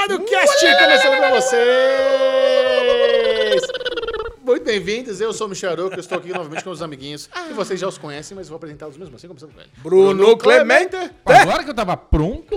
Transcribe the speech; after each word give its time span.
Derivado 0.00 0.24
Cast 0.24 0.64
começando 0.78 1.18
pra 1.18 1.30
vocês! 1.30 1.60
Muito 4.42 4.64
bem-vindos, 4.64 5.20
eu 5.20 5.30
sou 5.34 5.46
o 5.46 5.50
Michel 5.50 5.72
Aroca, 5.72 5.96
eu 5.96 6.00
estou 6.00 6.16
aqui 6.16 6.32
novamente 6.32 6.64
com 6.64 6.70
os 6.70 6.80
amiguinhos. 6.80 7.28
E 7.50 7.52
vocês 7.52 7.78
já 7.78 7.86
os 7.86 7.98
conhecem, 7.98 8.34
mas 8.34 8.48
vou 8.48 8.56
apresentá-los 8.56 8.96
mesmo 8.96 9.14
assim, 9.16 9.28
começando 9.28 9.52
com 9.52 9.60
ele. 9.60 9.68
Bruno 9.78 10.38
Clemente. 10.38 10.96
Agora 11.24 11.62
que 11.62 11.70
eu 11.70 11.74
tava 11.74 11.96
pronto? 11.98 12.46
E 12.54 12.56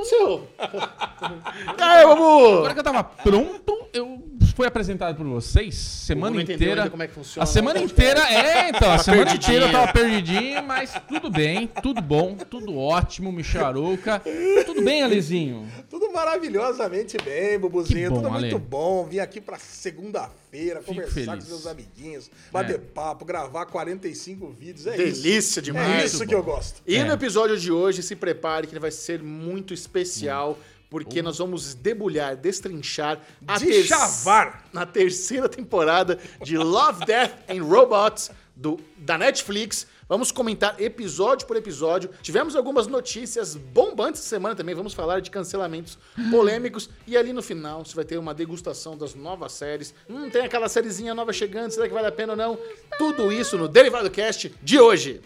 aí, 1.83 2.05
Babu? 2.05 2.59
agora 2.59 2.73
que 2.73 2.79
eu 2.79 2.83
tava 2.83 3.03
pronto, 3.03 3.87
eu 3.93 4.23
fui 4.55 4.67
apresentado 4.67 5.15
por 5.15 5.25
vocês 5.25 5.75
semana 5.75 6.41
inteira. 6.41 6.81
ainda 6.83 6.89
como 6.89 7.03
é 7.03 7.07
que 7.07 7.13
funciona, 7.13 7.43
a 7.43 7.45
semana 7.45 7.79
inteira, 7.79 8.19
é, 8.31 8.69
então, 8.69 8.91
a 8.91 8.97
semana 8.99 9.25
perdidinho. 9.25 9.55
inteira 9.57 9.65
eu 9.65 9.71
tava 9.71 9.93
perdidinho, 9.93 10.63
mas 10.63 10.93
tudo 11.07 11.29
bem, 11.29 11.67
tudo 11.81 12.01
bom, 12.01 12.35
tudo 12.49 12.77
ótimo, 12.77 13.31
Michel 13.31 13.65
Arouca. 13.65 14.21
Tudo 14.65 14.83
bem, 14.83 15.01
Alezinho? 15.03 15.67
Tudo 15.89 16.11
maravilhosamente 16.13 17.17
bem, 17.23 17.57
Bubuzinho. 17.59 18.03
Que 18.03 18.09
bom, 18.09 18.15
Tudo 18.21 18.31
muito 18.31 18.55
Ale. 18.55 18.63
bom. 18.63 19.05
Vim 19.05 19.19
aqui 19.19 19.39
pra 19.41 19.57
segunda-feira 19.57 20.81
conversar 20.81 21.11
feliz. 21.13 21.43
com 21.43 21.49
meus 21.49 21.67
amiguinhos, 21.67 22.29
bater 22.51 22.75
É. 22.75 22.77
papo, 22.79 23.25
gravar 23.25 23.65
45 23.65 24.49
vídeos. 24.51 24.85
É 24.87 24.95
isso. 25.01 25.21
Delícia 25.23 25.59
É 25.59 25.63
demais. 25.63 26.05
isso 26.05 26.17
Muito 26.17 26.29
que 26.29 26.35
bom. 26.35 26.41
eu 26.41 26.45
gosto. 26.45 26.81
E 26.85 26.95
É. 26.95 27.03
no 27.03 27.13
episódio 27.13 27.57
de 27.57 27.71
hoje, 27.71 28.03
se 28.03 28.15
prepare 28.15 28.67
que 28.67 28.73
ele 28.73 28.79
vai 28.79 28.91
ser 28.91 29.21
muito 29.23 29.73
especial, 29.73 30.57
porque 30.93 31.23
nós 31.23 31.39
vamos 31.39 31.73
debulhar, 31.73 32.35
destrinchar 32.37 33.19
a 33.47 33.57
De 33.57 33.65
ter- 33.65 33.83
chavar. 33.85 34.63
na 34.71 34.85
terceira 34.85 35.49
temporada 35.49 36.19
de 36.43 36.55
Love, 36.55 37.03
Death 37.03 37.31
and 37.49 37.63
Robots 37.63 38.29
do, 38.55 38.79
da 38.95 39.17
Netflix. 39.17 39.87
Vamos 40.13 40.31
comentar 40.31 40.79
episódio 40.79 41.47
por 41.47 41.57
episódio. 41.57 42.07
Tivemos 42.21 42.55
algumas 42.55 42.85
notícias 42.85 43.55
bombantes 43.55 44.21
essa 44.21 44.29
semana 44.29 44.53
também. 44.53 44.75
Vamos 44.75 44.93
falar 44.93 45.21
de 45.21 45.31
cancelamentos 45.31 45.97
polêmicos. 46.29 46.87
E 47.07 47.17
ali 47.17 47.33
no 47.33 47.41
final, 47.41 47.83
você 47.83 47.95
vai 47.95 48.05
ter 48.05 48.19
uma 48.19 48.31
degustação 48.31 48.95
das 48.95 49.15
novas 49.15 49.53
séries. 49.53 49.91
Hum, 50.07 50.29
tem 50.29 50.43
aquela 50.43 50.69
sériezinha 50.69 51.15
nova 51.15 51.33
chegando. 51.33 51.71
Será 51.71 51.87
que 51.87 51.93
vale 51.95 52.05
a 52.05 52.11
pena 52.11 52.33
ou 52.33 52.37
não? 52.37 52.59
Tudo 52.95 53.31
isso 53.31 53.57
no 53.57 53.67
Derivado 53.67 54.11
Cast 54.11 54.53
de 54.61 54.79
hoje. 54.79 55.19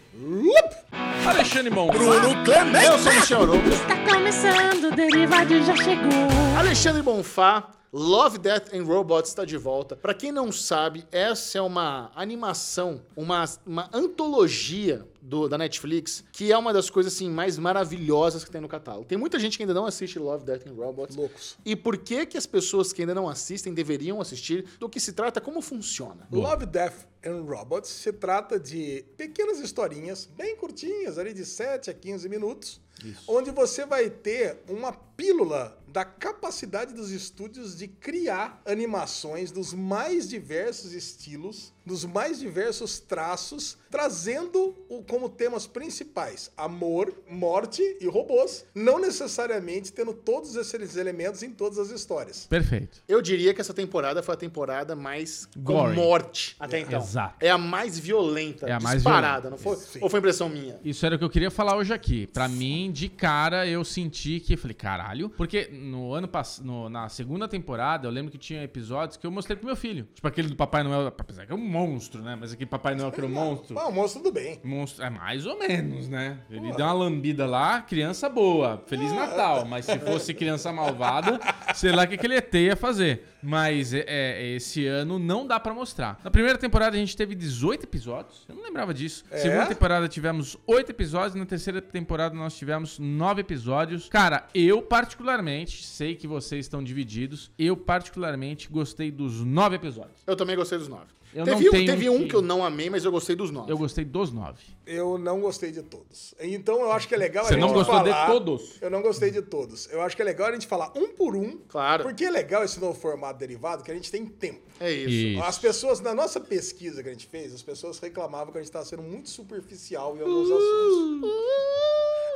Alexandre 1.26 1.68
Mon. 1.68 1.88
Bruno 1.88 2.42
Clemente. 2.42 2.86
Eu 2.86 2.98
sou 2.98 3.12
o 3.12 3.14
Michel 3.14 3.42
Arouca. 3.42 3.68
Está 3.68 3.96
começando, 4.06 4.84
o 4.90 4.96
Derivado 4.96 5.64
já 5.64 5.76
chegou. 5.76 6.58
Alexandre 6.58 7.02
Bonfá, 7.02 7.68
Love, 7.92 8.38
Death 8.38 8.74
and 8.74 8.84
Robots 8.84 9.30
está 9.30 9.44
de 9.44 9.56
volta. 9.56 9.96
Pra 9.96 10.12
quem 10.12 10.30
não 10.30 10.52
sabe, 10.52 11.06
essa 11.10 11.56
é 11.58 11.62
uma 11.62 12.10
animação, 12.14 13.00
uma, 13.16 13.44
uma 13.66 13.88
antologia 13.92 15.06
do- 15.22 15.48
da 15.48 15.56
Netflix, 15.56 16.22
que 16.32 16.52
é 16.52 16.58
uma 16.58 16.72
das 16.72 16.90
coisas 16.90 17.12
assim 17.14 17.30
mais 17.30 17.58
maravilhosas 17.58 18.44
que 18.44 18.50
tem 18.50 18.60
no 18.60 18.68
catálogo. 18.68 19.06
Tem 19.06 19.16
muita 19.16 19.38
gente 19.38 19.56
que 19.56 19.62
ainda 19.62 19.72
não 19.74 19.86
assiste 19.86 20.18
Love, 20.18 20.44
Death 20.44 20.66
and 20.66 20.74
Robots. 20.74 21.16
Loucos. 21.16 21.56
E 21.64 21.74
por 21.74 21.96
que 21.98 22.26
que 22.26 22.36
as 22.36 22.46
pessoas 22.46 22.92
que 22.92 23.02
ainda 23.02 23.14
não 23.14 23.28
assistem 23.28 23.72
deveriam 23.72 24.20
assistir? 24.20 24.66
Do 24.78 24.88
que 24.88 25.00
se 25.00 25.12
trata, 25.12 25.40
como 25.40 25.60
funciona? 25.62 26.26
Love, 26.30 26.66
Death 26.66 27.06
and 27.24 27.42
Robots 27.42 27.88
se 27.90 28.12
trata 28.12 28.60
de 28.60 29.04
pequenas 29.16 29.58
historinhas, 29.60 30.28
bem 30.36 30.56
curtinhas, 30.56 31.18
ali 31.18 31.32
de 31.32 31.44
7 31.44 31.90
a 31.90 31.94
15 31.94 32.28
minutos, 32.28 32.80
onde 33.26 33.50
você 33.50 33.84
vai 33.86 34.10
ter 34.10 34.58
uma 34.68 34.92
pílula 34.92 35.76
da 35.88 36.04
capacidade 36.04 36.92
dos 36.94 37.10
estúdios 37.10 37.76
de 37.76 37.88
criar 37.88 38.62
animações 38.64 39.50
dos 39.50 39.72
mais 39.72 40.28
diversos 40.28 40.92
estilos, 40.92 41.72
dos 41.84 42.04
mais 42.04 42.38
diversos 42.38 43.00
traços, 43.00 43.78
trazendo 43.90 44.76
o, 44.88 45.02
como 45.02 45.28
temas 45.30 45.66
principais 45.66 46.50
amor, 46.56 47.14
morte 47.28 47.82
e 48.00 48.06
robôs, 48.06 48.66
não 48.74 49.00
necessariamente 49.00 49.90
tendo 49.90 50.12
todos 50.12 50.54
esses 50.56 50.94
elementos 50.96 51.42
em 51.42 51.50
todas 51.50 51.78
as 51.78 51.90
histórias. 51.90 52.46
Perfeito. 52.46 53.02
Eu 53.08 53.22
diria 53.22 53.54
que 53.54 53.60
essa 53.60 53.72
temporada 53.74 54.22
foi 54.22 54.34
a 54.34 54.38
temporada 54.38 54.94
mais 54.94 55.46
com 55.46 55.60
Gory. 55.62 55.96
morte 55.96 56.54
até 56.60 56.80
então. 56.80 57.00
Exato. 57.00 57.36
É 57.40 57.50
a 57.50 57.58
mais 57.58 57.98
violenta, 57.98 58.66
É 58.68 58.72
a 58.72 58.78
mais 58.80 58.96
disparada, 58.96 59.48
violenta. 59.48 59.50
não 59.50 59.58
foi? 59.58 59.76
Sim. 59.84 59.98
Ou 60.02 60.10
foi 60.10 60.18
impressão 60.20 60.48
minha? 60.50 60.78
Isso 60.84 61.04
era 61.06 61.16
o 61.16 61.18
que 61.18 61.24
eu 61.24 61.30
queria 61.30 61.50
falar 61.50 61.76
hoje 61.76 61.92
aqui. 61.94 62.26
Pra 62.26 62.46
mim, 62.46 62.87
de 62.90 63.08
cara, 63.08 63.66
eu 63.66 63.84
senti 63.84 64.40
que. 64.40 64.56
Falei, 64.56 64.74
caralho. 64.74 65.30
Porque 65.30 65.68
no 65.72 66.12
ano 66.12 66.28
passado, 66.28 66.88
na 66.88 67.08
segunda 67.08 67.48
temporada, 67.48 68.06
eu 68.06 68.10
lembro 68.10 68.30
que 68.30 68.38
tinha 68.38 68.62
episódios 68.62 69.16
que 69.16 69.26
eu 69.26 69.30
mostrei 69.30 69.56
pro 69.56 69.66
meu 69.66 69.76
filho. 69.76 70.08
Tipo 70.14 70.26
aquele 70.28 70.48
do 70.48 70.56
Papai 70.56 70.82
Noel. 70.82 71.08
Apesar 71.08 71.46
que 71.46 71.52
é 71.52 71.54
um 71.54 71.58
monstro, 71.58 72.22
né? 72.22 72.36
Mas 72.38 72.52
aquele 72.52 72.68
Papai 72.68 72.94
Noel 72.94 73.12
que 73.12 73.20
era 73.20 73.26
um 73.26 73.32
monstro. 73.32 73.78
Ah, 73.78 73.88
o 73.88 73.92
monstro 73.92 74.22
tudo 74.22 74.32
bem. 74.32 74.60
Monstro, 74.64 75.04
é 75.04 75.10
mais 75.10 75.46
ou 75.46 75.58
menos, 75.58 76.08
né? 76.08 76.40
Ele 76.50 76.72
deu 76.72 76.86
uma 76.86 76.92
lambida 76.92 77.46
lá, 77.46 77.80
criança 77.82 78.28
boa, 78.28 78.82
Feliz 78.86 79.12
Natal. 79.12 79.64
Mas 79.64 79.84
se 79.84 79.98
fosse 79.98 80.34
criança 80.34 80.72
malvada, 80.72 81.38
sei 81.74 81.92
lá 81.92 82.04
o 82.04 82.08
que, 82.08 82.16
que 82.16 82.26
ele 82.26 82.42
ia 82.54 82.76
fazer. 82.76 83.24
Mas 83.42 83.92
é, 83.92 84.04
é, 84.06 84.46
esse 84.54 84.86
ano 84.86 85.18
não 85.18 85.46
dá 85.46 85.60
pra 85.60 85.72
mostrar. 85.72 86.20
Na 86.24 86.30
primeira 86.30 86.58
temporada 86.58 86.96
a 86.96 86.98
gente 86.98 87.16
teve 87.16 87.34
18 87.34 87.84
episódios. 87.84 88.44
Eu 88.48 88.54
não 88.54 88.62
lembrava 88.62 88.92
disso. 88.92 89.24
É? 89.30 89.38
Segunda 89.38 89.66
temporada 89.66 90.08
tivemos 90.08 90.56
8 90.66 90.90
episódios. 90.90 91.34
Na 91.34 91.46
terceira 91.46 91.80
temporada 91.80 92.34
nós 92.34 92.56
tivemos 92.56 92.98
9 92.98 93.40
episódios. 93.40 94.08
Cara, 94.08 94.46
eu 94.54 94.82
particularmente, 94.82 95.84
sei 95.84 96.14
que 96.14 96.26
vocês 96.26 96.64
estão 96.64 96.82
divididos. 96.82 97.50
Eu 97.58 97.76
particularmente 97.76 98.68
gostei 98.68 99.10
dos 99.10 99.44
9 99.44 99.76
episódios. 99.76 100.22
Eu 100.26 100.36
também 100.36 100.56
gostei 100.56 100.78
dos 100.78 100.88
nove. 100.88 101.17
Eu 101.34 101.44
teve 101.44 101.60
não 101.60 101.68
um, 101.68 101.70
tenho 101.70 101.86
teve 101.86 102.08
um 102.10 102.18
que- 102.20 102.28
que 102.28 102.34
eu 102.36 102.42
não 102.42 102.64
amei, 102.64 102.88
mas 102.88 103.04
eu 103.04 103.10
gostei 103.12 103.36
dos 103.36 103.50
nove. 103.50 103.70
Eu 103.70 103.76
gostei 103.78 104.04
dos 104.04 104.32
9. 104.32 104.62
Eu 104.86 105.18
não 105.18 105.40
gostei 105.40 105.70
de 105.70 105.82
todos. 105.82 106.34
Então 106.40 106.80
eu 106.80 106.90
acho 106.90 107.06
que 107.06 107.14
é 107.14 107.18
legal 107.18 107.44
Você 107.44 107.54
a 107.54 107.56
gente 107.56 107.66
não 107.66 107.74
gostou 107.74 107.98
de 108.02 108.10
falar- 108.10 108.26
todos? 108.26 108.78
Eu 108.80 108.90
não 108.90 109.02
gostei 109.02 109.30
de 109.30 109.42
todos. 109.42 109.88
Eu 109.92 110.00
acho 110.00 110.16
que 110.16 110.22
é 110.22 110.24
legal 110.24 110.48
a 110.48 110.52
gente 110.52 110.66
falar 110.66 110.90
um 110.96 111.08
por 111.08 111.36
um. 111.36 111.58
Claro. 111.68 112.04
Porque 112.04 112.24
é 112.24 112.30
legal 112.30 112.64
esse 112.64 112.80
novo 112.80 112.98
formato 112.98 113.38
derivado 113.38 113.82
que 113.84 113.90
a 113.90 113.94
gente 113.94 114.10
tem 114.10 114.24
tempo. 114.24 114.60
É 114.80 114.90
isso. 114.90 115.10
Isso. 115.10 115.42
As 115.42 115.58
pessoas, 115.58 116.00
na 116.00 116.14
nossa 116.14 116.40
pesquisa 116.40 117.02
que 117.02 117.08
a 117.08 117.12
gente 117.12 117.26
fez, 117.26 117.52
as 117.52 117.62
pessoas 117.62 117.98
reclamavam 117.98 118.50
que 118.50 118.58
a 118.58 118.60
gente 118.62 118.68
estava 118.70 118.84
sendo 118.86 119.02
muito 119.02 119.28
superficial 119.28 120.16
em 120.16 120.20
alguns 120.20 120.50
assuntos. 120.50 121.30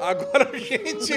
Agora 0.02 0.50
a 0.52 0.58
gente 0.58 1.12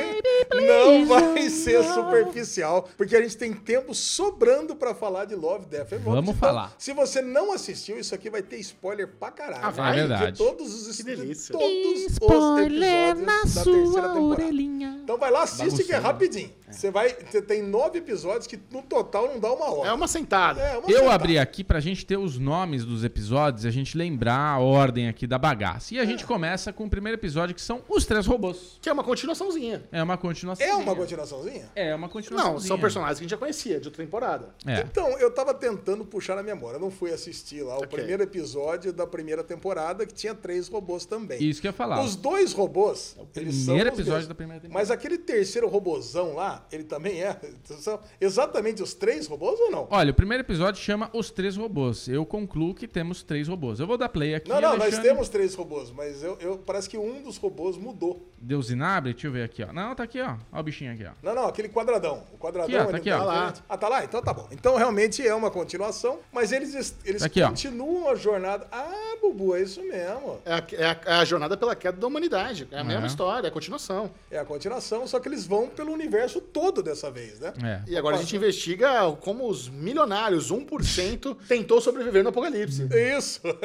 não 0.68 1.06
vai 1.08 1.50
ser 1.50 1.84
superficial, 1.84 2.88
porque 2.96 3.16
a 3.16 3.22
gente 3.22 3.36
tem 3.38 3.52
tempo 3.54 3.94
sobrando 3.96 4.76
pra 4.76 4.94
falar 4.94 5.26
de 5.26 5.36
Love, 5.36 5.66
Death 5.66 5.94
and 5.94 5.98
Robots. 5.98 6.14
Vamos 6.26 6.38
falar. 6.38 6.76
Se 6.78 6.94
você 6.94 7.22
não 7.22 7.52
assistiu, 7.52 7.98
isso 8.00 8.14
aqui 8.14 8.30
vai 8.30 8.42
ter 8.44 8.58
spoiler 8.60 9.08
pra 9.08 9.32
caralho. 9.32 9.66
Ah, 9.66 9.70
vai? 9.72 9.92
É 9.92 9.96
verdade. 10.02 10.32
De 10.34 10.38
todos 10.38 10.88
os 10.88 10.98
Que 10.98 11.04
delícia. 11.04 11.52
todos 11.58 11.68
os 12.06 12.12
Spoiler 12.12 13.10
episódios 13.10 13.26
na 13.26 13.36
da 13.38 13.42
terceira 13.42 13.64
sua 13.86 14.02
temporada. 14.14 14.20
orelhinha. 14.44 15.00
Então 15.04 15.18
vai 15.18 15.32
lá, 15.32 15.44
assiste 15.44 15.84
que 15.84 15.92
é 15.94 15.98
rapidinho. 15.98 16.52
Você 16.70 16.90
vai, 16.90 17.10
você 17.14 17.42
tem 17.42 17.62
nove 17.62 18.00
episódios 18.00 18.48
que 18.48 18.60
no 18.72 18.82
total 18.82 19.28
não 19.28 19.40
dá 19.40 19.52
uma 19.52 19.66
hora. 19.72 19.90
É 19.90 19.94
uma 19.94 20.08
sentada. 20.08 20.62
É, 20.62 20.78
uma 20.78 20.88
Eu 20.90 20.98
sentada. 21.00 21.14
abri 21.14 21.38
aqui 21.40 21.64
pra 21.64 21.80
gente 21.80 22.06
ter 22.06 22.18
os 22.18 22.38
nomes 22.40 22.84
dos 22.84 23.04
episódios 23.04 23.66
e 23.66 23.68
a 23.68 23.72
gente 23.72 23.98
lembrar 23.98 24.54
a 24.56 24.60
ordem 24.60 25.08
aqui 25.08 25.28
da 25.28 25.38
bagaça. 25.38 25.94
E 25.94 26.00
a 26.00 26.06
gente 26.06 26.26
começa 26.26 26.74
com 26.74 26.86
o 26.86 26.90
primeiro 26.90 27.18
episódio 27.20 27.54
que 27.54 27.62
são 27.62 27.82
os 27.88 28.06
três 28.06 28.26
robôs. 28.26 28.80
Que 28.82 28.90
é 28.90 28.94
uma 28.94 29.04
continuaçãozinha. 29.04 29.84
É 29.92 30.02
uma 30.02 30.18
continuação. 30.18 30.66
É 30.66 30.74
uma 30.76 30.96
continuaçãozinha? 30.96 31.70
É 31.76 31.96
uma 31.96 32.10
continuação. 32.10 32.54
Não, 32.54 32.60
são 32.60 32.80
personagens 32.80 33.20
que 33.20 33.24
a 33.24 33.26
gente 33.26 33.32
já 33.32 33.38
conhecia 33.38 33.80
de 33.80 33.88
outra 33.88 34.04
temporada. 34.04 34.56
É. 34.66 34.82
Então, 34.82 35.08
eu 35.20 35.32
tava 35.32 35.54
tentando 35.54 36.04
puxar 36.06 36.36
na 36.36 36.44
memória. 36.44 36.78
Eu 36.78 36.82
não 36.82 36.92
fui 36.92 37.12
assistir 37.12 37.62
lá 37.62 37.76
o 37.76 37.84
Ok. 37.84 37.90
primeiro 37.90 38.24
episódio 38.24 38.92
da 38.92 39.06
primeira 39.06 39.44
temporada, 39.44 40.06
que 40.06 40.14
tinha 40.14 40.34
três 40.34 40.68
robôs 40.68 41.06
também. 41.06 41.42
Isso 41.44 41.62
que 41.62 41.68
eu 41.68 41.70
ia 41.70 41.74
falar. 41.74 42.02
Os 42.04 42.16
dois 42.16 42.54
robôs, 42.54 43.16
eles 43.36 43.56
são 43.56 43.76
primeiro 43.76 43.90
episódio 43.90 44.28
da 44.28 44.36
primeira 44.36 44.62
temporada. 44.62 44.80
Mas 44.80 44.92
aquele 44.92 45.18
terceiro 45.18 45.68
robôzão 45.68 46.34
lá, 46.36 46.55
ele 46.72 46.84
também 46.84 47.22
é? 47.24 47.40
São 47.66 48.00
exatamente 48.20 48.82
os 48.82 48.94
três 48.94 49.28
robôs 49.28 49.60
ou 49.60 49.72
não? 49.72 49.88
Olha, 49.90 50.12
o 50.12 50.14
primeiro 50.14 50.44
episódio 50.44 50.82
chama 50.82 51.10
Os 51.14 51.30
Três 51.32 51.56
Robôs. 51.56 52.08
Eu 52.08 52.26
concluo 52.26 52.74
que 52.74 52.88
temos 52.88 53.24
três 53.24 53.48
robôs. 53.48 53.80
Eu 53.80 53.88
vou 53.88 53.98
dar 53.98 54.10
play 54.10 54.36
aqui. 54.36 54.50
Não, 54.50 54.62
não, 54.62 54.72
nós 54.74 54.82
Alexandre. 54.82 55.10
temos 55.10 55.30
três 55.30 55.56
robôs, 55.56 55.92
mas 55.92 56.24
eu, 56.24 56.38
eu- 56.40 56.58
parece 56.58 56.90
que 56.90 56.98
um 56.98 57.22
dos 57.22 57.38
robôs 57.38 57.78
mudou. 57.78 58.28
Deus 58.38 58.70
inabre, 58.70 59.12
deixa 59.14 59.28
eu 59.28 59.32
ver 59.32 59.44
aqui, 59.44 59.64
ó. 59.64 59.72
Não, 59.74 59.96
tá 59.96 60.04
aqui, 60.04 60.22
ó. 60.22 60.36
Ó 60.52 60.60
o 60.60 60.64
bichinho 60.64 60.92
aqui, 60.94 61.06
ó. 61.06 61.12
Não, 61.24 61.34
não, 61.34 61.46
aquele 61.48 61.68
quadradão. 61.70 62.24
O 62.34 62.38
quadradão 62.38 62.66
Aqui, 62.76 62.88
ó, 62.88 62.92
tá 62.92 62.98
aqui, 62.98 63.12
ó. 63.12 63.18
tá 63.18 63.24
lá. 63.24 63.54
Ah, 63.70 63.78
tá 63.78 63.88
lá? 63.90 64.04
Então 64.04 64.22
tá 64.22 64.34
bom. 64.34 64.48
Então 64.52 64.76
realmente 64.76 65.26
é 65.26 65.34
uma 65.34 65.50
continuação, 65.50 66.20
mas 66.32 66.52
eles, 66.52 66.96
eles 67.04 67.22
Tá 67.22 67.26
aqui, 67.28 67.42
ó. 67.42 67.50
continuam 67.50 68.10
a 68.10 68.16
jornada. 68.16 68.68
Ah, 68.72 69.16
Bubu, 69.22 69.56
é 69.56 69.62
isso 69.64 69.82
mesmo. 69.82 70.40
É 70.46 70.54
a, 70.54 70.64
é 70.74 70.86
a- 70.86 71.02
é 71.06 71.14
a 71.14 71.26
jornada 71.26 71.58
pela 71.58 71.76
queda 71.76 71.98
da 71.98 72.06
humanidade. 72.08 72.68
É 72.72 72.80
a 72.80 72.84
mesma 72.84 73.04
É. 73.06 73.08
história, 73.08 73.48
é 73.48 73.50
a 73.50 73.54
continuação. 73.54 74.12
É 74.30 74.38
a 74.38 74.46
continuação, 74.46 75.08
só 75.08 75.20
que 75.20 75.28
eles 75.28 75.48
vão 75.48 75.68
pelo 75.68 75.92
universo 75.92 76.40
todo 76.40 76.84
dessa 76.84 77.10
vez, 77.10 77.40
né? 77.40 77.54
É. 77.64 77.82
E 77.92 77.98
agora 77.98 78.16
a 78.16 78.20
gente 78.20 78.36
investiga 78.36 79.12
como 79.22 79.50
os 79.50 79.68
milionários, 79.70 80.52
1%, 80.52 81.36
tentou 81.48 81.82
sobreviver 81.82 82.22
no 82.24 82.30
apocalipse. 82.30 82.88
Isso. 83.18 83.42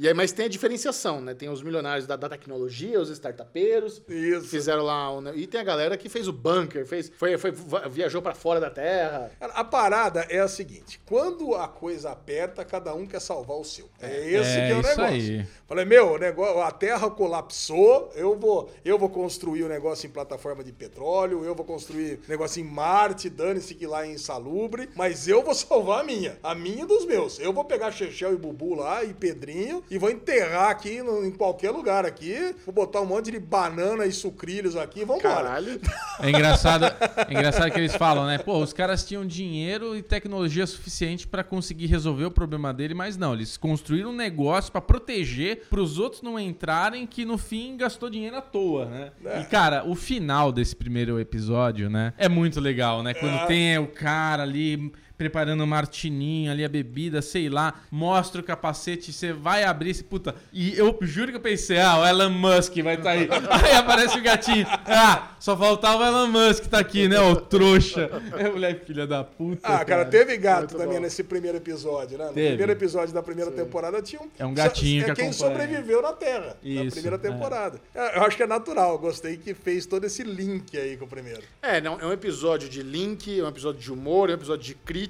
E 0.00 0.06
aí, 0.06 0.14
mas 0.14 0.30
tem 0.30 0.46
a 0.46 0.48
diferenciação, 0.48 1.20
né? 1.20 1.34
Tem 1.34 1.48
os 1.48 1.60
milionários 1.60 2.06
da, 2.06 2.14
da 2.14 2.28
tecnologia, 2.28 3.00
os 3.00 3.08
startupeiros, 3.10 3.77
engenheiros. 3.78 4.02
Isso. 4.08 4.42
que 4.42 4.48
Fizeram 4.48 4.82
lá. 4.82 5.12
um- 5.12 5.34
e 5.34 5.46
tem 5.46 5.60
a 5.60 5.64
galera 5.64 5.96
que 5.96 6.08
fez 6.08 6.28
o 6.28 6.32
bunker, 6.32 6.86
fez, 6.86 7.10
foi, 7.16 7.36
foi, 7.38 7.52
viajou 7.90 8.20
pra 8.20 8.34
fora 8.34 8.60
da 8.60 8.70
Terra. 8.70 9.30
A 9.40 9.64
parada 9.64 10.26
é 10.28 10.38
a 10.40 10.48
seguinte: 10.48 11.00
quando 11.06 11.54
a 11.54 11.68
coisa 11.68 12.10
aperta, 12.10 12.64
cada 12.64 12.94
um 12.94 13.06
quer 13.06 13.20
salvar 13.20 13.56
o 13.56 13.64
seu. 13.64 13.88
É 14.00 14.28
esse 14.30 14.50
É 14.58 14.66
que 14.66 14.72
é 14.72 14.76
o 14.76 14.80
isso 14.80 14.88
negócio. 14.90 15.04
aí. 15.04 15.46
Falei, 15.66 15.84
meu, 15.84 16.12
o 16.14 16.18
negócio, 16.18 16.60
a 16.62 16.70
terra 16.70 17.10
colapsou, 17.10 18.10
eu 18.14 18.36
vou, 18.38 18.70
eu 18.84 18.98
vou 18.98 19.08
construir 19.10 19.62
o 19.64 19.68
negócio 19.68 20.06
em 20.06 20.10
plataforma 20.10 20.64
de 20.64 20.72
petróleo, 20.72 21.44
eu 21.44 21.54
vou 21.54 21.64
construir 21.64 22.20
negócio 22.26 22.60
em 22.60 22.64
Marte, 22.64 23.28
dane-se 23.28 23.74
que 23.74 23.86
lá 23.86 24.06
é 24.06 24.10
insalubre, 24.10 24.88
mas 24.96 25.28
eu 25.28 25.42
vou 25.42 25.52
salvar 25.54 26.00
a 26.00 26.04
minha. 26.04 26.38
A 26.42 26.54
minha 26.54 26.84
e 26.84 26.86
dos 26.86 27.04
meus. 27.04 27.38
Eu 27.38 27.52
vou 27.52 27.64
pegar 27.64 27.92
Chechel 27.92 28.32
e 28.32 28.36
Bubu 28.36 28.74
lá 28.74 29.04
e 29.04 29.12
Pedrinho 29.12 29.84
e 29.90 29.98
vou 29.98 30.10
enterrar 30.10 30.70
aqui 30.70 31.02
no- 31.02 31.24
em 31.24 31.30
qualquer 31.30 31.70
lugar 31.70 32.06
aqui. 32.06 32.54
Vou 32.64 32.74
botar 32.74 33.00
um 33.02 33.06
monte 33.06 33.30
de 33.30 33.38
banana 33.38 33.67
e 34.06 34.12
sucrilhos 34.12 34.76
aqui. 34.76 35.00
Vambora. 35.00 35.20
Caralho. 35.22 35.80
É 36.20 36.28
engraçado, 36.30 36.84
é 36.84 37.30
engraçado 37.30 37.70
que 37.70 37.78
eles 37.78 37.94
falam, 37.94 38.26
né? 38.26 38.38
Pô, 38.38 38.58
os 38.58 38.72
caras 38.72 39.04
tinham 39.06 39.24
dinheiro 39.26 39.96
e 39.96 40.02
tecnologia 40.02 40.66
suficiente 40.66 41.26
pra 41.26 41.44
conseguir 41.44 41.86
resolver 41.86 42.24
o 42.24 42.30
problema 42.30 42.72
dele, 42.72 42.94
mas 42.94 43.16
não, 43.16 43.34
eles 43.34 43.56
construíram 43.56 44.10
um 44.10 44.16
negócio 44.16 44.72
pra 44.72 44.80
proteger, 44.80 45.66
pros 45.70 45.98
outros 45.98 46.22
não 46.22 46.38
entrarem, 46.38 47.06
que 47.06 47.24
no 47.24 47.38
fim 47.38 47.76
gastou 47.76 48.10
dinheiro 48.10 48.36
à 48.36 48.40
toa, 48.42 48.86
né? 48.86 49.10
É. 49.24 49.40
E 49.42 49.44
cara, 49.46 49.84
o 49.86 49.94
final 49.94 50.50
desse 50.52 50.74
primeiro 50.74 51.20
episódio, 51.20 51.88
né? 51.88 52.12
É 52.18 52.28
muito 52.28 52.60
legal, 52.60 53.02
né? 53.02 53.14
Quando 53.14 53.36
É. 53.36 53.46
tem 53.46 53.78
o 53.78 53.86
cara 53.86 54.42
ali 54.42 54.92
preparando 55.18 55.64
um 55.64 55.66
martininho 55.66 56.50
ali, 56.50 56.64
a 56.64 56.68
bebida, 56.68 57.20
sei 57.20 57.48
lá, 57.48 57.74
mostra 57.90 58.40
o 58.40 58.44
capacete, 58.44 59.12
você 59.12 59.32
vai 59.32 59.64
abrir 59.64 59.90
esse 59.90 60.04
puta. 60.04 60.34
E 60.52 60.78
eu 60.78 60.96
juro 61.02 61.30
que 61.30 61.36
eu 61.36 61.40
pensei, 61.40 61.80
ah, 61.80 61.98
o 61.98 62.06
Elon 62.06 62.30
Musk 62.30 62.76
vai 62.82 62.94
estar 62.94 63.10
aí. 63.10 63.28
Aí 63.50 63.72
aparece 63.72 64.16
o 64.16 64.22
gatinho. 64.22 64.64
Ah, 64.86 65.32
só 65.40 65.56
faltava 65.56 66.04
o 66.04 66.06
Elon 66.06 66.28
Musk 66.28 66.66
tá 66.66 66.78
aqui, 66.78 67.08
né, 67.08 67.20
ô 67.20 67.34
trouxa. 67.36 68.08
É 68.38 68.48
mulher 68.48 68.84
filha 68.84 69.06
da 69.06 69.24
puta. 69.24 69.60
Ah, 69.64 69.84
cara, 69.84 70.04
teve 70.04 70.36
gato 70.36 70.60
Muito 70.60 70.76
também 70.76 70.96
bom. 70.96 71.00
nesse 71.02 71.24
primeiro 71.24 71.56
episódio, 71.56 72.16
né? 72.16 72.26
No 72.26 72.32
Teve. 72.32 72.48
primeiro 72.50 72.72
episódio 72.72 73.12
da 73.12 73.22
primeira 73.22 73.50
temporada 73.50 74.00
tinha 74.00 74.22
um. 74.22 74.28
É 74.38 74.46
um 74.46 74.54
gatinho 74.54 75.02
é 75.02 75.06
que 75.06 75.14
quem 75.14 75.28
acompanha. 75.28 75.32
sobreviveu 75.32 76.00
na 76.00 76.12
Terra. 76.12 76.56
na 76.62 76.84
Isso, 76.84 76.92
primeira 76.92 77.16
é. 77.16 77.18
temporada. 77.18 77.80
É, 77.92 78.18
Eu 78.18 78.22
acho 78.22 78.36
que 78.36 78.42
é 78.42 78.46
natural. 78.46 78.96
Gostei 78.98 79.36
que 79.36 79.54
fez 79.54 79.86
todo 79.86 80.04
esse 80.04 80.22
link 80.22 80.76
aí 80.76 80.96
com 80.96 81.06
o 81.06 81.08
primeiro. 81.08 81.42
É, 81.60 81.80
não, 81.80 81.98
é 82.00 82.06
um 82.06 82.12
episódio 82.12 82.68
de 82.68 82.82
link, 82.82 83.40
é 83.40 83.42
um 83.42 83.48
episódio 83.48 83.80
de 83.80 83.92
humor, 83.92 84.28
é 84.28 84.32
um 84.32 84.36
episódio 84.36 84.64
de 84.64 84.74
crítica, 84.74 85.07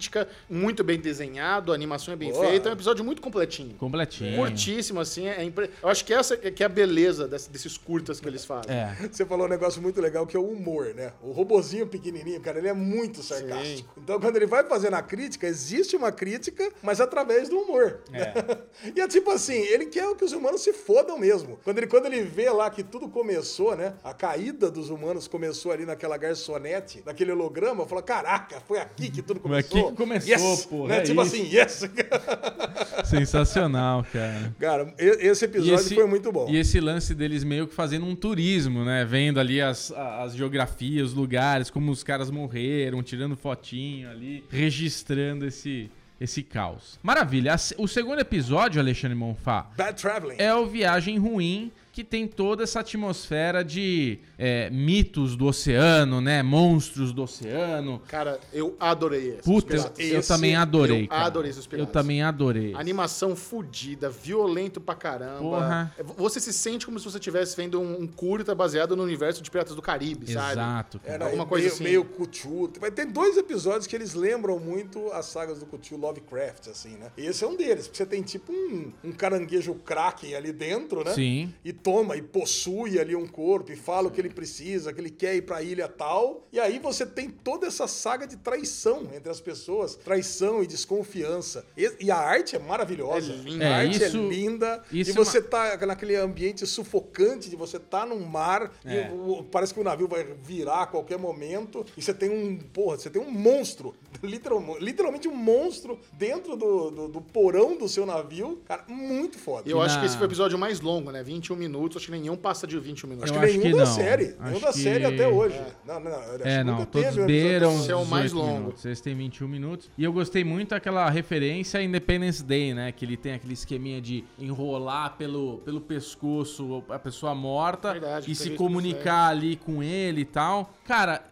muito 0.49 0.83
bem 0.85 0.99
desenhado, 0.99 1.73
a 1.73 1.75
animação 1.75 2.13
é 2.15 2.17
bem 2.17 2.33
Boa. 2.33 2.47
feita, 2.47 2.69
é 2.69 2.71
um 2.71 2.75
episódio 2.75 3.05
muito 3.05 3.21
completinho. 3.23 3.75
Completinho. 3.77 4.37
Curtíssimo, 4.37 5.01
assim, 5.01 5.27
é 5.27 5.43
impre- 5.45 5.71
eu 5.83 5.89
acho 5.89 6.05
que 6.05 6.13
essa 6.15 6.35
é 6.35 6.51
que 6.51 6.63
é 6.63 6.67
a 6.67 6.69
beleza 6.69 7.27
desse- 7.27 7.51
desses 7.51 7.77
curtas 7.77 8.21
que 8.21 8.29
eles 8.29 8.45
fazem. 8.45 8.75
É. 8.75 8.95
Você 9.11 9.25
falou 9.25 9.47
um 9.47 9.51
negócio 9.51 9.81
muito 9.83 10.01
legal 10.01 10.27
que 10.27 10.37
é 10.37 10.41
o 10.41 10.49
humor, 10.49 10.95
né? 10.95 11.13
O 11.23 11.31
robozinho 11.33 11.87
pequenininho, 11.87 12.41
cara, 12.41 12.59
ele 12.59 12.69
é 12.69 12.73
muito 12.73 13.23
sarcástico. 13.23 13.93
Então, 13.97 14.21
quando 14.21 14.37
ele 14.37 14.47
vai 14.47 14.65
fazendo 14.65 14.95
a 14.95 15.03
crítica, 15.03 15.47
existe 15.47 15.97
uma 15.97 16.13
crítica, 16.13 16.71
mas 16.83 17.01
através 17.01 17.49
do 17.49 17.59
humor. 17.59 18.01
É. 18.13 18.33
e 18.97 19.01
é 19.01 19.09
tipo 19.09 19.31
assim, 19.31 19.55
ele 19.55 19.87
quer 19.87 20.15
que 20.17 20.25
os 20.25 20.33
humanos 20.33 20.63
se 20.63 20.73
fodam 20.73 21.19
mesmo. 21.19 21.59
Quando 21.65 21.79
ele, 21.79 21.87
quando 21.87 22.07
ele 22.07 22.23
vê 22.23 22.51
lá 22.51 22.71
que 22.71 22.83
tudo 22.83 23.09
começou, 23.09 23.77
né? 23.77 23.95
A 24.05 24.13
caída 24.15 24.71
dos 24.71 24.91
humanos 24.91 25.27
começou 25.29 25.73
ali 25.73 25.85
naquela 25.85 26.17
garçonete, 26.17 27.03
naquele 27.05 27.33
holograma, 27.33 27.87
fala, 27.87 28.03
caraca, 28.03 28.61
foi 28.67 28.79
aqui 28.79 29.11
que 29.11 29.23
tudo 29.23 29.41
Foi 29.41 29.51
começou. 29.51 29.87
aqui 29.88 29.88
que 29.91 29.97
começou, 29.97 30.31
yes! 30.31 30.67
porra, 30.67 30.89
Né? 30.89 30.97
é 30.99 31.01
Tipo 31.03 31.23
isso. 31.23 31.35
assim, 31.35 31.55
yes! 31.55 31.85
Sensacional, 33.05 34.05
cara. 34.13 34.55
cara, 34.59 34.95
esse 34.99 35.45
episódio 35.45 35.95
foi 35.95 36.07
muito 36.07 36.31
bom. 36.33 36.49
E 36.51 36.57
esse 36.57 36.81
lance 36.81 37.15
deles 37.15 37.45
meio 37.45 37.67
que 37.67 37.75
fazendo 37.75 38.07
um 38.07 38.15
turismo, 38.15 38.85
né? 38.85 39.05
Vendo 39.05 39.39
ali 39.41 39.61
as, 39.61 39.93
as 39.93 40.35
geografias, 40.35 41.09
os 41.09 41.15
lugares, 41.15 41.71
como 41.71 41.91
os 41.91 42.03
caras 42.03 42.31
morreram, 42.31 43.03
tirando 43.03 43.37
fotinho 43.37 44.11
ali, 44.11 44.45
registrando 44.51 45.47
esse, 45.47 45.91
esse 46.21 46.43
caos. 46.43 46.99
Maravilha. 47.03 47.55
O 47.79 47.87
segundo 47.89 48.21
episódio, 48.21 48.81
Alexandre 48.81 49.17
Monfá, 49.17 49.71
Bad 49.77 50.01
Traveling. 50.01 50.37
é 50.39 50.55
o 50.55 50.67
Viagem 50.67 51.19
Ruim, 51.19 51.71
que 51.99 52.05
tem 52.05 52.29
toda 52.29 52.63
essa 52.63 52.79
atmosfera 52.79 53.65
de 53.65 54.21
é, 54.39 54.71
mitos 54.71 55.35
do 55.35 55.47
oceano, 55.47 56.21
né? 56.21 56.45
Monstros 56.45 57.13
do 57.13 57.25
oceano. 57.25 58.01
Cara, 58.07 58.39
eu 58.53 58.77
adorei 58.79 59.31
esse. 59.31 59.43
Puta, 59.43 59.75
eu, 59.75 60.07
eu 60.07 60.23
também 60.25 60.55
adorei. 60.55 61.03
eu 61.03 61.09
cara. 61.09 61.27
adorei 61.27 61.51
esses 61.51 61.65
Eu 61.65 61.71
piratas. 61.71 61.93
também 61.93 62.23
adorei. 62.23 62.73
Animação 62.75 63.35
fodida, 63.35 64.09
violento 64.09 64.81
pra 64.81 64.95
caramba. 64.95 65.41
Porra. 65.41 65.95
Você 66.17 66.39
se 66.39 66.53
sente 66.53 66.87
como 66.87 67.01
se 67.01 67.05
você 67.05 67.19
estivesse 67.19 67.57
vendo 67.57 67.81
um, 67.81 68.03
um 68.03 68.07
curta 68.07 68.55
baseado 68.55 68.95
no 68.95 69.03
universo 69.03 69.43
de 69.43 69.51
Piratas 69.51 69.75
do 69.75 69.83
Caribe, 69.83 70.33
sabe? 70.33 70.53
Exato. 70.53 71.01
Era 71.05 71.25
Alguma 71.25 71.39
meio, 71.39 71.49
coisa 71.49 71.67
assim. 71.67 71.83
meio 71.83 72.05
Cthulhu. 72.05 72.75
Vai 72.79 72.93
ter 72.93 73.07
dois 73.07 73.37
episódios 73.37 73.89
que 73.89 73.97
eles 73.97 74.15
lembram 74.15 74.61
muito 74.61 75.11
as 75.11 75.27
sagas 75.27 75.59
do 75.59 75.67
Cthulhu 75.67 76.01
Lovecraft, 76.01 76.69
assim, 76.69 76.91
né? 76.91 77.11
E 77.17 77.27
esse 77.27 77.43
é 77.43 77.49
um 77.49 77.57
deles, 77.57 77.89
porque 77.89 77.97
você 77.97 78.07
tem 78.07 78.23
tipo 78.23 78.53
um, 78.53 78.93
um 79.03 79.11
caranguejo 79.11 79.75
kraken 79.75 80.37
ali 80.37 80.53
dentro, 80.53 81.03
né? 81.03 81.13
Sim. 81.13 81.53
E 81.65 81.73
toma 81.89 82.17
e 82.17 82.23
possui 82.23 82.99
ali 83.01 83.17
um 83.17 83.27
corpo 83.27 83.73
e 83.73 83.77
fala 83.77 84.09
o 84.09 84.11
que 84.11 84.21
ele 84.21 84.29
precisa, 84.29 84.93
que 84.93 85.01
ele 85.01 85.09
quer 85.11 85.35
ir 85.37 85.43
pra 85.43 85.63
ilha 85.63 85.89
tal. 85.89 86.47
E 86.53 86.61
aí 86.61 86.79
você 86.79 87.07
tem 87.07 87.31
toda 87.31 87.67
essa 87.67 87.89
saga 87.89 88.27
de 88.27 88.37
traição 88.37 89.09
entre 89.15 89.31
as 89.31 89.41
pessoas, 89.41 89.97
traição 89.97 90.63
e 90.63 90.67
desconfiança. 90.67 91.65
E, 91.77 91.91
e 92.01 92.11
a 92.11 92.17
arte 92.19 92.55
é 92.57 92.59
maravilhosa. 92.59 93.33
É 93.33 93.37
linda. 93.37 93.65
É, 93.65 93.73
a 93.73 93.77
arte 93.79 93.97
isso- 94.05 94.17
é 94.19 94.21
linda. 94.29 94.83
isso 94.93 95.11
e 95.11 95.13
é 95.13 95.15
você 95.17 95.41
tá 95.41 95.79
naquele 95.87 96.15
ambiente 96.17 96.67
sufocante 96.67 97.49
de 97.49 97.57
você 97.57 97.79
tá 97.79 98.05
num 98.05 98.21
mar 98.21 98.71
É. 98.85 99.09
e 99.09 99.11
o- 99.11 99.39
o- 99.39 99.45
parece 99.45 99.73
que 99.73 99.81
o 99.81 99.85
navio 99.85 100.07
vai 100.09 100.25
virar 100.25 100.83
a 100.83 100.87
qualquer 100.87 101.19
momento 101.19 101.87
e 101.97 102.03
você 102.03 102.13
tem 102.13 102.29
um, 102.29 102.59
porra, 102.59 102.99
você 102.99 103.09
tem 103.09 103.21
um 103.23 103.31
monstro, 103.31 103.95
literalmente 104.81 105.29
um 105.29 105.35
monstro 105.37 105.99
dentro 106.13 106.57
do, 106.57 106.91
do, 106.91 107.09
do 107.09 107.21
porão 107.21 107.77
do 107.77 107.89
seu 107.89 108.05
navio. 108.07 108.61
Cara, 108.67 108.85
muito 108.89 109.39
foda. 109.39 109.69
Eu 109.69 109.81
acho 109.81 109.99
que 110.01 110.07
esse 110.07 110.17
foi 110.17 110.27
o 110.27 110.29
episódio 110.29 110.59
mais 110.59 110.81
longo, 110.81 111.11
né? 111.11 111.23
21 111.23 111.57
minutos. 111.57 111.97
Acho 111.99 112.07
que 112.07 112.13
nenhum 112.13 112.37
passa 112.37 112.67
de 112.67 112.79
21 112.79 113.09
minutos. 113.09 113.31
Acho 113.31 113.39
que 113.41 113.45
acho 113.47 113.59
nenhum 113.59 113.71
que 113.71 113.77
da 113.79 113.85
não. 113.85 113.95
série. 113.95 114.27
Nenhum 114.27 114.57
Acho 114.57 114.61
da 114.61 114.73
que- 114.73 114.79
série 114.79 115.05
até 115.05 115.29
hoje. 115.29 115.61
Não, 115.87 116.01
não, 116.01 116.11
não. 116.11 116.19
acho 116.19 116.43
É, 116.49 116.65
não, 116.65 116.73
nunca 116.75 116.87
todos 116.87 117.09
teve 117.09 117.23
um 117.23 117.27
beiram. 117.27 117.71
Esse 117.75 117.91
é 117.91 117.95
o 117.95 117.99
18 118.01 118.11
mais 118.11 118.33
longo. 118.33 118.53
minutos. 118.59 118.85
Esse 118.85 119.03
tem 119.03 119.15
21 119.15 119.49
minutos. 119.49 119.91
E 119.97 120.05
eu 120.05 120.13
gostei 120.13 120.45
muito 120.45 120.71
daquela 120.71 121.09
referência 121.11 121.81
a 121.81 121.83
Independence 121.83 122.43
Day, 122.43 122.75
né? 122.75 122.93
Que 122.93 123.05
ele 123.05 123.17
tem 123.17 123.35
aquele 123.35 123.53
esqueminha 123.55 124.01
de 124.01 124.25
enrolar 124.39 125.17
pelo, 125.17 125.59
pelo 125.59 125.81
pescoço 125.81 126.83
a 126.89 126.99
pessoa 126.99 127.35
morta 127.35 127.93
Verdade, 127.93 128.31
e 128.31 128.35
se 128.35 128.51
comunicar 128.51 129.29
ali 129.29 129.57
com 129.57 129.83
ele 129.83 130.23
e 130.23 130.25
tal. 130.25 130.73
Cara, 130.85 131.23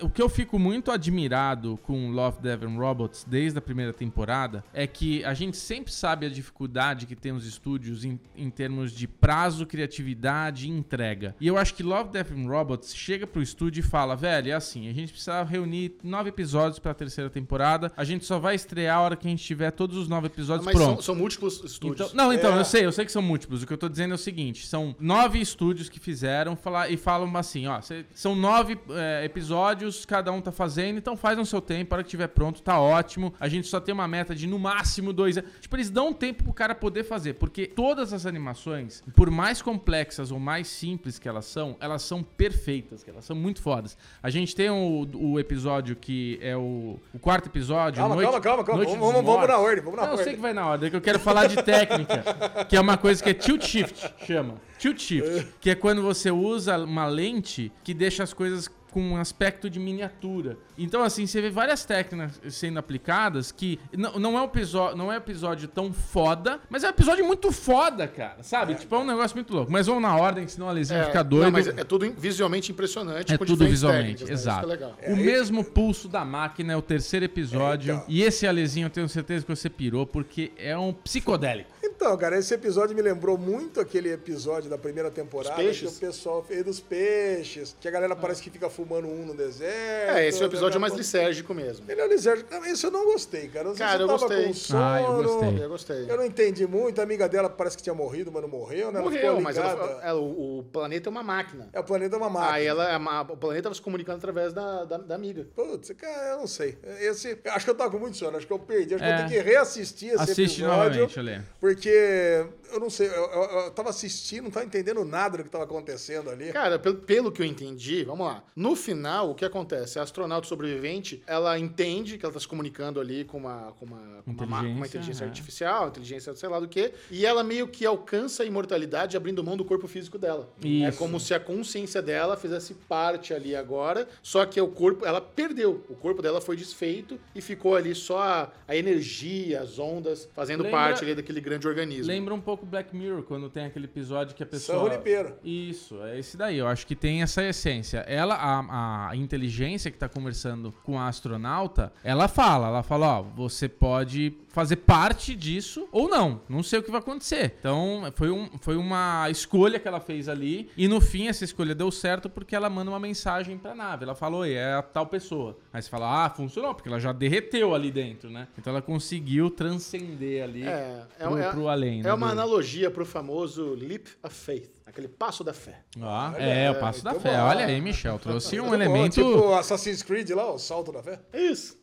o 0.00 0.08
que 0.08 0.20
eu 0.22 0.28
fico 0.28 0.58
muito 0.58 0.90
admirado 0.90 1.78
com 1.82 2.10
Love, 2.10 2.40
Death 2.40 2.62
and 2.62 2.76
Robots 2.78 3.24
desde 3.28 3.58
a 3.58 3.62
primeira 3.62 3.92
temporada 3.92 4.64
é 4.72 4.86
que 4.86 5.24
a 5.24 5.34
gente 5.34 5.56
sempre 5.56 5.92
sabe 5.92 6.26
a 6.26 6.28
dificuldade 6.28 7.06
que 7.06 7.14
tem 7.16 7.32
os 7.32 7.46
estúdios 7.46 8.04
em, 8.04 8.18
em 8.36 8.50
termos 8.50 8.92
de 8.92 9.06
prazo, 9.06 9.66
criatividade 9.66 10.66
e 10.66 10.70
entrega. 10.70 11.34
E 11.40 11.46
eu 11.46 11.56
acho 11.56 11.74
que 11.74 11.82
Love, 11.82 12.10
Death 12.10 12.30
and 12.32 12.46
Robots 12.48 12.94
chega 12.94 13.26
pro 13.26 13.42
estúdio 13.42 13.80
e 13.80 13.82
fala, 13.82 14.16
velho, 14.16 14.50
é 14.50 14.54
assim, 14.54 14.88
a 14.88 14.92
gente 14.92 15.12
precisa 15.12 15.42
reunir 15.42 15.94
nove 16.02 16.28
episódios 16.30 16.78
pra 16.78 16.92
terceira 16.94 17.30
temporada, 17.30 17.92
a 17.96 18.04
gente 18.04 18.24
só 18.24 18.38
vai 18.38 18.54
estrear 18.54 18.98
a 18.98 19.00
hora 19.00 19.16
que 19.16 19.26
a 19.26 19.30
gente 19.30 19.44
tiver 19.44 19.70
todos 19.70 19.96
os 19.96 20.08
nove 20.08 20.26
episódios 20.26 20.64
Mas 20.66 20.76
são, 20.76 20.86
prontos. 20.86 21.04
são 21.04 21.14
múltiplos 21.14 21.62
estúdios. 21.64 22.10
Então, 22.12 22.24
não, 22.26 22.32
então, 22.32 22.54
É. 22.56 22.60
eu 22.60 22.64
sei, 22.64 22.84
eu 22.84 22.92
sei 22.92 23.04
que 23.04 23.12
são 23.12 23.22
múltiplos. 23.22 23.62
O 23.62 23.66
que 23.66 23.72
eu 23.72 23.78
tô 23.78 23.88
dizendo 23.88 24.12
é 24.12 24.14
o 24.14 24.18
seguinte: 24.18 24.66
são 24.66 24.94
nove 24.98 25.40
estúdios 25.40 25.88
que 25.88 25.98
fizeram 26.00 26.56
falar, 26.56 26.90
e 26.90 26.96
falam 26.96 27.34
assim, 27.36 27.66
ó, 27.66 27.80
cê- 27.80 28.04
são 28.14 28.34
nove 28.34 28.78
é, 28.90 29.24
episódios, 29.24 29.73
cada 30.06 30.30
um 30.32 30.40
tá 30.40 30.52
fazendo, 30.52 30.98
então 30.98 31.16
faz 31.16 31.36
no 31.38 31.44
seu 31.46 31.60
tempo, 31.60 31.94
a 31.94 31.96
hora 31.96 32.04
que 32.04 32.10
tiver 32.10 32.28
pronto, 32.28 32.62
tá 32.62 32.78
ótimo. 32.80 33.32
A 33.40 33.48
gente 33.48 33.66
só 33.66 33.80
tem 33.80 33.92
uma 33.94 34.06
meta 34.08 34.34
de 34.34 34.46
no 34.46 34.58
máximo 34.58 35.12
dois 35.12 35.36
anos. 35.38 35.50
Tipo, 35.60 35.76
eles 35.76 35.90
dão 35.90 36.12
tempo 36.12 36.44
pro 36.44 36.52
cara 36.52 36.74
poder 36.74 37.04
fazer, 37.04 37.34
porque 37.34 37.66
todas 37.66 38.12
as 38.12 38.26
animações, 38.26 39.02
por 39.14 39.30
mais 39.30 39.60
complexas 39.62 40.30
ou 40.30 40.38
mais 40.38 40.68
simples 40.68 41.18
que 41.18 41.28
elas 41.28 41.44
são, 41.46 41.76
elas 41.80 42.02
são 42.02 42.22
perfeitas, 42.22 43.04
elas 43.06 43.24
são 43.24 43.34
muito 43.36 43.60
fodas. 43.62 43.96
A 44.22 44.30
gente 44.30 44.54
tem 44.54 44.70
o, 44.70 45.06
o 45.14 45.38
episódio 45.40 45.96
que 45.96 46.38
é 46.42 46.56
o, 46.56 46.98
o 47.12 47.18
quarto 47.18 47.46
episódio. 47.48 47.98
Calma, 48.00 48.14
Noite- 48.14 48.26
calma, 48.30 48.40
calma, 48.40 48.64
calma. 48.64 48.84
Vamos, 48.84 48.98
vamos, 48.98 49.24
vamos 49.24 49.48
na 49.48 49.58
ordem, 49.58 49.84
vamos 49.84 49.98
na 50.00 50.06
Não, 50.06 50.12
eu 50.12 50.16
sei 50.18 50.24
ordem. 50.26 50.34
que 50.36 50.40
vai 50.42 50.52
na 50.52 50.66
ordem, 50.66 50.86
é 50.86 50.90
que 50.90 50.96
eu 50.96 51.00
quero 51.00 51.18
falar 51.18 51.46
de 51.46 51.62
técnica, 51.62 52.22
que 52.68 52.76
é 52.76 52.80
uma 52.80 52.96
coisa 52.96 53.22
que 53.22 53.30
é 53.30 53.34
tilt 53.34 53.62
shift, 53.64 54.14
chama. 54.26 54.54
Tilt 54.78 55.00
shift, 55.00 55.46
que 55.60 55.70
é 55.70 55.74
quando 55.74 56.02
você 56.02 56.30
usa 56.30 56.76
uma 56.78 57.06
lente 57.06 57.72
que 57.82 57.94
deixa 57.94 58.22
as 58.22 58.32
coisas 58.34 58.68
com 58.94 59.02
um 59.02 59.16
aspecto 59.16 59.68
de 59.68 59.80
miniatura. 59.80 60.56
Então, 60.78 61.02
assim, 61.02 61.26
você 61.26 61.40
vê 61.40 61.50
várias 61.50 61.84
técnicas 61.84 62.40
sendo 62.48 62.78
aplicadas 62.78 63.50
que 63.50 63.80
não, 63.92 64.20
não, 64.20 64.38
é 64.38 64.42
um 64.42 64.44
episódio, 64.44 64.96
não 64.96 65.10
é 65.10 65.16
um 65.16 65.18
episódio 65.18 65.66
tão 65.66 65.92
foda, 65.92 66.60
mas 66.70 66.84
é 66.84 66.86
um 66.86 66.90
episódio 66.90 67.26
muito 67.26 67.50
foda, 67.50 68.06
cara, 68.06 68.40
sabe? 68.44 68.76
Tipo, 68.76 68.94
é 68.94 68.98
um 69.00 69.04
negócio 69.04 69.36
muito 69.36 69.52
louco. 69.52 69.72
Mas 69.72 69.88
vamos 69.88 70.00
na 70.00 70.16
ordem, 70.16 70.46
senão 70.46 70.68
a 70.68 70.72
Lesinha 70.72 71.00
É, 71.00 71.06
fica 71.06 71.24
doida. 71.24 71.46
Não, 71.46 71.50
mas 71.50 71.66
é 71.66 71.82
tudo 71.82 72.08
visualmente 72.16 72.70
impressionante. 72.70 73.34
É 73.34 73.36
tudo 73.36 73.66
visualmente, 73.66 74.24
né? 74.24 74.32
exato. 74.32 74.68
Isso 74.68 74.76
que 74.76 75.04
é. 75.06 75.12
O 75.12 75.16
mesmo 75.16 75.64
pulso 75.64 76.06
da 76.06 76.24
máquina 76.24 76.72
é 76.72 76.76
o 76.76 76.82
terceiro 76.82 77.24
episódio. 77.24 77.94
Eita. 77.94 78.04
E 78.06 78.22
esse 78.22 78.46
Alezinho 78.46 78.86
eu 78.86 78.90
tenho 78.90 79.08
certeza 79.08 79.44
que 79.44 79.52
você 79.52 79.68
pirou, 79.68 80.06
porque 80.06 80.52
é 80.56 80.78
um 80.78 80.92
psicodélico. 80.92 81.73
Então, 81.96 82.16
cara, 82.18 82.38
esse 82.38 82.52
episódio 82.52 82.94
me 82.94 83.00
lembrou 83.02 83.38
muito 83.38 83.80
aquele 83.80 84.12
episódio 84.12 84.68
da 84.68 84.76
primeira 84.76 85.10
temporada 85.10 85.54
que 85.72 85.86
o 85.86 85.92
pessoal 85.92 86.42
fez 86.42 86.64
dos 86.64 86.80
peixes, 86.80 87.74
que 87.80 87.86
a 87.88 87.90
galera 87.90 88.14
parece 88.16 88.42
que 88.42 88.50
fica 88.50 88.68
fumando 88.68 89.06
um 89.08 89.24
no 89.26 89.34
deserto. 89.34 90.16
É, 90.16 90.26
esse 90.26 90.40
é 90.42 90.44
o 90.44 90.48
episódio 90.48 90.70
daqui 90.70 90.76
a 90.76 90.80
mais 90.80 90.92
pouco- 90.92 91.02
lisérgico 91.02 91.54
mesmo. 91.54 91.90
Ele 91.90 92.00
é 92.00 92.04
o 92.04 92.08
lisérgico. 92.08 92.52
Não, 92.52 92.64
Esse 92.64 92.84
eu 92.86 92.90
não 92.90 93.04
gostei, 93.04 93.48
cara. 93.48 93.68
Não 93.68 93.74
Cara, 93.74 94.02
eu 94.02 94.06
tava 94.08 94.18
gostei. 94.18 94.46
com 94.46 94.54
sono. 94.54 94.82
Ah, 94.82 95.00
eu 95.00 95.22
gostei. 95.22 95.64
Eu 95.64 95.68
gostei. 95.68 96.10
Eu 96.10 96.16
não 96.16 96.24
entendi 96.24 96.66
muito. 96.66 97.00
A 97.00 97.04
amiga 97.04 97.28
dela 97.28 97.48
parece 97.48 97.76
que 97.76 97.82
tinha 97.82 97.94
morrido, 97.94 98.30
mas 98.32 98.42
não 98.42 98.48
morreu, 98.48 98.90
né? 98.90 98.98
Ela 99.00 99.02
Morreu, 99.10 99.20
ficou 99.20 99.40
mas 99.40 99.56
ela, 99.56 100.00
ela- 100.02 100.20
o, 100.20 100.58
o 100.58 100.64
planeta 100.64 101.08
é 101.08 101.10
uma 101.10 101.22
máquina. 101.22 101.68
É, 101.72 101.80
o 101.80 101.84
planeta 101.84 102.16
é 102.16 102.18
uma 102.18 102.28
máquina. 102.30 102.52
Aí 102.54 102.66
ela, 102.66 102.90
é 102.92 102.96
o 102.98 103.36
planeta 103.36 103.60
estava 103.60 103.74
se 103.74 103.80
comunicando 103.82 104.18
através 104.18 104.52
da, 104.52 104.84
da, 104.84 104.98
da 104.98 105.14
amiga. 105.14 105.46
Putz, 105.54 105.90
cara, 105.96 106.30
eu 106.32 106.38
não 106.38 106.46
sei. 106.46 106.76
Esse, 107.00 107.38
acho 107.46 107.64
que 107.64 107.70
eu 107.70 107.74
tava 107.74 107.90
com 107.90 107.98
muito 107.98 108.16
sono, 108.16 108.36
acho 108.36 108.46
que 108.46 108.52
eu 108.52 108.58
perdi. 108.58 108.94
Acho 108.94 109.04
que 109.04 109.08
É. 109.10 109.12
eu 109.12 109.16
tenho 109.26 109.28
que 109.42 109.48
reassistir 109.50 110.08
esse 110.12 110.22
Assiste 110.22 110.60
episódio. 110.62 110.66
novamente, 111.00 111.18
Alê. 111.18 111.40
Porque 111.60 111.83
porque 111.84 112.46
eu 112.74 112.80
não 112.80 112.90
sei, 112.90 113.06
eu, 113.08 113.12
eu, 113.12 113.42
eu 113.64 113.70
tava 113.70 113.90
assistindo, 113.90 114.44
não 114.44 114.50
tava 114.50 114.66
entendendo 114.66 115.04
nada 115.04 115.38
do 115.38 115.44
que 115.44 115.50
tava 115.50 115.64
acontecendo 115.64 116.28
ali. 116.30 116.52
Cara, 116.52 116.78
pelo, 116.78 116.96
pelo 116.96 117.32
que 117.32 117.40
eu 117.42 117.46
entendi, 117.46 118.04
vamos 118.04 118.26
lá. 118.26 118.42
No 118.54 118.74
final, 118.76 119.30
o 119.30 119.34
que 119.34 119.44
acontece? 119.44 119.98
A 119.98 120.02
astronauta 120.02 120.46
sobrevivente, 120.46 121.22
ela 121.26 121.58
entende 121.58 122.18
que 122.18 122.24
ela 122.24 122.32
tá 122.34 122.40
se 122.40 122.48
comunicando 122.48 123.00
ali 123.00 123.24
com 123.24 123.38
uma, 123.38 123.72
com 123.78 123.86
uma, 123.86 124.22
com 124.24 124.30
uma, 124.32 124.46
ma- 124.46 124.58
Inteligência, 124.58 124.76
uma 124.76 124.86
inteligência 124.86 125.24
é. 125.24 125.26
artificial, 125.28 125.88
inteligência 125.88 126.34
sei 126.34 126.48
lá 126.48 126.60
do 126.60 126.68
que, 126.68 126.92
e 127.10 127.24
ela 127.24 127.42
meio 127.44 127.68
que 127.68 127.86
alcança 127.86 128.42
a 128.42 128.46
imortalidade 128.46 129.16
abrindo 129.16 129.42
mão 129.44 129.56
do 129.56 129.64
corpo 129.64 129.86
físico 129.86 130.18
dela. 130.18 130.50
É 130.62 130.66
Isso. 130.66 130.98
como 130.98 131.18
se 131.20 131.32
a 131.34 131.40
consciência 131.40 132.02
dela 132.02 132.36
fizesse 132.36 132.74
parte 132.74 133.32
ali 133.32 133.54
agora, 133.54 134.08
só 134.22 134.44
que 134.44 134.60
o 134.60 134.68
corpo, 134.68 135.06
ela 135.06 135.20
perdeu. 135.20 135.84
O 135.88 135.94
corpo 135.94 136.20
dela 136.22 136.40
foi 136.40 136.56
desfeito 136.56 137.18
e 137.34 137.40
ficou 137.40 137.76
ali 137.76 137.94
só 137.94 138.18
a, 138.20 138.52
a 138.66 138.76
energia, 138.76 139.60
as 139.60 139.78
ondas, 139.78 140.28
fazendo 140.34 140.62
Lembra- 140.62 140.78
parte 140.78 141.04
ali 141.04 141.14
daquele 141.14 141.40
grande 141.40 141.66
organismo. 141.68 142.06
Lembra 142.06 142.34
um 142.34 142.40
pouco 142.40 142.63
Black 142.64 142.94
Mirror, 142.96 143.22
quando 143.22 143.48
tem 143.48 143.64
aquele 143.66 143.84
episódio 143.86 144.34
que 144.34 144.42
a 144.42 144.46
pessoa. 144.46 144.78
São 144.78 144.88
Junipero. 144.88 145.34
Isso, 145.44 146.02
é 146.02 146.18
esse 146.18 146.36
daí. 146.36 146.58
Eu 146.58 146.66
acho 146.66 146.86
que 146.86 146.94
tem 146.96 147.22
essa 147.22 147.42
essência. 147.42 147.98
Ela, 148.00 148.34
a, 148.34 149.08
a 149.10 149.16
inteligência 149.16 149.90
que 149.90 149.98
tá 149.98 150.08
conversando 150.08 150.72
com 150.84 150.98
a 150.98 151.08
astronauta, 151.08 151.92
ela 152.02 152.28
fala, 152.28 152.68
ela 152.68 152.82
fala, 152.82 153.18
ó, 153.18 153.22
você 153.22 153.68
pode 153.68 154.36
fazer 154.48 154.76
parte 154.76 155.34
disso 155.34 155.88
ou 155.90 156.08
não. 156.08 156.40
Não 156.48 156.62
sei 156.62 156.78
o 156.78 156.82
que 156.82 156.90
vai 156.90 157.00
acontecer. 157.00 157.54
Então, 157.58 158.02
foi, 158.14 158.30
um, 158.30 158.48
foi 158.60 158.76
uma 158.76 159.28
escolha 159.28 159.78
que 159.80 159.88
ela 159.88 160.00
fez 160.00 160.28
ali. 160.28 160.70
E 160.76 160.86
no 160.86 161.00
fim, 161.00 161.26
essa 161.28 161.44
escolha 161.44 161.74
deu 161.74 161.90
certo 161.90 162.28
porque 162.30 162.54
ela 162.54 162.70
manda 162.70 162.90
uma 162.90 163.00
mensagem 163.00 163.58
pra 163.58 163.74
nave. 163.74 164.04
Ela 164.04 164.14
falou, 164.14 164.40
oi, 164.40 164.52
é 164.52 164.74
a 164.74 164.82
tal 164.82 165.06
pessoa. 165.06 165.56
Aí 165.72 165.82
você 165.82 165.90
fala, 165.90 166.24
ah, 166.26 166.30
funcionou, 166.30 166.72
porque 166.74 166.88
ela 166.88 167.00
já 167.00 167.12
derreteu 167.12 167.74
ali 167.74 167.90
dentro, 167.90 168.30
né? 168.30 168.46
Então 168.56 168.72
ela 168.72 168.80
conseguiu 168.82 169.50
transcender 169.50 170.44
ali 170.44 170.62
É, 170.62 171.02
é, 171.18 171.26
pro, 171.26 171.38
é- 171.38 171.50
pro 171.50 171.68
além. 171.68 172.02
né, 172.02 172.08
é 172.10 172.14
uma 172.14 172.32
analogia 172.44 172.90
pro 172.90 173.04
famoso 173.06 173.74
leap 173.74 174.08
of 174.22 174.32
faith, 174.32 174.70
aquele 174.86 175.08
passo 175.08 175.42
da 175.42 175.52
fé. 175.54 175.80
Ah, 176.00 176.34
é, 176.38 176.70
o 176.70 176.74
passo 176.76 177.02
da 177.02 177.10
muito 177.10 177.22
fé. 177.22 177.36
bom. 177.36 177.42
Olha 177.44 177.66
aí, 177.66 177.80
Michel. 177.80 178.18
Trouxe 178.18 178.60
um 178.60 178.66
bom, 178.68 178.74
elemento. 178.74 179.14
Tipo 179.14 179.54
Assassin's 179.54 180.02
Creed 180.02 180.30
lá, 180.30 180.50
o 180.52 180.58
salto 180.58 180.92
da 180.92 181.02
fé. 181.02 181.18
Isso. 181.32 181.76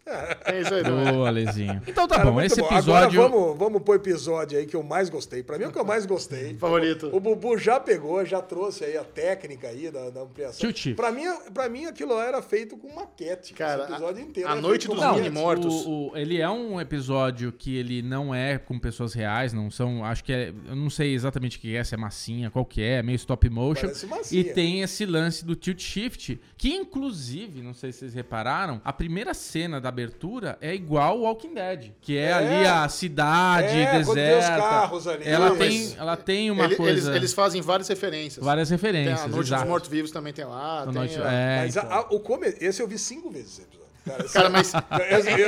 É 0.45 0.59
isso 0.59 0.73
aí, 0.73 0.81
é? 0.81 1.11
Boa, 1.13 1.29
Lezinho. 1.29 1.81
Então 1.87 2.07
tá 2.07 2.17
Cara, 2.17 2.31
bom, 2.31 2.41
esse 2.41 2.59
bom. 2.59 2.67
episódio. 2.67 3.21
Agora 3.21 3.29
vamos, 3.29 3.57
vamos 3.57 3.81
pro 3.83 3.93
episódio 3.95 4.57
aí 4.59 4.65
que 4.65 4.75
eu 4.75 4.83
mais 4.83 5.09
gostei. 5.09 5.41
Pra 5.43 5.57
mim 5.57 5.63
é 5.65 5.67
o 5.67 5.71
que 5.71 5.79
eu 5.79 5.85
mais 5.85 6.05
gostei. 6.05 6.55
Favorito. 6.59 7.09
O 7.15 7.19
Bubu 7.19 7.57
já 7.57 7.79
pegou, 7.79 8.23
já 8.25 8.41
trouxe 8.41 8.83
aí 8.83 8.97
a 8.97 9.03
técnica 9.03 9.67
aí 9.67 9.89
da, 9.89 10.09
da 10.09 10.21
ampliação. 10.21 10.71
Tio. 10.71 10.95
Pra 10.95 11.11
mim, 11.11 11.23
pra 11.53 11.69
mim, 11.69 11.85
aquilo 11.85 12.13
lá 12.15 12.25
era 12.25 12.41
feito 12.41 12.75
com 12.77 12.93
maquete. 12.93 13.53
Cara, 13.53 13.83
esse 13.83 13.91
episódio 13.93 14.23
inteiro. 14.23 14.49
a 14.49 14.55
noite 14.55 14.87
dos 14.87 14.99
Não, 14.99 15.31
mortos. 15.31 15.85
o- 15.85 16.09
o- 16.11 16.17
ele 16.17 16.41
é 16.41 16.49
um 16.49 16.79
episódio 16.81 17.51
que 17.51 17.75
ele 17.77 18.01
não 18.01 18.33
é 18.35 18.57
com 18.57 18.77
pessoas 18.79 19.13
reais, 19.13 19.53
não 19.53 19.69
são. 19.71 20.03
Acho 20.03 20.23
que 20.23 20.33
é. 20.33 20.49
Eu 20.67 20.75
não 20.75 20.89
sei 20.89 21.13
exatamente 21.13 21.57
o 21.57 21.61
que 21.61 21.75
é, 21.75 21.83
se 21.83 21.93
é 21.93 21.97
massinha, 21.97 22.49
qual 22.51 22.65
que 22.65 22.81
é, 22.81 22.90
é 22.91 23.03
meio 23.03 23.15
stop 23.15 23.49
motion. 23.49 23.89
E 24.31 24.43
tem 24.43 24.81
esse 24.81 25.05
lance 25.05 25.43
do 25.45 25.55
tilt 25.55 25.79
shift, 25.81 26.39
que 26.57 26.73
inclusive, 26.73 27.61
não 27.61 27.73
sei 27.73 27.91
se 27.91 27.99
vocês 27.99 28.13
repararam, 28.13 28.81
a 28.83 28.93
primeira 28.93 29.33
cena 29.33 29.79
da 29.81 29.89
abertura 29.89 30.57
é 30.61 30.73
igual 30.73 31.11
ao 31.11 31.19
Walking 31.21 31.53
Dead, 31.53 31.91
que 32.01 32.17
é, 32.17 32.25
É. 32.25 32.33
ali 32.33 32.65
a 32.67 32.87
cidade 32.89 33.77
É, 33.79 33.85
quando 33.85 33.91
tem 33.91 34.03
os 34.05 34.15
deserta. 34.15 34.57
carros 34.61 35.07
ali. 35.07 35.23
Ela 35.27 35.49
Mas 35.49 35.57
tem, 35.57 35.95
ela 35.97 36.17
tem 36.17 36.51
uma 36.51 36.65
Ele- 36.65 36.75
coisa, 36.75 36.91
eles, 37.09 37.15
eles 37.15 37.33
fazem 37.33 37.61
várias 37.61 37.87
referências. 37.87 38.43
várias 38.45 38.69
Tem 38.69 38.75
referências. 38.77 39.21
a 39.21 39.27
Noite 39.27 39.47
exato. 39.47 39.61
dos 39.63 39.69
Mortos-Vivos 39.69 40.11
também 40.11 40.33
tem 40.33 40.45
lá. 40.45 40.81
A 40.81 40.85
tem 40.85 40.93
noite- 40.93 41.19
a- 41.21 41.31
é, 41.31 41.61
Mas 41.63 41.77
a- 41.77 41.81
então. 41.81 41.91
a- 41.97 42.01
o 42.11 42.19
come... 42.19 42.47
esse 42.59 42.81
eu 42.81 42.87
vi 42.87 42.97
cinco 42.97 43.29
vezes 43.29 43.53
esse 43.53 43.61
episódio. 43.61 43.80
Cara, 44.05 44.23
Cara, 44.23 44.49
mas 44.49 44.73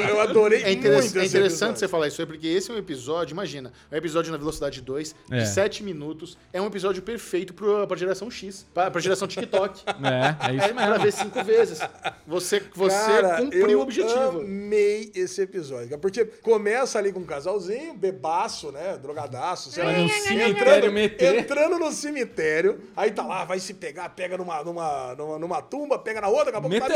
eu, 0.10 0.19
adorei 0.22 0.62
é, 0.63 0.72
interess- 0.72 1.05
muito 1.05 1.19
é 1.19 1.25
interessante 1.25 1.79
você 1.79 1.88
falar 1.88 2.07
isso 2.07 2.22
aí, 2.22 2.25
porque 2.27 2.48
esse 2.48 2.69
é 2.69 2.74
um 2.74 2.77
episódio, 2.77 3.33
imagina, 3.33 3.72
é 3.91 3.95
um 3.95 3.98
episódio 3.98 4.31
na 4.31 4.38
velocidade 4.38 4.79
2, 4.81 5.15
É. 5.31 5.38
de 5.39 5.48
7 5.50 5.83
minutos. 5.83 6.38
É 6.51 6.62
um 6.62 6.67
episódio 6.67 7.01
perfeito 7.01 7.53
pro, 7.53 7.88
pra 7.88 7.98
geração 7.98 8.29
X, 8.29 8.65
pra, 8.74 8.91
pra 8.91 9.01
geração 9.01 9.27
TikTok. 9.27 9.81
É, 10.03 10.50
é 10.51 10.55
isso 10.55 10.65
É 10.65 10.74
pra 10.74 10.98
ver 10.98 11.12
cinco 11.13 11.43
vezes. 11.43 11.79
Você, 12.27 12.62
você 12.75 12.95
Cara, 12.95 13.38
cumpriu 13.38 13.69
eu 13.69 13.79
o 13.79 13.81
objetivo. 13.81 14.41
amei 14.41 15.12
esse 15.15 15.41
episódio. 15.41 15.98
Porque 15.98 16.24
começa 16.25 17.00
ali 17.00 17.12
com 17.12 17.19
um 17.22 17.25
casalzinho, 17.25 17.93
bebaço, 17.93 18.72
né? 18.72 18.98
Drogadaço, 19.01 19.72
sei 19.72 19.83
lá. 19.83 19.93
Cemitério 20.10 20.91
meter. 20.91 21.36
entrando 21.39 21.79
no 21.79 21.91
cemitério, 21.91 22.79
aí 22.95 23.12
tá 23.12 23.25
lá, 23.25 23.45
vai 23.45 23.60
se 23.60 23.74
pegar, 23.74 24.10
pega 24.10 24.38
numa, 24.38 24.63
numa, 24.63 25.15
numa, 25.15 25.39
numa 25.39 25.62
tumba, 25.62 25.98
pega 26.00 26.22
na 26.22 26.27
outra, 26.27 26.45
daqui 26.51 26.57
a 26.57 26.62
pouco 26.62 26.79
tá 26.79 26.89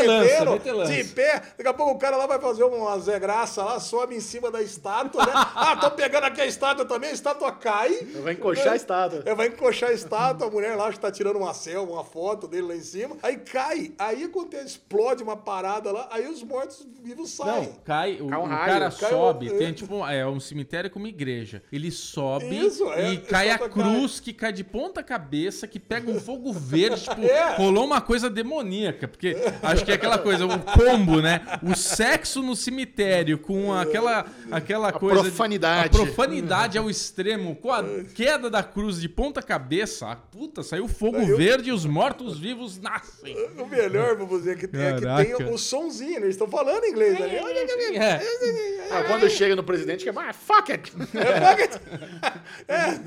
metelança. 0.54 0.94
de 0.94 1.04
pé, 1.06 1.42
daqui 1.58 1.68
a 1.70 1.74
pouco 1.74 1.94
o 1.94 1.98
cara 2.00 2.18
lá 2.18 2.26
vai 2.26 2.40
fazer 2.40 2.64
uma 2.64 2.98
Zé 3.00 3.20
Graça 3.20 3.64
lá, 3.64 3.80
sobe 3.80 4.16
em 4.16 4.20
cima 4.20 4.50
da 4.52 4.62
estátua, 4.62 5.26
né? 5.26 5.32
Ah, 5.56 5.76
tô 5.76 5.92
pegando 5.92 6.26
aqui 6.26 6.42
a 6.42 6.46
estátua 6.46 6.86
também, 6.86 7.10
a 7.10 7.14
estátua 7.14 7.52
cai. 7.52 7.90
Vai 8.24 8.34
encoxar 8.34 8.74
a 8.74 8.76
estátua. 8.76 9.24
É, 9.26 9.34
vai 9.36 9.48
encoxar 9.48 9.90
a 9.90 9.94
estátua, 9.94 10.48
a 10.48 10.52
mulher 10.52 10.76
lá 10.76 10.86
acho 10.86 10.98
que 10.98 11.02
tá 11.02 11.12
tirando 11.12 11.38
uma 11.38 11.54
selfie, 11.54 11.92
uma 11.92 12.04
foto 12.04 12.48
dele 12.48 12.68
lá 12.68 12.76
em 12.76 12.82
cima. 12.82 13.18
Aí 13.24 13.38
cai, 13.38 13.92
aí 13.98 14.24
acontece, 14.24 14.66
explode 14.66 15.24
uma 15.24 15.36
parada 15.36 15.92
lá, 15.92 16.08
aí 16.12 16.28
os 16.28 16.44
mortos 16.44 16.88
vivos 17.04 17.32
saem. 17.32 17.64
Não, 17.68 17.74
cai, 17.86 18.18
o, 18.22 18.28
Cai 18.28 18.40
um 18.40 18.46
o 18.46 18.50
cara 18.50 18.92
cai 18.92 19.10
sobe, 19.10 19.52
um- 19.52 19.58
tem 19.58 19.74
tipo, 19.74 20.06
é 20.08 20.26
um 20.28 20.40
cemitério 20.40 20.90
com 20.90 21.00
uma 21.00 21.10
igreja. 21.10 21.62
Ele 21.72 21.92
sobe 21.92 22.66
Isso, 22.66 22.90
é, 22.94 23.14
e 23.14 23.18
cai 23.18 23.50
a 23.50 23.58
cruz 23.60 24.20
que 24.20 24.32
cai 24.34 24.54
de 24.54 24.64
ponta 24.64 25.02
cabeça, 25.04 25.68
que 25.68 25.80
pega 25.80 26.10
um 26.10 26.20
fogo 26.20 26.54
verde, 26.54 27.02
tipo, 27.10 27.24
É. 27.26 27.56
rolou 27.56 27.86
uma 27.86 28.02
coisa 28.02 28.30
demoníaca, 28.30 29.08
porque 29.08 29.36
acho 29.64 29.84
que 29.86 29.92
é 29.92 29.96
aquela 29.96 30.18
coisa, 30.18 30.46
o 30.46 30.60
combo, 30.60 31.22
né? 31.22 31.37
O 31.64 31.76
sexo 31.76 32.42
no 32.42 32.56
cemitério 32.56 33.38
com 33.38 33.74
aquela 33.74 34.26
aquela 34.52 34.92
coisa 34.92 35.24
de- 35.24 35.30
profanidade. 35.30 35.88
a 35.88 35.90
profanidade 35.90 36.78
ao 36.78 36.90
extremo, 36.90 37.56
com 37.56 37.72
a 37.72 37.84
queda 38.16 38.50
da 38.50 38.64
cruz 38.64 39.00
de 39.00 39.10
ponta 39.10 39.42
cabeça, 39.42 40.08
a 40.08 40.16
puta, 40.16 40.64
saiu 40.64 40.88
fogo 40.88 41.20
verde 41.38 41.70
e 41.70 41.72
os 41.74 41.86
mortos 41.86 42.40
vivos 42.40 42.80
nascem. 42.80 43.36
O 43.58 43.66
melhor, 43.66 44.16
vamos 44.16 44.40
dizer, 44.40 44.58
que 44.58 44.68
tem, 44.68 44.82
é 44.82 44.94
que 44.96 45.36
tem 45.36 45.54
o 45.54 45.58
sonzinho, 45.58 46.20
né? 46.20 46.26
eles 46.26 46.36
estão 46.36 46.48
falando 46.48 46.86
inglês 46.86 47.20
ali. 47.22 47.38
Olha 47.38 47.66
que 47.66 47.98
É. 47.98 48.22
Ah, 48.92 49.04
quando 49.08 49.30
chega 49.30 49.56
no 49.56 49.64
presidente, 49.64 50.04
que 50.04 50.10
é, 50.10 50.14
ah, 50.16 50.34
fuck 50.34 50.72
it. 50.72 50.92
É, 51.14 51.38
bucket. 51.40 51.82
É, 52.68 53.00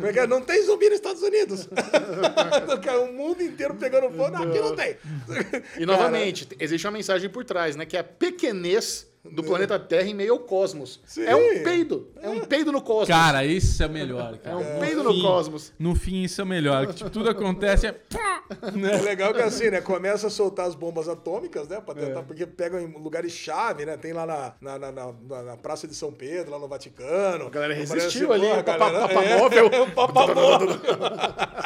porque 0.00 0.26
não 0.26 0.40
tem 0.40 0.62
zumbi 0.64 0.86
nos 0.86 0.96
Estados 0.96 1.22
Unidos. 1.22 1.68
o 3.08 3.12
mundo 3.12 3.42
inteiro 3.42 3.74
pegando 3.74 4.10
fogo. 4.10 4.30
Não, 4.30 4.42
aqui 4.42 4.58
não 4.60 4.74
tem. 4.74 4.96
E 5.78 5.86
novamente, 5.86 6.48
existe 6.58 6.86
uma 6.86 6.92
mensagem 6.92 7.28
por 7.28 7.44
trás, 7.44 7.76
né? 7.76 7.77
Que 7.86 7.96
é 7.96 8.02
pequenez 8.02 9.07
do 9.24 9.42
planeta 9.42 9.78
Terra 9.78 10.08
em 10.08 10.14
meio 10.14 10.32
ao 10.32 10.38
cosmos. 10.40 11.00
Sim. 11.04 11.24
É 11.24 11.34
um 11.36 11.62
peido. 11.62 12.08
É 12.22 12.28
um 12.28 12.40
peido 12.44 12.72
no 12.72 12.80
cosmos. 12.80 13.08
Cara, 13.08 13.44
isso 13.44 13.82
é 13.82 13.86
o 13.86 13.90
melhor, 13.90 14.38
cara. 14.38 14.56
É 14.56 14.58
um 14.58 14.74
No 14.74 14.80
peido 14.80 15.02
no 15.02 15.12
fim- 15.12 15.22
cosmos. 15.22 15.72
No 15.78 15.94
fim, 15.94 16.22
isso 16.22 16.40
é 16.40 16.44
o 16.44 16.46
melhor. 16.46 16.86
Que, 16.86 16.94
tipo, 16.94 17.10
tudo 17.10 17.28
acontece 17.28 17.86
é... 17.86 17.94
É 18.50 18.96
legal 19.02 19.34
que 19.34 19.42
assim, 19.42 19.68
né? 19.70 19.80
Começa 19.82 20.28
a 20.28 20.30
soltar 20.30 20.66
as 20.66 20.74
bombas 20.74 21.06
atômicas, 21.08 21.68
né? 21.68 21.80
Pra 21.84 21.94
É. 22.00 22.06
tentar, 22.06 22.22
porque 22.22 22.46
pegam 22.46 22.80
em 22.80 22.86
lugares-chave, 22.86 23.84
né? 23.84 23.96
Tem 23.98 24.14
lá 24.14 24.24
na, 24.24 24.54
na, 24.60 24.78
na, 24.78 24.92
na- 24.92 25.42
na 25.42 25.56
Praça 25.58 25.86
de 25.86 25.94
São 25.94 26.10
Pedro, 26.10 26.52
lá 26.52 26.58
no 26.58 26.66
Vaticano. 26.66 27.46
A 27.48 27.50
galera 27.50 27.74
resistiu 27.74 28.28
pô, 28.28 28.32
ali, 28.32 28.48
a 28.50 28.54
o 28.60 28.64
papa- 28.64 28.78
galera- 28.90 29.08
papamóvel. 29.08 29.66
É, 29.66 29.86
papamóvel. 29.90 30.68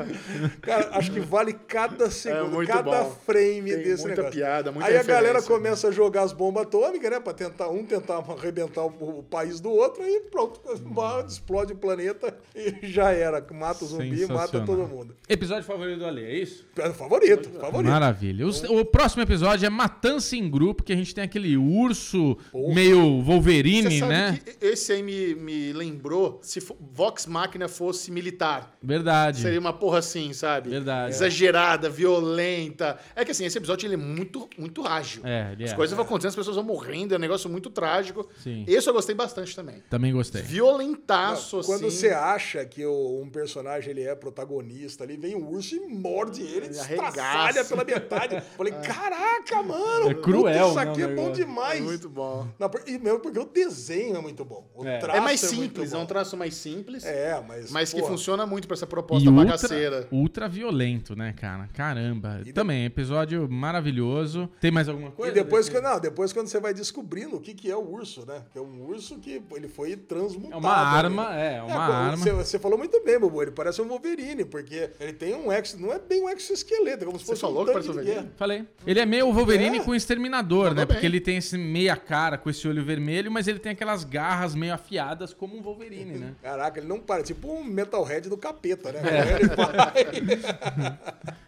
Cara, 0.62 0.90
acho 0.92 1.10
que 1.12 1.20
vale 1.20 1.52
cada 1.52 2.10
segundo, 2.10 2.62
É 2.62 2.66
cada 2.66 3.02
bom. 3.04 3.10
frame 3.26 3.70
Tem 3.70 3.82
desse 3.82 4.02
muita 4.02 4.22
negócio. 4.22 4.38
piada, 4.40 4.72
muita 4.72 4.88
Aí 4.88 4.96
a 4.96 5.02
galera 5.02 5.42
começa 5.42 5.88
a 5.88 5.90
jogar 5.90 6.22
as 6.22 6.32
bombas 6.32 6.66
atômicas, 6.70 7.10
né? 7.10 7.20
Pra 7.20 7.32
tentar 7.32 7.68
um 7.68 7.84
tentar 7.84 8.18
arrebentar 8.18 8.84
o, 8.84 9.18
o 9.18 9.22
país 9.22 9.60
do 9.60 9.70
outro, 9.70 10.02
aí 10.02 10.20
pronto, 10.30 10.60
explode 11.28 11.72
o 11.72 11.76
planeta 11.76 12.36
e 12.54 12.86
já 12.86 13.10
era. 13.10 13.44
Mata 13.52 13.84
o 13.84 13.88
zumbi, 13.88 14.26
mata 14.26 14.60
todo 14.64 14.86
mundo. 14.86 15.16
Episódio 15.28 15.64
favorito 15.64 15.98
do 15.98 16.06
Ale, 16.06 16.24
é 16.24 16.34
isso? 16.38 16.66
É 16.78 16.90
Favorito, 16.90 17.48
favorito. 17.50 17.90
Maravilha. 17.90 18.46
Os- 18.46 18.62
O, 18.64 18.84
próximo 18.84 19.22
episódio 19.22 19.66
é 19.66 19.70
Matança 19.70 20.36
em 20.36 20.48
Grupo, 20.48 20.82
que 20.82 20.92
a 20.92 20.96
gente 20.96 21.14
tem 21.14 21.24
aquele 21.24 21.56
urso 21.56 22.36
meio 22.54 23.20
Wolverine, 23.22 23.90
Você 23.90 23.98
sabe 23.98 24.12
né? 24.12 24.40
que 24.44 24.66
esse 24.66 24.92
aí 24.92 25.02
me, 25.02 25.34
me 25.34 25.72
lembrou 25.72 26.38
se 26.42 26.60
Vox 26.92 27.26
Machina 27.26 27.68
fosse 27.68 28.10
militar. 28.10 28.76
Verdade. 28.82 29.40
Seria 29.40 29.58
uma 29.60 29.72
porra 29.72 29.98
assim, 29.98 30.32
sabe? 30.32 30.70
Verdade. 30.70 31.10
Exagerada, 31.14 31.88
violenta. 31.88 32.98
É 33.16 33.24
que 33.24 33.30
assim, 33.32 33.44
esse 33.44 33.56
episódio 33.58 33.86
ele 33.86 33.94
é 33.94 33.96
muito, 33.96 34.48
muito 34.58 34.86
ágil. 34.86 35.22
É, 35.24 35.52
ele 35.52 35.64
As 35.64 35.72
é. 35.72 35.76
coisas 35.76 35.96
vão 35.96 36.04
acontecendo, 36.04 36.30
as 36.30 36.36
pessoas 36.36 36.56
morrendo, 36.62 37.14
é 37.14 37.16
um 37.16 37.20
negócio 37.20 37.48
muito 37.50 37.70
trágico. 37.70 38.28
Sim. 38.42 38.64
Esse 38.66 38.88
eu 38.88 38.92
gostei 38.94 39.14
bastante 39.14 39.54
também. 39.54 39.82
Também 39.90 40.12
gostei. 40.12 40.42
Violentaço, 40.42 41.60
Quando 41.64 41.86
assim. 41.86 41.96
você 41.96 42.08
acha 42.10 42.64
que 42.64 42.84
o- 42.84 43.20
um 43.22 43.28
personagem 43.30 43.90
ele 43.90 44.02
é 44.02 44.14
protagonista 44.14 45.04
ali, 45.04 45.16
vem 45.16 45.34
o 45.34 45.50
urso 45.50 45.74
e 45.76 45.80
morde 45.80 46.42
ele, 46.42 46.56
Ele 46.56 46.68
destraçalha 46.68 47.22
arregaça. 47.22 47.64
pela 47.64 47.84
metade. 47.84 48.40
Falei, 48.56 48.72
caraca, 48.72 49.62
mano. 49.62 50.10
É 50.10 50.14
cruel, 50.14 50.66
Isso 50.68 50.74
né, 50.76 50.82
aqui 50.82 51.02
é 51.02 51.06
bom 51.08 51.14
negócio. 51.22 51.44
demais. 51.44 51.78
É 51.80 51.82
muito 51.82 52.08
bom. 52.08 52.46
Não, 52.58 52.70
e 52.86 52.98
mesmo 52.98 53.20
porque 53.20 53.38
o 53.38 53.44
desenho 53.44 54.16
é 54.16 54.20
muito 54.20 54.44
bom. 54.44 54.68
O 54.74 54.86
É. 54.86 54.98
traço 54.98 55.18
É 55.18 55.20
mais 55.20 55.42
muito 55.42 55.54
simples, 55.62 55.92
é 55.92 55.98
um 55.98 56.06
traço 56.06 56.36
mais 56.36 56.54
simples, 56.54 57.04
É, 57.04 57.42
mas. 57.46 57.70
mas 57.70 57.92
que 57.92 58.00
pô, 58.00 58.06
funciona 58.08 58.46
muito 58.46 58.66
pra 58.66 58.74
essa 58.74 58.84
E 58.84 58.88
proposta 58.88 59.28
ultra, 59.28 59.44
bagaceira. 59.44 60.08
ultra 60.10 60.48
violento, 60.48 61.14
né, 61.16 61.32
cara? 61.32 61.68
Caramba. 61.74 62.40
de- 62.44 62.52
Também, 62.52 62.84
episódio 62.84 63.48
maravilhoso. 63.50 64.48
Tem 64.60 64.70
mais 64.70 64.88
alguma 64.88 65.08
E 65.08 65.12
coisa? 65.12 65.32
depois 65.32 65.68
que, 65.68 65.80
não, 65.80 65.98
depois 66.00 66.32
quando 66.32 66.48
você 66.50 66.60
vai 66.60 66.74
descobrindo 66.74 67.36
o 67.36 67.40
que, 67.40 67.54
que 67.54 67.70
é 67.70 67.76
o 67.76 67.80
urso, 67.88 68.24
né? 68.26 68.42
Que 68.52 68.58
é 68.58 68.60
um 68.60 68.84
urso 68.86 69.18
que 69.18 69.42
ele 69.54 69.68
foi 69.68 69.96
transmutado. 69.96 70.52
É 70.52 70.56
uma 70.56 70.72
arma, 70.76 71.30
né? 71.30 71.54
é, 71.54 71.56
é 71.58 71.62
uma 71.62 71.68
como 71.72 71.80
arma. 71.92 72.16
Você, 72.16 72.32
você 72.32 72.58
falou 72.58 72.76
muito 72.78 73.02
bem, 73.04 73.18
Bobo. 73.18 73.40
Ele 73.42 73.50
parece 73.50 73.80
um 73.80 73.88
Wolverine, 73.88 74.44
porque 74.44 74.90
ele 75.00 75.12
tem 75.12 75.34
um 75.34 75.52
ex. 75.52 75.74
Não 75.78 75.92
é 75.92 75.98
bem 75.98 76.22
um 76.22 76.28
exoesqueleto, 76.28 77.04
é 77.04 77.06
como 77.06 77.18
se 77.18 77.24
Você 77.24 77.30
fosse 77.32 77.40
falou 77.40 77.62
um 77.62 77.66
que 77.66 77.72
parece 77.72 77.90
um 77.90 77.94
Wolverine? 77.94 78.30
Falei. 78.36 78.66
Ele 78.86 79.00
é 79.00 79.06
meio 79.06 79.32
Wolverine 79.32 79.78
É. 79.78 79.82
com 79.82 79.94
exterminador, 79.94 80.64
né? 80.64 80.70
Mandou 80.70 80.86
Porque 80.88 81.00
bem. 81.02 81.10
ele 81.10 81.20
tem 81.20 81.36
esse 81.36 81.56
meia 81.56 81.96
cara 81.96 82.36
com 82.36 82.50
esse 82.50 82.66
olho 82.66 82.84
vermelho, 82.84 83.30
mas 83.30 83.46
ele 83.48 83.58
tem 83.58 83.72
aquelas 83.72 84.04
garras 84.04 84.54
meio 84.54 84.74
afiadas 84.74 85.32
como 85.32 85.56
um 85.56 85.62
Wolverine, 85.62 86.18
né? 86.18 86.34
Caraca, 86.42 86.80
ele 86.80 86.88
não 86.88 86.98
para, 87.00 87.22
tipo 87.22 87.50
um 87.52 87.62
Metalhead 87.64 88.28
do 88.28 88.36
capeta, 88.36 88.92
né? 88.92 89.00
É. 89.04 89.36
Ele 89.36 89.48
vai. 89.54 91.00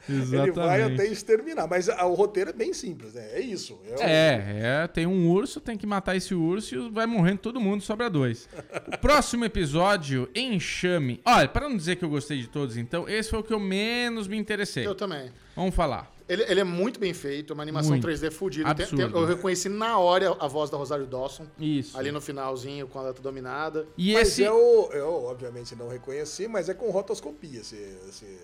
ele 0.42 0.52
vai 0.52 0.82
até 0.82 1.06
exterminar. 1.06 1.66
Mas 1.66 1.88
a- 1.88 2.04
o 2.06 2.14
roteiro 2.14 2.50
é 2.50 2.52
bem 2.52 2.72
simples, 2.72 3.14
né? 3.14 3.28
É 3.32 3.40
isso. 3.40 3.78
É, 3.98 4.02
É, 4.12 4.82
é, 4.82 4.88
tem 4.92 5.06
um 5.06 5.30
urso, 5.30 5.60
tem 5.60 5.76
que 5.76 5.86
matar 5.86 6.16
esse 6.16 6.34
urso 6.34 6.74
e 6.74 6.90
vai 6.90 7.06
morrendo 7.06 7.38
todo 7.38 7.60
mundo, 7.60 7.82
sobra 7.82 8.08
dois. 8.10 8.48
O 8.92 8.98
próximo 8.98 9.44
episódio, 9.44 10.28
Enxame. 10.34 11.20
Olha, 11.24 11.48
para 11.48 11.68
não 11.68 11.76
dizer 11.76 11.96
que 11.96 12.04
eu 12.04 12.08
gostei 12.08 12.38
de 12.38 12.48
todos, 12.48 12.76
então, 12.76 13.08
esse 13.08 13.30
foi 13.30 13.40
o 13.40 13.42
que 13.42 13.52
eu 13.52 13.60
menos 13.60 14.28
me 14.28 14.36
interessei. 14.36 14.86
Eu 14.86 14.94
também. 14.94 15.30
Vamos 15.56 15.74
falar. 15.74 16.12
Ele, 16.28 16.44
ele 16.48 16.60
é 16.60 16.64
muito 16.64 16.98
bem 16.98 17.12
feito, 17.12 17.52
uma 17.52 17.62
animação 17.62 17.90
Muito. 17.90 18.06
3D 18.06 18.30
fodida. 18.30 18.74
Eu 19.12 19.26
reconheci 19.26 19.68
na 19.68 19.98
hora 19.98 20.34
a 20.40 20.46
voz 20.48 20.70
da 20.70 20.78
Rosário 20.78 21.06
Dawson. 21.06 21.46
Isso. 21.58 21.98
Ali 21.98 22.10
no 22.10 22.20
finalzinho, 22.20 22.86
quando 22.88 23.06
ela 23.06 23.14
tá 23.14 23.20
dominada. 23.20 23.86
E 23.98 24.14
Mas 24.14 24.28
esse. 24.28 24.42
eu, 24.42 24.88
eu, 24.92 25.24
obviamente, 25.24 25.76
não 25.76 25.88
reconheci, 25.88 26.48
mas 26.48 26.68
é 26.68 26.74
com 26.74 26.90
rotoscopia 26.90 27.60
esse, 27.60 27.76
esse 28.08 28.38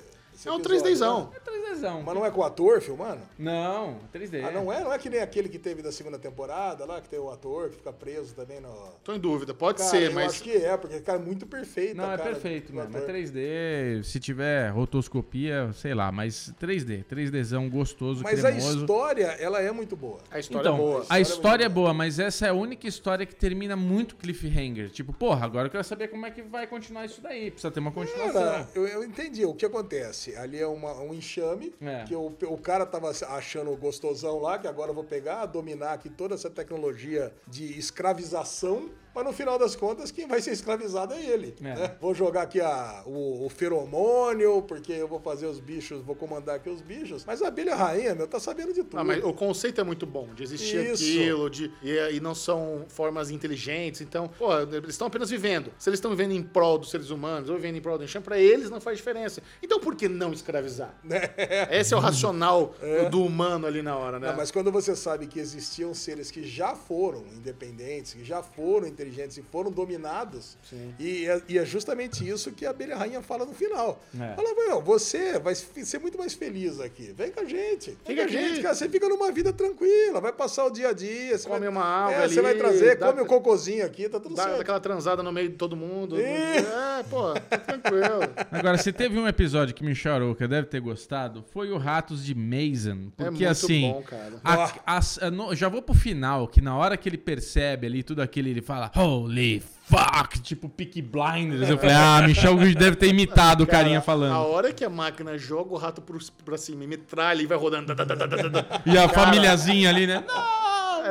É 0.47 0.51
um 0.53 0.57
episódio, 0.61 0.83
3Dzão. 0.95 1.31
né? 1.31 1.37
3Dzão. 1.45 2.03
Mas 2.05 2.15
não 2.15 2.25
é 2.27 2.31
com 2.31 2.41
o 2.41 2.45
ator 2.45 2.81
filmando? 2.81 3.21
Não, 3.39 3.99
3D. 4.15 4.45
Ah, 4.45 4.51
não 4.51 4.73
é? 4.73 4.83
Não 4.85 4.93
é 4.93 4.99
que 4.99 5.11
nem 5.11 5.21
aquele 5.21 5.49
que 5.49 5.59
teve 5.59 5.83
da 5.83 5.91
segunda 5.93 6.19
temporada 6.19 6.85
lá, 6.85 7.01
que 7.01 7.09
tem 7.09 7.19
o 7.19 7.31
ator 7.31 7.71
que 7.71 7.77
fica 7.77 7.93
preso 7.93 8.35
também 8.35 8.61
no. 8.61 8.73
Tô 9.03 9.13
em 9.15 9.19
dúvida, 9.19 9.53
pode 9.55 9.79
Cara, 9.79 9.91
ser, 9.91 10.03
eu 10.11 10.13
mas. 10.13 10.33
acho 10.33 10.43
que 10.43 10.53
é, 10.57 10.77
porque, 10.77 11.01
cara, 11.01 11.19
é 11.19 11.23
muito 11.23 11.47
perfeito. 11.47 11.97
Não, 11.97 12.05
a 12.11 12.15
é 12.15 12.19
perfeito 12.19 12.73
do 12.73 12.79
mesmo. 12.79 12.97
É 12.97 13.01
ator. 13.01 13.15
3D, 13.15 14.03
se 14.05 14.21
tiver 14.21 14.69
rotoscopia, 14.71 15.73
sei 15.75 15.95
lá, 15.95 16.11
mas 16.13 16.53
3D. 16.61 17.05
3Dzão 17.05 17.69
gostoso, 17.71 18.23
Mas 18.23 18.45
a 18.45 18.53
cremoso. 18.53 18.81
história, 18.81 19.27
ela 19.41 19.61
é 19.61 19.71
muito 19.73 19.97
boa. 19.97 20.19
A 20.31 20.39
história 20.39 20.61
Então, 20.69 20.75
é 20.75 20.79
boa. 20.79 20.99
a 21.01 21.03
história 21.03 21.19
é 21.19 21.23
história 21.23 21.65
é 21.65 21.69
muito 21.69 21.75
boa, 21.75 21.95
mas 21.95 22.19
essa 22.19 22.47
é 22.47 22.49
a 22.51 22.55
única 22.55 22.87
história 22.87 23.25
que 23.27 23.35
termina 23.35 23.77
muito 23.77 24.17
cliffhanger. 24.17 24.91
Tipo, 24.91 25.13
porra, 25.13 25.45
agora 25.47 25.67
eu 25.67 25.71
quero 25.71 25.85
saber 25.85 26.09
como 26.09 26.27
é 26.27 26.31
que 26.31 26.43
vai 26.43 26.67
continuar 26.67 27.05
isso 27.05 27.21
daí. 27.21 27.51
Precisa 27.51 27.71
ter 27.71 27.81
uma 27.81 27.93
continuação. 27.93 28.33
Cara, 28.33 28.69
eu, 28.75 28.87
eu 28.87 29.05
entendi. 29.05 29.45
O 29.45 29.55
que 29.55 29.65
acontece? 29.67 30.28
Ali 30.37 30.59
é 30.61 30.67
uma- 30.67 30.95
um 31.01 31.13
enxame, 31.15 31.75
É. 31.81 32.05
que 32.05 32.15
o, 32.15 32.27
o 32.49 32.59
cara 32.59 32.85
tava 32.87 33.11
achando 33.11 33.75
gostosão 33.77 34.39
lá, 34.41 34.59
que 34.59 34.67
agora 34.67 34.91
eu 34.91 34.95
vou 34.95 35.05
pegar, 35.05 35.47
dominar 35.47 35.93
aqui 35.93 36.09
toda 36.09 36.35
essa 36.35 36.51
tecnologia 36.51 37.33
de 37.47 37.79
escravização. 37.79 38.91
Mas 39.19 39.27
no 39.27 39.33
final 39.33 39.59
das 39.59 39.75
contas, 39.75 40.13
quem 40.13 40.29
vai 40.29 40.41
ser 40.41 40.53
escravizado 40.53 41.13
é 41.13 41.21
ele. 41.21 41.53
É. 41.61 41.65
né? 41.65 41.97
Vou 42.01 42.15
jogar 42.15 42.43
aqui 42.43 42.61
a, 42.61 43.03
o, 43.05 43.47
o 43.47 43.49
feromônio, 43.49 44.63
porque 44.63 44.93
eu 44.93 45.09
vou 45.09 45.19
fazer 45.19 45.47
os 45.47 45.59
bichos, 45.59 46.05
vou 46.05 46.15
comandar 46.15 46.55
aqui 46.55 46.71
os 46.71 46.81
bichos. 46.81 47.25
Mas 47.27 47.43
a 47.43 47.49
abelha 47.49 47.75
rainha, 47.75 48.15
meu, 48.15 48.29
tá 48.29 48.39
sabendo 48.39 48.73
de 48.73 48.85
tudo. 48.85 48.97
Ah, 48.97 49.03
mas 49.03 49.25
o 49.25 49.33
conceito 49.33 49.81
é 49.81 49.85
muito 49.85 50.07
bom, 50.07 50.29
de 50.37 50.45
existir 50.45 50.93
Isso. 50.93 51.03
aquilo, 51.03 51.51
de, 51.51 51.73
e, 51.83 52.15
e 52.15 52.21
não 52.21 52.33
são 52.33 52.85
formas 52.87 53.29
inteligentes. 53.29 54.03
Então, 54.03 54.29
pô, 54.39 54.57
eles 54.57 54.91
estão 54.91 55.09
apenas 55.09 55.31
vivendo. 55.31 55.73
Se 55.81 55.91
eles 55.91 55.99
estão 55.99 56.13
vivendo 56.13 56.31
em 56.31 56.43
prol 56.43 56.79
dos 56.79 56.89
seres 56.89 57.11
humanos 57.11 57.51
ou 57.51 57.57
vivendo 57.57 57.75
em 57.75 57.81
prol 57.81 57.99
do 57.99 58.05
enxame, 58.05 58.25
pra 58.25 58.39
eles 58.39 58.71
não 58.71 58.81
faz 58.81 58.99
diferença. 58.99 59.43
Então, 59.61 59.81
por 59.81 59.97
que 59.97 60.09
não 60.09 60.33
escravizar? 60.33 60.95
Esse 61.73 61.93
é 61.93 61.97
o 61.97 62.01
racional 62.01 62.73
do 63.11 63.25
humano 63.25 63.67
ali 63.67 63.83
na 63.83 63.97
hora, 63.97 64.21
né? 64.21 64.29
Não, 64.29 64.37
mas 64.37 64.53
quando 64.53 64.71
você 64.71 64.95
sabe 64.95 65.27
que 65.27 65.41
existiam 65.41 65.93
seres 65.93 66.31
que 66.31 66.45
já 66.45 66.77
foram 66.77 67.25
independentes, 67.35 68.15
que 68.15 68.25
já 68.25 68.45
foram 68.45 68.87
inteligentes 68.87 69.08
e 69.17 69.43
foram 69.43 69.71
dominados, 69.71 70.57
Sim. 70.69 70.95
e 70.99 71.27
é, 71.27 71.43
e 71.49 71.59
é 71.59 71.65
justamente 71.65 72.27
isso 72.29 72.53
que 72.53 72.65
a 72.67 72.71
abelha 72.71 72.97
rainha 72.97 73.23
fala 73.23 73.45
no 73.45 73.53
final. 73.55 74.03
É. 74.19 74.35
Fala, 74.35 74.55
meu, 74.55 74.81
você 74.83 75.39
vai 75.39 75.55
ser 75.55 75.99
muito 75.99 76.19
mais 76.19 76.35
feliz 76.35 76.81
aqui. 76.81 77.13
Vem 77.17 77.31
com 77.31 77.41
a 77.41 77.45
gente. 77.45 77.97
Vem 78.07 78.17
Fica 78.17 78.23
com 78.23 78.29
a 78.29 78.41
gente, 78.41 78.63
cara. 78.63 78.75
Você 78.75 78.89
fica 78.89 79.09
numa 79.09 79.31
vida 79.33 79.53
tranquila, 79.53 80.21
vai 80.21 80.33
passar 80.33 80.67
o 80.67 80.71
dia 80.71 80.89
a 80.89 80.93
dia. 80.93 81.37
Você 81.37 81.49
Come 81.49 81.61
vai, 81.61 81.69
uma 81.69 81.85
alga 81.85 82.17
é, 82.17 82.29
Você 82.29 82.39
ali, 82.39 82.43
vai 82.43 82.55
trazer, 82.55 82.97
dá- 82.97 83.07
come 83.09 83.21
o 83.23 83.27
cocôzinho 83.27 83.85
aqui, 83.85 84.09
tá 84.09 84.19
tudo 84.21 84.35
Dá 84.35 84.45
certo. 84.45 84.59
daquela 84.59 84.81
transada 84.81 85.23
no 85.23 85.33
meio 85.33 85.49
de 85.49 85.57
todo 85.57 85.77
mundo. 85.77 86.19
Ih. 86.19 86.23
É, 86.23 87.03
pô, 87.09 87.35
tá 87.35 87.59
tranquilo. 87.59 87.99
Agora, 88.51 88.79
se 88.79 88.93
teve 88.93 89.19
um 89.19 89.27
episódio 89.27 89.75
que 89.75 89.85
me 89.85 89.95
chorou, 89.95 90.35
que 90.35 90.45
eu 90.45 90.49
deve 90.49 90.67
ter 90.69 90.81
gostado, 90.81 91.45
foi 91.53 91.71
o 91.71 91.79
Ratos 91.79 92.25
de 92.25 92.35
Mason. 92.35 93.11
Porque 93.17 93.23
É 93.23 93.31
muito 93.31 93.47
assim. 93.49 93.93
bom, 93.93 94.03
cara. 94.03 94.41
a- 94.45 94.73
as- 94.97 95.19
a- 95.23 95.31
no- 95.31 95.55
já 95.55 95.69
vou 95.69 95.83
pro 95.83 95.95
final, 95.95 96.47
que 96.49 96.61
na 96.61 96.77
hora 96.77 96.97
que 96.97 97.09
ele 97.09 97.19
percebe 97.19 97.87
ali 97.87 98.03
tudo 98.03 98.21
aquilo, 98.23 98.49
ele 98.49 98.61
fala 98.63 98.88
Holy 98.97 99.63
fuck! 99.89 100.39
Tipo 100.41 100.69
Peaky 100.69 101.01
Blinders. 101.03 101.69
Eu 101.69 101.79
falei, 101.79 101.95
ah, 101.97 102.23
Michel 102.27 102.57
deve 102.75 102.97
ter 102.97 103.09
imitado 103.09 103.65
o 103.65 103.67
carinha 103.67 103.99
A 103.99 104.03
falando. 104.03 104.37
hora 104.37 104.73
que 104.73 104.85
a 104.85 104.91
máquina 104.91 105.37
joga 105.39 105.73
o 105.75 105.77
rato 105.79 106.01
pro, 106.03 106.19
pra 106.45 106.59
cima 106.59 106.85
e 106.85 106.87
metralha 106.87 107.41
e 107.43 107.47
vai 107.47 107.57
rodando. 107.57 107.95
tá, 107.95 108.05
tá, 108.05 108.17
tá. 108.17 108.81
E 108.85 108.91
a 108.99 109.09
Cara, 109.09 109.09
famíliazinha 109.09 109.89
ali, 109.89 110.07
né? 110.07 110.23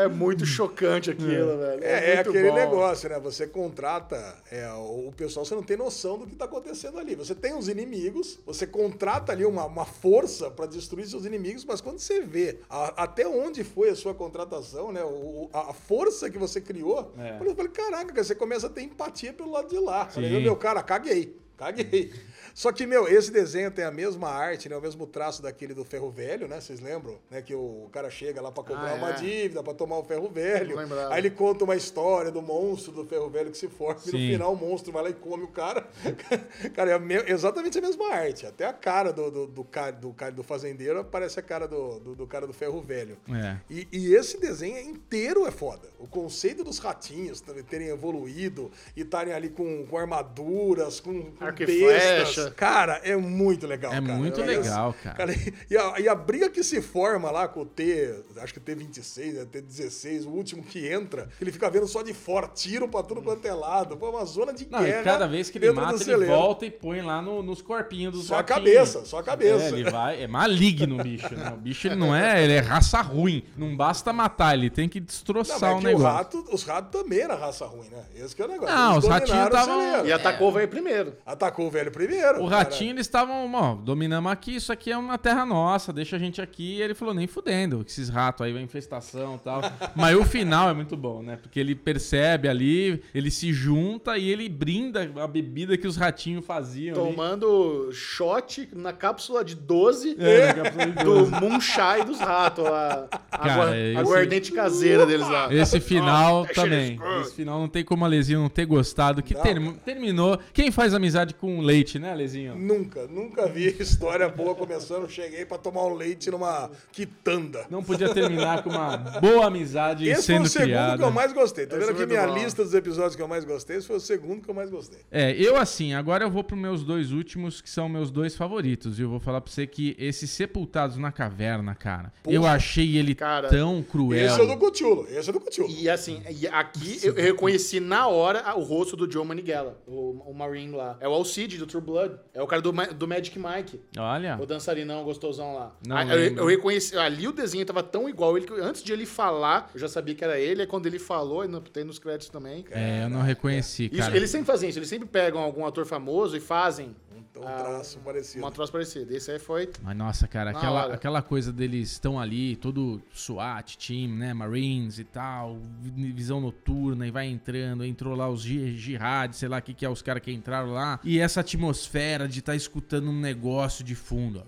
É 0.04 0.08
muito 0.08 0.46
chocante 0.46 1.10
aquilo, 1.12 1.58
velho. 1.58 1.84
É, 1.84 2.12
é 2.12 2.16
muito 2.16 2.30
aquele 2.30 2.50
bom. 2.50 2.56
negócio, 2.56 3.10
né? 3.10 3.20
Você 3.20 3.48
contrata 3.48 4.36
é, 4.52 4.70
o 4.74 5.12
pessoal, 5.16 5.46
você 5.46 5.56
não 5.56 5.64
tem 5.64 5.76
noção 5.78 6.18
do 6.18 6.26
que 6.28 6.36
tá 6.36 6.46
acontecendo 6.46 6.98
ali. 7.00 7.16
Você 7.16 7.34
tem 7.36 7.54
os 7.58 7.68
inimigos, 7.68 8.40
você 8.46 8.66
contrata 8.68 9.32
ali 9.32 9.46
uma, 9.46 9.66
uma 9.66 9.86
força 9.86 10.50
para 10.52 10.66
destruir 10.66 11.06
seus 11.08 11.26
inimigos, 11.26 11.66
mas 11.66 11.82
quando 11.82 12.00
você 12.00 12.22
vê 12.22 12.60
a- 12.70 13.04
até 13.04 13.28
onde 13.28 13.64
foi 13.64 13.90
a 13.90 13.96
sua 13.96 14.14
contratação, 14.14 14.92
né? 14.92 15.04
O, 15.04 15.50
a, 15.54 15.72
a 15.72 15.74
força 15.74 16.30
que 16.30 16.38
você 16.38 16.62
criou, 16.62 17.14
É. 17.18 17.36
eu 17.42 17.56
falei, 17.56 17.72
caraca, 17.72 18.14
cara, 18.14 18.24
você 18.24 18.36
começa 18.36 18.68
a 18.68 18.70
ter 18.70 18.82
empatia 18.84 19.34
pelo 19.34 19.52
lado 19.52 19.68
de 19.70 19.80
lá. 19.80 20.08
Falei, 20.08 20.30
Sim. 20.30 20.42
meu 20.44 20.56
cara, 20.56 20.82
caguei. 20.84 21.36
Caguei. 21.58 22.14
Só 22.58 22.72
que, 22.72 22.88
meu, 22.88 23.08
esse 23.08 23.32
desenho 23.32 23.70
tem 23.70 23.86
a 23.86 23.92
mesma 23.92 24.30
arte, 24.30 24.68
né? 24.68 24.76
O 24.76 24.82
mesmo 24.82 25.06
traço 25.06 25.44
daquele 25.44 25.76
do 25.76 25.86
ferro 25.86 26.10
velho, 26.10 26.48
né? 26.48 26.60
Vocês 26.60 26.80
lembram? 26.80 27.20
Né? 27.30 27.40
Que 27.40 27.54
o 27.54 27.88
cara 27.92 28.10
chega 28.10 28.42
lá 28.42 28.52
pra 28.52 28.64
comprar 28.64 28.94
Ah, 28.94 28.96
uma 28.96 29.10
é. 29.12 29.14
dívida, 29.14 29.62
pra 29.62 29.76
tomar 29.76 30.00
o 30.00 30.04
ferro 30.04 30.28
velho. 30.28 30.76
Aí 31.12 31.20
ele 31.20 31.30
conta 31.30 31.66
uma 31.66 31.76
história 31.76 32.32
do 32.32 32.42
monstro 32.42 32.92
do 32.92 33.06
ferro 33.06 33.30
velho 33.30 33.52
que 33.52 33.58
se 33.60 33.68
forma 33.68 34.02
e 34.08 34.12
no 34.12 34.18
final 34.18 34.54
o 34.54 34.56
monstro 34.56 34.92
vai 34.92 35.04
lá 35.04 35.10
e 35.12 35.14
come 35.14 35.44
o 35.44 35.50
cara. 35.50 35.88
cara, 36.74 36.90
é 36.90 36.94
a 36.96 37.00
me- 37.00 37.24
exatamente 37.28 37.78
a 37.78 37.82
mesma 37.82 38.12
arte. 38.12 38.48
Até 38.48 38.66
a 38.66 38.74
cara 38.74 39.14
do, 39.14 39.30
do, 39.30 39.46
do 39.46 39.64
cara, 39.64 39.92
do 39.92 40.12
cara 40.12 40.32
do 40.32 40.42
fazendeiro 40.42 41.06
parece 41.06 41.40
a 41.40 41.44
cara 41.44 41.68
do, 41.68 42.00
do, 42.00 42.16
do 42.16 42.26
cara 42.26 42.48
do 42.48 42.54
ferro 42.54 42.82
velho. 42.82 43.20
É. 43.32 43.58
E, 43.70 43.88
e 43.92 44.16
esse 44.16 44.40
desenho 44.40 44.80
inteiro 44.80 45.46
é 45.46 45.52
foda. 45.52 45.88
O 46.00 46.08
conceito 46.08 46.64
dos 46.64 46.80
ratinhos 46.80 47.40
terem 47.70 47.90
evoluído 47.90 48.72
e 48.96 49.02
estarem 49.02 49.32
ali 49.32 49.50
com, 49.52 49.86
com 49.86 49.96
armaduras, 49.96 51.00
com, 51.00 51.22
com 51.34 51.46
bestas. 51.64 52.47
Cara, 52.56 53.02
é 53.04 53.16
muito 53.16 53.66
legal, 53.68 53.92
É 53.94 54.02
cara. 54.02 54.14
muito 54.14 54.42
Olha 54.42 54.60
legal, 54.60 54.92
isso. 54.92 55.16
cara. 55.16 55.34
e, 55.70 55.78
a, 55.78 56.00
e 56.00 56.08
a 56.10 56.16
briga 56.16 56.50
que 56.50 56.64
se 56.64 56.82
forma 56.82 57.30
lá 57.32 57.48
com 57.48 57.62
o 57.62 57.66
T, 57.66 58.14
acho 58.38 58.54
que 58.54 58.60
T26, 58.60 59.34
né, 59.34 59.46
T16, 59.46 60.26
o 60.26 60.30
último 60.30 60.64
que 60.64 60.88
entra, 60.88 61.28
ele 61.42 61.52
fica 61.52 61.70
vendo 61.70 61.88
só 61.88 62.02
de 62.02 62.14
fora, 62.14 62.48
tiro 62.48 62.88
pra 62.88 63.04
tudo 63.04 63.22
quanto 63.22 63.46
é 63.46 63.54
lado. 63.54 63.98
Pô, 63.98 64.10
uma 64.10 64.26
zona 64.26 64.54
de 64.54 64.68
Não, 64.70 64.80
guerra. 64.84 65.02
e 65.02 65.04
cada 65.04 65.28
vez 65.28 65.50
que 65.50 65.58
ele 65.58 65.72
mata, 65.72 65.96
ele 65.96 66.04
celeiro. 66.04 66.34
volta 66.36 66.66
e 66.66 66.72
põe 66.72 67.02
lá 67.02 67.22
no- 67.22 67.42
nos 67.44 67.62
corpinhos 67.62 68.14
dos 68.14 68.26
Só 68.28 68.36
a 68.36 68.38
ratinhos. 68.38 68.58
cabeça, 68.60 69.06
só 69.06 69.20
a 69.20 69.24
cabeça. 69.24 69.66
É, 69.66 69.70
ele 69.70 69.90
vai, 69.90 70.22
é 70.24 70.28
maligno 70.28 71.00
o 71.00 71.04
bicho, 71.04 71.34
né? 71.36 71.52
O 71.54 71.58
bicho 71.58 71.88
ele 71.88 71.96
não 71.96 72.16
é, 72.16 72.44
ele 72.44 72.54
é 72.54 72.60
raça 72.60 73.02
ruim. 73.02 73.44
Não 73.58 73.76
basta 73.76 74.12
matar, 74.14 74.56
ele 74.58 74.70
tem 74.70 74.88
que 74.90 75.00
Não, 75.00 75.06
destroçar 75.06 75.60
mas 75.60 75.70
é 75.72 75.74
o 75.76 75.80
que 75.80 75.86
negócio. 75.86 76.08
rato, 76.08 76.46
os 76.52 76.64
ratos 76.64 76.92
também 77.02 77.20
eram 77.20 77.38
raça 77.38 77.66
ruim, 77.66 77.88
né? 77.90 78.04
Esse 78.16 78.36
que 78.36 78.42
é 78.42 78.46
o 78.46 78.48
negócio. 78.48 78.76
Não, 78.76 78.94
Eles 78.94 79.04
os 79.04 79.10
ratinhos 79.10 79.30
dominaram 79.32 79.48
o 79.48 79.66
tavam- 79.68 79.82
celeiro. 79.82 80.08
E 80.08 80.12
atacou 80.12 80.48
o 80.48 80.52
velho 80.52 80.68
primeiro. 80.68 81.14
Atacou 81.26 81.68
o 81.68 81.72
velho 81.72 81.92
primeiro. 81.92 82.37
O 82.40 82.50
cara. 82.50 82.58
ratinho, 82.64 82.92
eles 82.92 83.02
estavam, 83.06 83.52
ó, 83.54 83.76
dominamos 83.76 84.32
aqui, 84.32 84.56
isso 84.56 84.72
aqui 84.72 84.92
é 84.92 84.98
uma 84.98 85.18
terra 85.18 85.46
nossa, 85.46 85.92
deixa 85.94 86.16
a 86.16 86.20
gente 86.20 86.42
aqui. 86.42 86.78
E 86.78 86.82
ele 86.82 86.94
falou, 86.94 87.14
nem 87.14 87.28
fudendo, 87.28 87.84
que 87.84 87.92
esses 87.92 88.10
ratos 88.10 88.46
aí, 88.46 88.54
vai 88.54 88.62
infestação 88.62 89.36
e 89.36 89.40
tal. 89.40 89.62
Mas 89.96 90.16
o 90.18 90.24
final 90.24 90.70
é 90.70 90.74
muito 90.74 90.96
bom, 90.98 91.22
né? 91.22 91.38
Porque 91.42 91.60
ele 91.60 91.76
percebe 91.76 92.48
ali, 92.48 93.02
ele 93.14 93.30
se 93.32 93.52
junta 93.54 94.18
e 94.18 94.30
ele 94.30 94.48
brinda 94.50 95.10
a 95.22 95.28
bebida 95.28 95.78
que 95.78 95.88
os 95.88 95.96
ratinhos 95.98 96.46
faziam. 96.46 96.96
ali. 97.00 97.10
Tomando 97.16 97.90
shot 97.92 98.70
na 98.74 98.94
cápsula 98.94 99.44
de 99.44 99.56
12 99.56 100.16
É, 100.20 100.48
na 100.48 100.54
cápsula 100.64 100.86
de 100.86 100.92
do 100.92 101.04
12. 101.04 101.32
Moonshine 101.32 102.06
dos 102.06 102.20
ratos, 102.20 102.66
a, 102.66 103.08
a, 103.32 103.38
Cara, 103.38 103.72
aguardente 104.00 104.52
caseira 104.52 105.06
deles 105.06 105.28
lá. 105.28 105.54
Esse 105.54 105.80
final 105.80 106.44
Ah, 106.50 106.54
também. 106.54 107.00
Esse 107.22 107.36
final 107.36 107.60
não 107.60 107.68
tem 107.68 107.84
como 107.84 108.04
a 108.06 108.08
Lezinho 108.08 108.40
não 108.40 108.50
ter 108.50 108.66
gostado. 108.66 109.22
Que 109.24 109.34
Não, 109.34 109.42
termi- 109.42 109.74
terminou. 109.86 110.40
Quem 110.54 110.72
faz 110.72 110.94
amizade 110.94 111.34
com 111.34 111.60
leite, 111.62 112.00
né, 112.00 112.14
Lezinho? 112.28 112.56
Nunca, 112.56 113.08
nunca 113.08 113.48
vi 113.48 113.68
história 113.80 114.28
boa 114.28 114.54
começando. 114.54 115.10
Cheguei 115.10 115.46
pra 115.46 115.58
tomar 115.58 115.86
um 115.86 115.94
leite 115.94 116.30
numa 116.30 116.70
quitanda. 116.92 117.66
Não 117.70 117.84
podia 117.84 118.14
terminar 118.14 118.64
com 118.64 118.70
uma 118.70 118.98
boa 118.98 119.46
amizade 119.48 120.08
Esse 120.08 120.16
foi 120.28 120.36
sendo 120.36 120.46
o 120.46 120.50
segundo 120.50 120.66
criada. 120.68 120.98
que 120.98 121.04
eu 121.04 121.12
mais 121.12 121.34
gostei. 121.34 121.66
Tá 121.66 121.78
Esse 121.78 121.86
vendo 121.86 121.96
foi 121.96 122.06
aqui 122.06 122.14
minha 122.14 122.28
mal. 122.28 122.38
lista 122.38 122.64
dos 122.64 122.74
episódios 122.74 123.16
que 123.16 123.22
eu 123.22 123.28
mais 123.28 123.46
gostei? 123.46 123.78
Esse 123.78 123.88
foi 123.88 123.98
o 123.98 124.00
segundo 124.00 124.42
que 124.42 124.50
eu 124.50 124.54
mais 124.56 124.70
gostei. 124.70 125.00
É, 125.12 125.32
eu 125.34 125.56
assim, 125.58 125.94
agora 125.94 126.24
eu 126.24 126.30
vou 126.32 126.44
pros 126.44 126.60
meus 126.60 126.84
dois 126.84 127.12
últimos, 127.12 127.62
que 127.62 127.70
são 127.70 127.88
meus 127.90 128.12
dois 128.12 128.36
favoritos. 128.36 129.00
E 129.00 129.02
eu 129.02 129.10
vou 129.10 129.20
falar 129.20 129.42
pra 129.42 129.52
você 129.52 129.66
que 129.68 129.96
esse 130.00 130.28
Sepultados 130.28 130.98
na 130.98 131.12
Caverna, 131.12 131.74
cara, 131.76 132.12
eu 132.26 132.46
achei 132.46 132.98
ele 132.98 133.16
Cara, 133.16 133.50
tão 133.50 133.82
cruel. 133.82 134.26
Esse 134.26 134.40
é 134.40 134.44
o 134.44 134.48
do 134.48 134.58
Cthulhu. 134.58 135.08
Esse 135.10 135.30
é 135.30 135.34
do 135.34 135.40
Cthulhu. 135.40 135.70
E 135.70 135.90
assim, 135.90 136.22
e 136.30 136.48
aqui 136.48 137.00
eu 137.04 137.18
eu 137.18 137.24
reconheci 137.24 137.80
na 137.80 138.08
hora 138.08 138.44
o 138.56 138.62
rosto 138.62 138.96
do 138.96 139.12
Joe 139.12 139.26
Manigella, 139.26 139.78
o, 139.88 140.22
o 140.30 140.34
Marine 140.34 140.72
lá. 140.76 140.98
É 141.00 141.08
o 141.08 141.14
Alcide, 141.14 141.58
do 141.58 141.66
True 141.66 141.82
Blood. 141.82 142.07
É 142.34 142.42
o 142.42 142.48
cara 142.48 142.62
do, 142.62 142.72
do 142.72 143.08
Magic 143.08 143.38
Mike. 143.38 143.82
Olha. 143.98 144.38
O 144.40 144.46
dançarinão 144.46 145.04
gostosão 145.04 145.56
lá. 145.56 145.76
Não 145.86 145.98
Ah, 145.98 146.06
eu, 146.06 146.36
eu 146.36 146.46
reconheci. 146.46 146.98
Ali 146.98 147.28
o 147.28 147.32
desenho 147.32 147.66
tava 147.66 147.84
tão 147.84 148.08
igual 148.10 148.38
ele 148.38 148.46
que 148.46 148.54
antes 148.54 148.84
de 148.84 148.92
ele 148.94 149.06
falar, 149.06 149.70
eu 149.74 149.80
já 149.80 149.88
sabia 149.88 150.16
que 150.16 150.24
era 150.24 150.40
ele. 150.40 150.62
Aí 150.62 150.68
quando 150.68 150.86
ele 150.86 151.00
falou, 151.00 151.44
e 151.44 151.62
tem 151.72 151.84
nos 151.84 152.00
créditos 152.00 152.30
também. 152.30 152.66
É, 152.72 153.04
eu 153.04 153.10
não 153.10 153.22
reconheci, 153.22 153.90
Isso, 153.92 154.02
cara. 154.02 154.16
eles 154.16 154.30
sempre 154.30 154.46
fazem 154.48 154.70
isso. 154.70 154.80
Eles 154.80 154.90
sempre 154.90 155.08
pegam 155.08 155.42
algum 155.42 155.66
ator 155.66 155.86
famoso 155.86 156.36
e 156.36 156.40
fazem 156.40 156.96
Um 157.40 157.48
ah, 157.48 157.52
traço 157.64 158.00
parecido. 158.00 158.44
uma 158.44 158.52
troço 158.52 158.72
parecido. 158.72 159.16
Esse 159.16 159.32
aí 159.32 159.40
foi. 159.40 159.70
Mas 159.82 159.96
nossa, 159.96 160.28
cara, 160.28 160.52
Na 160.52 160.58
aquela, 160.58 160.84
hora. 160.86 160.94
aquela 160.96 161.22
coisa 161.22 161.52
deles 161.54 161.92
estão 161.92 162.20
ali, 162.20 162.56
todo 162.56 163.02
SWAT, 163.14 163.78
team, 163.78 164.10
né, 164.16 164.34
Marines 164.34 165.00
e 165.00 165.04
tal, 165.04 165.58
vi- 165.82 166.12
visão 166.12 166.42
noturna 166.42 167.08
e 167.08 167.12
vai 167.12 167.28
entrando, 167.28 167.84
entrou 167.86 168.16
lá 168.16 168.30
os 168.30 168.42
ji- 168.42 168.76
jihad, 168.78 169.34
sei 169.34 169.48
lá 169.50 169.58
o 169.58 169.62
que, 169.62 169.74
que 169.74 169.86
é 169.86 169.90
os 169.90 170.02
caras 170.02 170.22
que 170.24 170.32
entraram 170.32 170.72
lá, 170.74 171.00
e 171.04 171.20
essa 171.20 171.42
atmosfera 171.42 172.28
de 172.28 172.40
estar 172.40 172.56
escutando 172.56 173.10
um 173.10 173.20
negócio 173.20 173.84
de 173.84 173.96
fundo. 173.96 174.44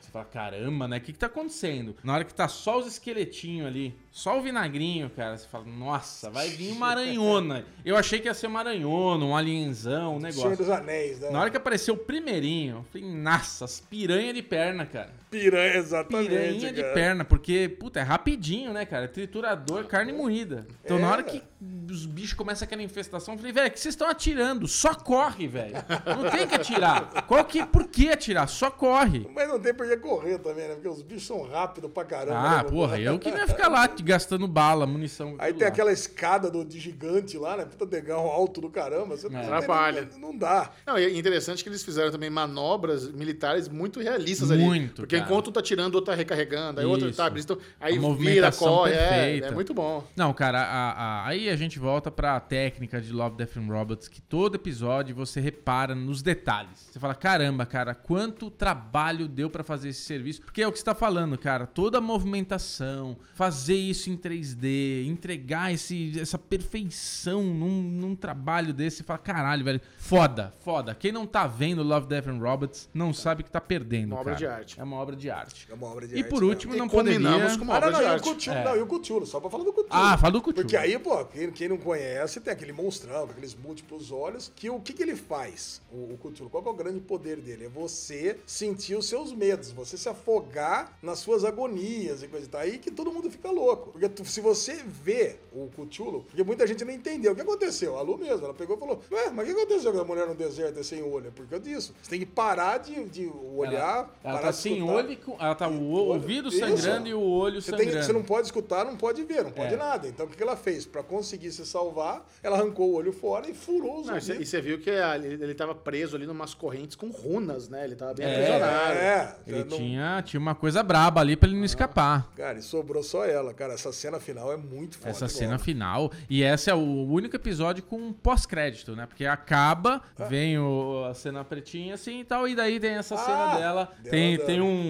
Você 0.00 0.10
fala, 0.10 0.24
caramba, 0.24 0.88
né, 0.88 0.98
o 0.98 1.00
que, 1.00 1.12
que 1.12 1.18
tá 1.18 1.26
acontecendo? 1.26 1.94
Na 2.02 2.14
hora 2.14 2.24
que 2.24 2.34
tá 2.34 2.48
só 2.48 2.78
os 2.78 2.86
esqueletinhos 2.86 3.66
ali, 3.66 3.94
só 4.10 4.38
o 4.38 4.42
vinagrinho, 4.42 5.08
cara, 5.10 5.36
você 5.36 5.46
fala, 5.46 5.64
nossa, 5.66 6.30
vai 6.30 6.48
vir 6.48 6.72
uma 6.72 6.88
aranhona. 6.88 7.64
Eu 7.84 7.96
achei 7.96 8.18
que 8.20 8.26
ia 8.28 8.34
ser 8.34 8.46
uma 8.48 8.60
aranhona, 8.60 9.24
um 9.24 9.36
alienzão, 9.36 10.16
um 10.16 10.20
negócio. 10.20 10.50
Anéis, 10.88 11.20
né? 11.20 11.30
Na 11.30 11.40
hora 11.40 11.50
que 11.50 11.56
apareceu 11.56 11.94
o 11.94 11.98
primeirinho, 11.98 12.76
eu 12.76 12.84
falei, 12.84 13.06
nossa, 13.06 13.66
as 13.66 13.78
piranha 13.78 14.32
de 14.32 14.42
perna, 14.42 14.86
cara. 14.86 15.12
Piranha, 15.30 15.74
exatamente. 15.76 16.28
Piranha 16.30 16.72
de 16.72 16.82
cara. 16.82 16.94
perna, 16.94 17.24
porque, 17.24 17.68
puta, 17.78 18.00
é 18.00 18.02
rapidinho, 18.02 18.72
né, 18.72 18.84
cara? 18.86 19.06
Triturador, 19.08 19.84
carne 19.86 20.12
moída. 20.12 20.66
Então, 20.84 20.96
É. 20.96 21.00
na 21.00 21.10
hora 21.10 21.22
que 21.22 21.42
os 21.90 22.06
bichos 22.06 22.34
começam 22.34 22.64
aquela 22.64 22.82
infestação, 22.82 23.34
eu 23.34 23.38
falei, 23.38 23.52
velho, 23.52 23.70
que 23.70 23.80
vocês 23.80 23.94
estão 23.94 24.08
atirando? 24.08 24.66
Só 24.68 24.94
corre, 24.94 25.46
velho. 25.48 25.74
Não 26.06 26.30
tem 26.30 26.46
que 26.46 26.54
atirar. 26.54 27.24
Qual 27.26 27.44
que, 27.44 27.64
por 27.66 27.88
que 27.88 28.08
atirar? 28.10 28.48
Só 28.48 28.70
corre. 28.70 29.28
Mas 29.34 29.48
não 29.48 29.58
tem 29.58 29.74
por 29.74 29.86
que 29.88 29.96
correr 29.96 30.38
também, 30.38 30.68
né? 30.68 30.74
Porque 30.74 30.88
os 30.88 31.02
bichos 31.02 31.26
são 31.26 31.42
rápidos 31.48 31.90
pra 31.90 32.04
caramba. 32.04 32.38
Ah, 32.38 32.62
né? 32.62 32.70
porra, 32.70 32.98
eu 33.00 33.18
que 33.18 33.30
não 33.30 33.38
ia 33.38 33.46
ficar 33.46 33.68
lá 33.68 33.86
gastando 33.86 34.46
bala, 34.46 34.86
munição. 34.86 35.34
Aí 35.38 35.52
tem 35.52 35.62
lá. 35.62 35.68
aquela 35.68 35.92
escada 35.92 36.50
do, 36.50 36.64
de 36.64 36.78
gigante 36.78 37.36
lá, 37.36 37.56
né? 37.56 37.64
Puta 37.64 37.84
degrau 37.84 38.26
alto 38.30 38.60
do 38.60 38.70
caramba. 38.70 39.16
Você 39.16 39.28
não, 39.28 39.38
É. 39.40 39.44
Atrapalha. 39.44 40.08
Não, 40.12 40.28
não 40.32 40.36
dá. 40.38 40.70
Não, 40.86 40.98
e 40.98 41.04
é 41.04 41.18
interessante 41.18 41.62
que 41.62 41.68
eles 41.68 41.82
fizeram 41.82 42.10
também 42.10 42.30
manobras 42.30 43.10
militares 43.10 43.68
muito 43.68 44.00
realistas 44.00 44.50
ali. 44.50 44.62
Muito, 44.62 45.02
Porque 45.02 45.16
cara. 45.16 45.17
Enquanto 45.18 45.48
um 45.48 45.52
tá 45.52 45.62
tirando, 45.62 45.94
o 45.94 45.96
outro 45.98 46.10
tá 46.12 46.16
recarregando, 46.16 46.80
aí 46.80 46.86
o 46.86 46.90
outro 46.90 47.08
Isso. 47.08 47.16
tá, 47.16 47.26
eles 47.28 47.44
tão, 47.44 47.58
aí 47.80 47.96
A 47.96 48.14
vira, 48.14 48.52
corre, 48.52 48.92
é, 48.92 49.38
é 49.38 49.50
muito 49.50 49.72
bom. 49.74 50.04
Não, 50.16 50.32
cara, 50.32 50.60
a- 50.60 50.92
a- 50.92 51.26
aí 51.28 51.48
a 51.48 51.56
gente 51.56 51.78
volta 51.78 52.10
pra 52.10 52.38
técnica 52.40 53.00
de 53.00 53.12
Love, 53.12 53.36
Death 53.36 53.56
and 53.56 53.66
Robots, 53.66 54.08
que 54.08 54.20
todo 54.20 54.54
episódio 54.54 55.14
você 55.14 55.40
repara 55.40 55.94
nos 55.94 56.22
detalhes. 56.22 56.88
Você 56.90 56.98
fala, 56.98 57.14
caramba, 57.14 57.64
cara, 57.66 57.94
quanto 57.94 58.50
trabalho 58.50 59.28
deu 59.28 59.48
pra 59.50 59.62
fazer 59.64 59.90
esse 59.90 60.02
serviço? 60.02 60.42
Porque 60.42 60.62
é 60.62 60.66
o 60.68 60.72
que 60.72 60.78
você 60.78 60.84
tá 60.84 60.94
falando, 60.94 61.36
cara, 61.38 61.66
toda 61.66 61.98
a 61.98 62.00
movimentação, 62.00 63.16
fazer 63.34 63.76
isso 63.76 64.10
em 64.10 64.16
3D, 64.16 65.04
entregar 65.06 65.72
esse, 65.72 66.18
essa 66.18 66.38
perfeição 66.38 67.42
num, 67.42 67.82
num 67.82 68.14
trabalho 68.14 68.72
desse, 68.72 68.98
você 68.98 69.02
fala, 69.02 69.18
caralho, 69.18 69.64
velho, 69.64 69.80
foda, 69.98 70.52
foda. 70.64 70.94
Quem 70.94 71.12
não 71.12 71.26
tá 71.26 71.46
vendo 71.46 71.82
Love, 71.82 72.06
Death 72.06 72.26
and 72.28 72.38
Robots 72.38 72.88
não 72.94 73.12
sabe 73.12 73.42
que 73.42 73.50
tá 73.50 73.60
perdendo, 73.60 74.12
Uma 74.12 74.20
obra 74.20 74.34
cara. 74.34 74.36
de 74.36 74.46
arte. 74.46 74.80
É 74.80 74.82
uma 74.84 74.96
obra 74.96 75.07
de 75.16 75.30
arte. 75.30 75.66
É 75.70 75.74
uma 75.74 75.86
obra 75.86 76.06
de 76.06 76.14
E 76.14 76.18
arte 76.18 76.28
por 76.30 76.42
último, 76.44 76.74
E 76.74 76.78
não 76.78 76.88
combinamos 76.88 77.38
poderia... 77.38 77.58
com 77.58 77.64
uma 77.64 77.74
Ah, 77.74 77.76
obra 77.78 77.90
não, 77.90 77.98
de 77.98 78.04
não, 78.04 78.08
e 78.08 78.10
o 78.10 78.14
arte. 78.14 78.30
Cthulhu, 78.34 78.56
É. 78.56 78.64
não, 78.64 78.76
e 78.76 78.80
o 78.80 78.86
Cthulhu, 78.86 79.26
só 79.26 79.40
pra 79.40 79.50
falar 79.50 79.64
do 79.64 79.72
Cthulhu. 79.72 79.88
Ah, 79.90 80.16
fala 80.18 80.32
do 80.32 80.40
Cthulhu. 80.40 80.54
Porque 80.56 80.76
aí, 80.76 80.98
pô, 80.98 81.24
quem, 81.26 81.50
quem 81.50 81.68
não 81.68 81.76
conhece, 81.78 82.40
tem 82.40 82.52
aquele 82.52 82.72
monstrão 82.72 83.26
com 83.26 83.32
aqueles 83.32 83.54
múltiplos 83.54 84.10
olhos, 84.12 84.50
que 84.54 84.68
o 84.70 84.80
que, 84.80 84.92
que 84.92 85.02
ele 85.02 85.16
faz, 85.16 85.80
o, 85.92 86.14
o 86.14 86.18
Cthulhu? 86.18 86.50
Qual 86.50 86.62
que 86.62 86.68
é 86.68 86.72
o 86.72 86.74
grande 86.74 87.00
poder 87.00 87.36
dele? 87.36 87.66
É 87.66 87.68
você 87.68 88.38
sentir 88.46 88.94
os 88.96 89.06
seus 89.08 89.32
medos, 89.32 89.70
você 89.72 89.96
se 89.96 90.08
afogar 90.08 90.96
nas 91.02 91.18
suas 91.18 91.44
agonias 91.44 92.22
e 92.22 92.28
coisa 92.28 92.46
e 92.46 92.48
tal. 92.48 92.60
Aí 92.60 92.78
que 92.78 92.90
todo 92.90 93.12
mundo 93.12 93.30
fica 93.30 93.50
louco. 93.50 93.90
Porque 93.92 94.08
tu- 94.08 94.24
se 94.24 94.40
você 94.40 94.82
vê 94.86 95.36
o 95.52 95.68
Cthulhu, 95.68 96.24
porque 96.24 96.42
muita 96.42 96.66
gente 96.66 96.84
não 96.84 96.92
entendeu 96.92 97.32
o 97.32 97.34
que 97.34 97.40
aconteceu. 97.42 97.96
A 97.98 98.02
Lu 98.02 98.18
mesmo, 98.18 98.44
ela 98.44 98.54
pegou 98.54 98.76
e 98.76 98.78
falou, 98.80 99.02
ué, 99.10 99.30
mas 99.30 99.48
o 99.48 99.54
que 99.54 99.60
aconteceu 99.60 99.92
com 99.92 100.00
a 100.00 100.04
mulher 100.04 100.26
no 100.26 100.34
deserto 100.34 100.78
é 100.78 100.82
sem 100.82 101.02
olho? 101.02 101.28
É 101.28 101.30
por 101.30 101.46
causa 101.46 101.64
disso. 101.64 101.94
Você 102.02 102.10
tem 102.10 102.20
que 102.20 102.26
parar 102.26 102.78
de, 102.78 103.04
de 103.04 103.30
olhar, 103.54 103.96
Ela 104.22 104.34
parar 104.34 104.40
tá 104.40 104.50
de 104.50 104.56
sem 104.56 104.74
escutar. 104.78 104.92
Olho, 104.98 105.16
com- 105.18 105.36
ela 105.40 105.54
tá 105.54 105.68
o 105.68 105.90
ouvido 105.90 106.48
Isso. 106.48 106.58
sangrando 106.58 107.08
e 107.08 107.14
o 107.14 107.20
olho 107.20 107.60
Você, 107.60 107.70
sangrando. 107.70 107.92
tem- 107.92 108.02
você 108.02 108.12
não 108.12 108.22
pode 108.22 108.46
escutar, 108.46 108.84
não 108.84 108.96
pode 108.96 109.22
ver, 109.24 109.44
não 109.44 109.50
pode 109.50 109.74
É. 109.74 109.76
nada. 109.76 110.06
Então 110.08 110.26
o 110.26 110.28
que 110.28 110.42
ela 110.42 110.56
fez? 110.56 110.86
Pra 110.86 111.02
conseguir 111.02 111.50
se 111.52 111.64
salvar, 111.66 112.26
ela 112.42 112.56
arrancou 112.58 112.90
o 112.90 112.94
olho 112.94 113.12
fora 113.12 113.48
e 113.48 113.54
furou 113.54 114.00
os 114.00 114.06
Não, 114.06 114.16
e 114.16 114.20
você- 114.20 114.58
e 114.58 114.60
viu 114.60 114.78
que 114.78 114.90
a- 114.90 115.16
ele, 115.16 115.42
ele 115.42 115.54
tava 115.54 115.74
preso 115.74 116.16
ali 116.16 116.26
numas 116.26 116.54
correntes 116.54 116.96
com 116.96 117.08
runas, 117.10 117.68
né? 117.68 117.84
Ele 117.84 117.94
tava 117.96 118.14
bem 118.14 118.26
É, 118.26 118.32
aprisionado. 118.32 118.92
É, 118.98 119.36
Ele 119.46 119.64
não- 119.64 119.76
tinha, 119.76 120.22
tinha 120.24 120.40
uma 120.40 120.54
coisa 120.54 120.82
braba 120.82 121.20
ali 121.20 121.36
pra 121.36 121.48
ele 121.48 121.56
não 121.58 121.64
escapar. 121.64 122.30
Cara, 122.36 122.58
e 122.58 122.62
sobrou 122.62 123.02
só 123.02 123.24
ela, 123.24 123.52
cara. 123.54 123.74
Essa 123.74 123.92
cena 123.92 124.18
final 124.20 124.52
é 124.52 124.56
muito 124.56 124.98
foda. 124.98 125.10
Essa 125.10 125.28
cena 125.28 125.58
final. 125.58 126.10
E 126.28 126.42
esse 126.42 126.70
é 126.70 126.74
o 126.74 126.78
único 127.08 127.36
episódio 127.36 127.82
com 127.82 128.12
pós-crédito, 128.12 128.94
né? 128.96 129.06
Porque 129.06 129.24
acaba, 129.26 130.02
vem 130.28 130.58
o- 130.58 131.04
a 131.08 131.14
cena 131.14 131.44
pretinha 131.44 131.94
assim 131.94 132.20
e 132.20 132.24
tal, 132.24 132.46
e 132.48 132.54
daí 132.54 132.78
tem 132.80 132.92
essa 132.92 133.14
Ah, 133.14 133.18
cena 133.18 133.46
dela. 133.56 133.58
dela 133.58 133.92
tem, 134.10 134.36
dando. 134.36 134.46
tem 134.46 134.60
um. 134.60 134.87